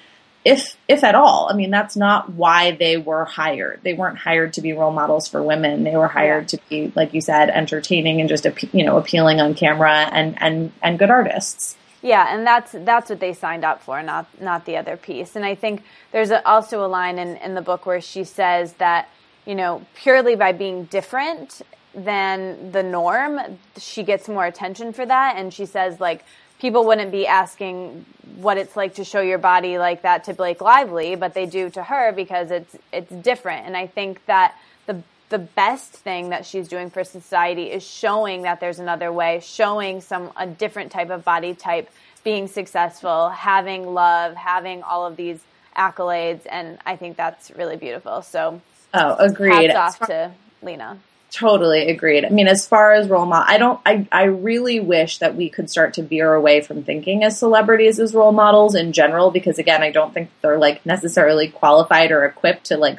if 0.44 0.76
if 0.88 1.04
at 1.04 1.14
all. 1.14 1.48
I 1.50 1.54
mean, 1.54 1.70
that's 1.70 1.96
not 1.96 2.30
why 2.32 2.72
they 2.72 2.96
were 2.96 3.24
hired. 3.24 3.80
They 3.82 3.92
weren't 3.94 4.18
hired 4.18 4.54
to 4.54 4.62
be 4.62 4.72
role 4.72 4.92
models 4.92 5.28
for 5.28 5.42
women. 5.42 5.84
They 5.84 5.96
were 5.96 6.08
hired 6.08 6.48
to 6.48 6.58
be, 6.68 6.92
like 6.96 7.12
you 7.14 7.20
said, 7.20 7.50
entertaining 7.50 8.20
and 8.20 8.28
just 8.28 8.46
you 8.72 8.84
know 8.84 8.96
appealing 8.96 9.40
on 9.40 9.54
camera 9.54 10.08
and 10.12 10.40
and 10.40 10.72
and 10.82 10.98
good 10.98 11.10
artists. 11.10 11.76
Yeah, 12.02 12.34
and 12.34 12.46
that's 12.46 12.72
that's 12.72 13.10
what 13.10 13.20
they 13.20 13.34
signed 13.34 13.64
up 13.64 13.82
for, 13.82 14.02
not 14.02 14.26
not 14.40 14.64
the 14.64 14.78
other 14.78 14.96
piece. 14.96 15.36
And 15.36 15.44
I 15.44 15.54
think 15.54 15.82
there's 16.12 16.30
a, 16.30 16.46
also 16.48 16.84
a 16.84 16.88
line 16.88 17.18
in 17.18 17.36
in 17.36 17.54
the 17.54 17.62
book 17.62 17.84
where 17.84 18.00
she 18.00 18.24
says 18.24 18.72
that 18.74 19.10
you 19.44 19.54
know 19.54 19.84
purely 19.94 20.36
by 20.36 20.52
being 20.52 20.84
different 20.84 21.60
than 21.94 22.72
the 22.72 22.82
norm, 22.82 23.40
she 23.76 24.02
gets 24.02 24.28
more 24.28 24.44
attention 24.46 24.92
for 24.92 25.04
that. 25.04 25.36
And 25.36 25.52
she 25.52 25.66
says, 25.66 26.00
like, 26.00 26.24
people 26.60 26.84
wouldn't 26.84 27.10
be 27.10 27.26
asking 27.26 28.04
what 28.36 28.58
it's 28.58 28.76
like 28.76 28.94
to 28.94 29.04
show 29.04 29.20
your 29.20 29.38
body 29.38 29.78
like 29.78 30.02
that 30.02 30.24
to 30.24 30.34
Blake 30.34 30.60
Lively, 30.60 31.16
but 31.16 31.34
they 31.34 31.46
do 31.46 31.70
to 31.70 31.82
her 31.82 32.12
because 32.12 32.50
it's 32.50 32.76
it's 32.92 33.10
different. 33.10 33.66
And 33.66 33.76
I 33.76 33.86
think 33.86 34.24
that 34.26 34.54
the 34.86 35.02
the 35.30 35.38
best 35.38 35.92
thing 35.92 36.30
that 36.30 36.46
she's 36.46 36.68
doing 36.68 36.90
for 36.90 37.04
society 37.04 37.70
is 37.70 37.82
showing 37.82 38.42
that 38.42 38.60
there's 38.60 38.78
another 38.78 39.12
way, 39.12 39.40
showing 39.42 40.00
some 40.00 40.30
a 40.36 40.46
different 40.46 40.92
type 40.92 41.10
of 41.10 41.24
body 41.24 41.54
type 41.54 41.90
being 42.22 42.48
successful, 42.48 43.30
having 43.30 43.94
love, 43.94 44.34
having 44.34 44.82
all 44.82 45.06
of 45.06 45.16
these 45.16 45.40
accolades, 45.76 46.40
and 46.50 46.78
I 46.84 46.96
think 46.96 47.16
that's 47.16 47.50
really 47.52 47.76
beautiful. 47.76 48.22
So, 48.22 48.60
oh, 48.92 49.16
agreed. 49.18 49.70
Hats 49.70 50.00
off 50.00 50.08
to 50.08 50.32
Lena. 50.62 50.98
Totally 51.30 51.88
agreed. 51.90 52.24
I 52.24 52.30
mean, 52.30 52.48
as 52.48 52.66
far 52.66 52.92
as 52.92 53.08
role 53.08 53.24
model, 53.24 53.46
I 53.48 53.56
don't. 53.56 53.80
I 53.86 54.08
I 54.10 54.24
really 54.24 54.80
wish 54.80 55.18
that 55.18 55.36
we 55.36 55.48
could 55.48 55.70
start 55.70 55.94
to 55.94 56.02
veer 56.02 56.34
away 56.34 56.60
from 56.60 56.82
thinking 56.82 57.22
as 57.22 57.38
celebrities 57.38 58.00
as 58.00 58.14
role 58.14 58.32
models 58.32 58.74
in 58.74 58.92
general, 58.92 59.30
because 59.30 59.60
again, 59.60 59.80
I 59.80 59.92
don't 59.92 60.12
think 60.12 60.28
they're 60.40 60.58
like 60.58 60.84
necessarily 60.84 61.46
qualified 61.46 62.10
or 62.10 62.24
equipped 62.24 62.64
to 62.66 62.76
like, 62.76 62.98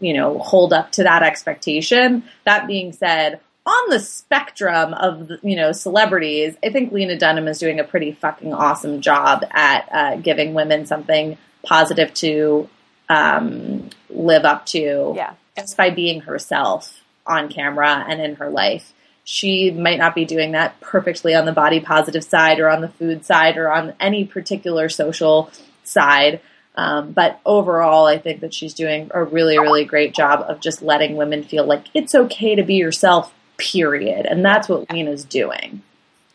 you 0.00 0.14
know, 0.14 0.38
hold 0.38 0.72
up 0.72 0.92
to 0.92 1.02
that 1.02 1.24
expectation. 1.24 2.22
That 2.44 2.68
being 2.68 2.92
said, 2.92 3.40
on 3.66 3.90
the 3.90 3.98
spectrum 3.98 4.94
of 4.94 5.28
you 5.42 5.56
know 5.56 5.72
celebrities, 5.72 6.54
I 6.62 6.70
think 6.70 6.92
Lena 6.92 7.18
Dunham 7.18 7.48
is 7.48 7.58
doing 7.58 7.80
a 7.80 7.84
pretty 7.84 8.12
fucking 8.12 8.54
awesome 8.54 9.00
job 9.00 9.44
at 9.50 9.88
uh, 9.90 10.16
giving 10.16 10.54
women 10.54 10.86
something 10.86 11.38
positive 11.64 12.14
to 12.14 12.68
um, 13.08 13.90
live 14.10 14.44
up 14.44 14.64
to. 14.66 15.12
Yeah. 15.16 15.34
Just 15.56 15.76
by 15.76 15.90
being 15.90 16.20
herself 16.20 17.00
on 17.26 17.48
camera 17.48 18.04
and 18.08 18.20
in 18.20 18.36
her 18.36 18.50
life. 18.50 18.92
She 19.24 19.70
might 19.70 19.98
not 19.98 20.14
be 20.14 20.24
doing 20.24 20.52
that 20.52 20.80
perfectly 20.80 21.34
on 21.34 21.46
the 21.46 21.52
body 21.52 21.80
positive 21.80 22.22
side 22.22 22.60
or 22.60 22.68
on 22.68 22.80
the 22.80 22.88
food 22.88 23.24
side 23.24 23.56
or 23.56 23.70
on 23.72 23.94
any 23.98 24.24
particular 24.24 24.88
social 24.88 25.50
side. 25.82 26.40
Um, 26.76 27.12
but 27.12 27.40
overall, 27.44 28.06
I 28.06 28.18
think 28.18 28.40
that 28.40 28.54
she's 28.54 28.74
doing 28.74 29.10
a 29.12 29.24
really, 29.24 29.58
really 29.58 29.84
great 29.84 30.14
job 30.14 30.44
of 30.46 30.60
just 30.60 30.82
letting 30.82 31.16
women 31.16 31.42
feel 31.42 31.64
like 31.64 31.86
it's 31.94 32.14
okay 32.14 32.54
to 32.54 32.62
be 32.62 32.74
yourself, 32.74 33.32
period. 33.56 34.26
And 34.26 34.44
that's 34.44 34.68
what 34.68 34.90
Lena's 34.92 35.24
doing. 35.24 35.82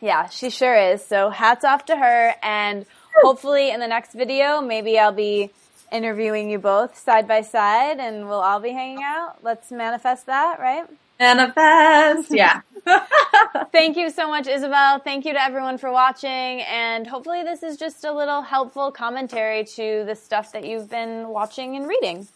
Yeah, 0.01 0.27
she 0.29 0.49
sure 0.49 0.75
is. 0.75 1.05
So 1.05 1.29
hats 1.29 1.63
off 1.63 1.85
to 1.85 1.95
her. 1.95 2.33
And 2.41 2.85
hopefully 3.21 3.69
in 3.69 3.79
the 3.79 3.87
next 3.87 4.13
video, 4.13 4.61
maybe 4.61 4.97
I'll 4.97 5.11
be 5.11 5.51
interviewing 5.91 6.49
you 6.49 6.59
both 6.59 6.97
side 6.97 7.27
by 7.27 7.41
side 7.41 7.99
and 7.99 8.27
we'll 8.29 8.41
all 8.41 8.59
be 8.59 8.71
hanging 8.71 9.03
out. 9.03 9.37
Let's 9.43 9.71
manifest 9.71 10.27
that, 10.27 10.59
right? 10.59 10.85
Manifest. 11.19 12.31
Yeah. 12.33 12.61
Thank 13.71 13.97
you 13.97 14.09
so 14.11 14.27
much, 14.29 14.47
Isabel. 14.47 14.99
Thank 14.99 15.25
you 15.25 15.33
to 15.33 15.41
everyone 15.41 15.77
for 15.77 15.91
watching. 15.91 16.61
And 16.61 17.07
hopefully, 17.07 17.43
this 17.43 17.63
is 17.63 17.77
just 17.77 18.05
a 18.05 18.13
little 18.13 18.41
helpful 18.43 18.91
commentary 18.91 19.65
to 19.65 20.03
the 20.05 20.15
stuff 20.15 20.51
that 20.53 20.65
you've 20.65 20.89
been 20.89 21.29
watching 21.29 21.75
and 21.75 21.87
reading. 21.87 22.27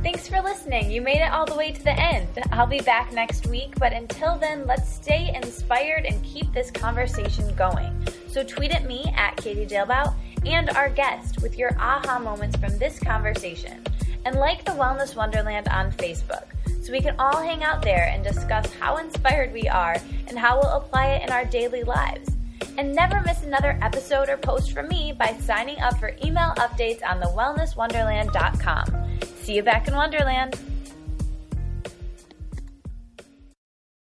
Thanks 0.00 0.28
for 0.28 0.40
listening. 0.40 0.92
You 0.92 1.02
made 1.02 1.20
it 1.20 1.32
all 1.32 1.44
the 1.44 1.56
way 1.56 1.72
to 1.72 1.82
the 1.82 1.98
end. 1.98 2.28
I'll 2.52 2.68
be 2.68 2.80
back 2.80 3.12
next 3.12 3.48
week, 3.48 3.74
but 3.80 3.92
until 3.92 4.38
then, 4.38 4.64
let's 4.64 4.88
stay 4.88 5.34
inspired 5.34 6.06
and 6.06 6.22
keep 6.22 6.52
this 6.52 6.70
conversation 6.70 7.52
going. 7.56 7.92
So 8.28 8.44
tweet 8.44 8.70
at 8.70 8.86
me 8.86 9.12
at 9.16 9.36
Katie 9.36 9.66
Dalebout 9.66 10.14
and 10.46 10.70
our 10.70 10.88
guest 10.88 11.42
with 11.42 11.58
your 11.58 11.76
aha 11.80 12.20
moments 12.20 12.56
from 12.58 12.78
this 12.78 13.00
conversation. 13.00 13.82
And 14.24 14.36
like 14.36 14.64
the 14.64 14.70
Wellness 14.70 15.16
Wonderland 15.16 15.66
on 15.66 15.90
Facebook 15.90 16.46
so 16.80 16.92
we 16.92 17.00
can 17.00 17.16
all 17.18 17.42
hang 17.42 17.64
out 17.64 17.82
there 17.82 18.08
and 18.10 18.22
discuss 18.22 18.72
how 18.74 18.98
inspired 18.98 19.52
we 19.52 19.68
are 19.68 19.96
and 20.28 20.38
how 20.38 20.60
we'll 20.60 20.72
apply 20.72 21.06
it 21.08 21.24
in 21.24 21.30
our 21.30 21.44
daily 21.44 21.82
lives. 21.82 22.37
And 22.76 22.94
never 22.94 23.20
miss 23.22 23.42
another 23.42 23.78
episode 23.82 24.28
or 24.28 24.36
post 24.36 24.72
from 24.72 24.88
me 24.88 25.12
by 25.12 25.36
signing 25.40 25.78
up 25.80 25.98
for 25.98 26.16
email 26.24 26.54
updates 26.56 27.00
on 27.06 27.20
thewellnesswonderland.com. 27.20 29.18
See 29.42 29.54
you 29.54 29.62
back 29.62 29.88
in 29.88 29.94
Wonderland. 29.94 30.58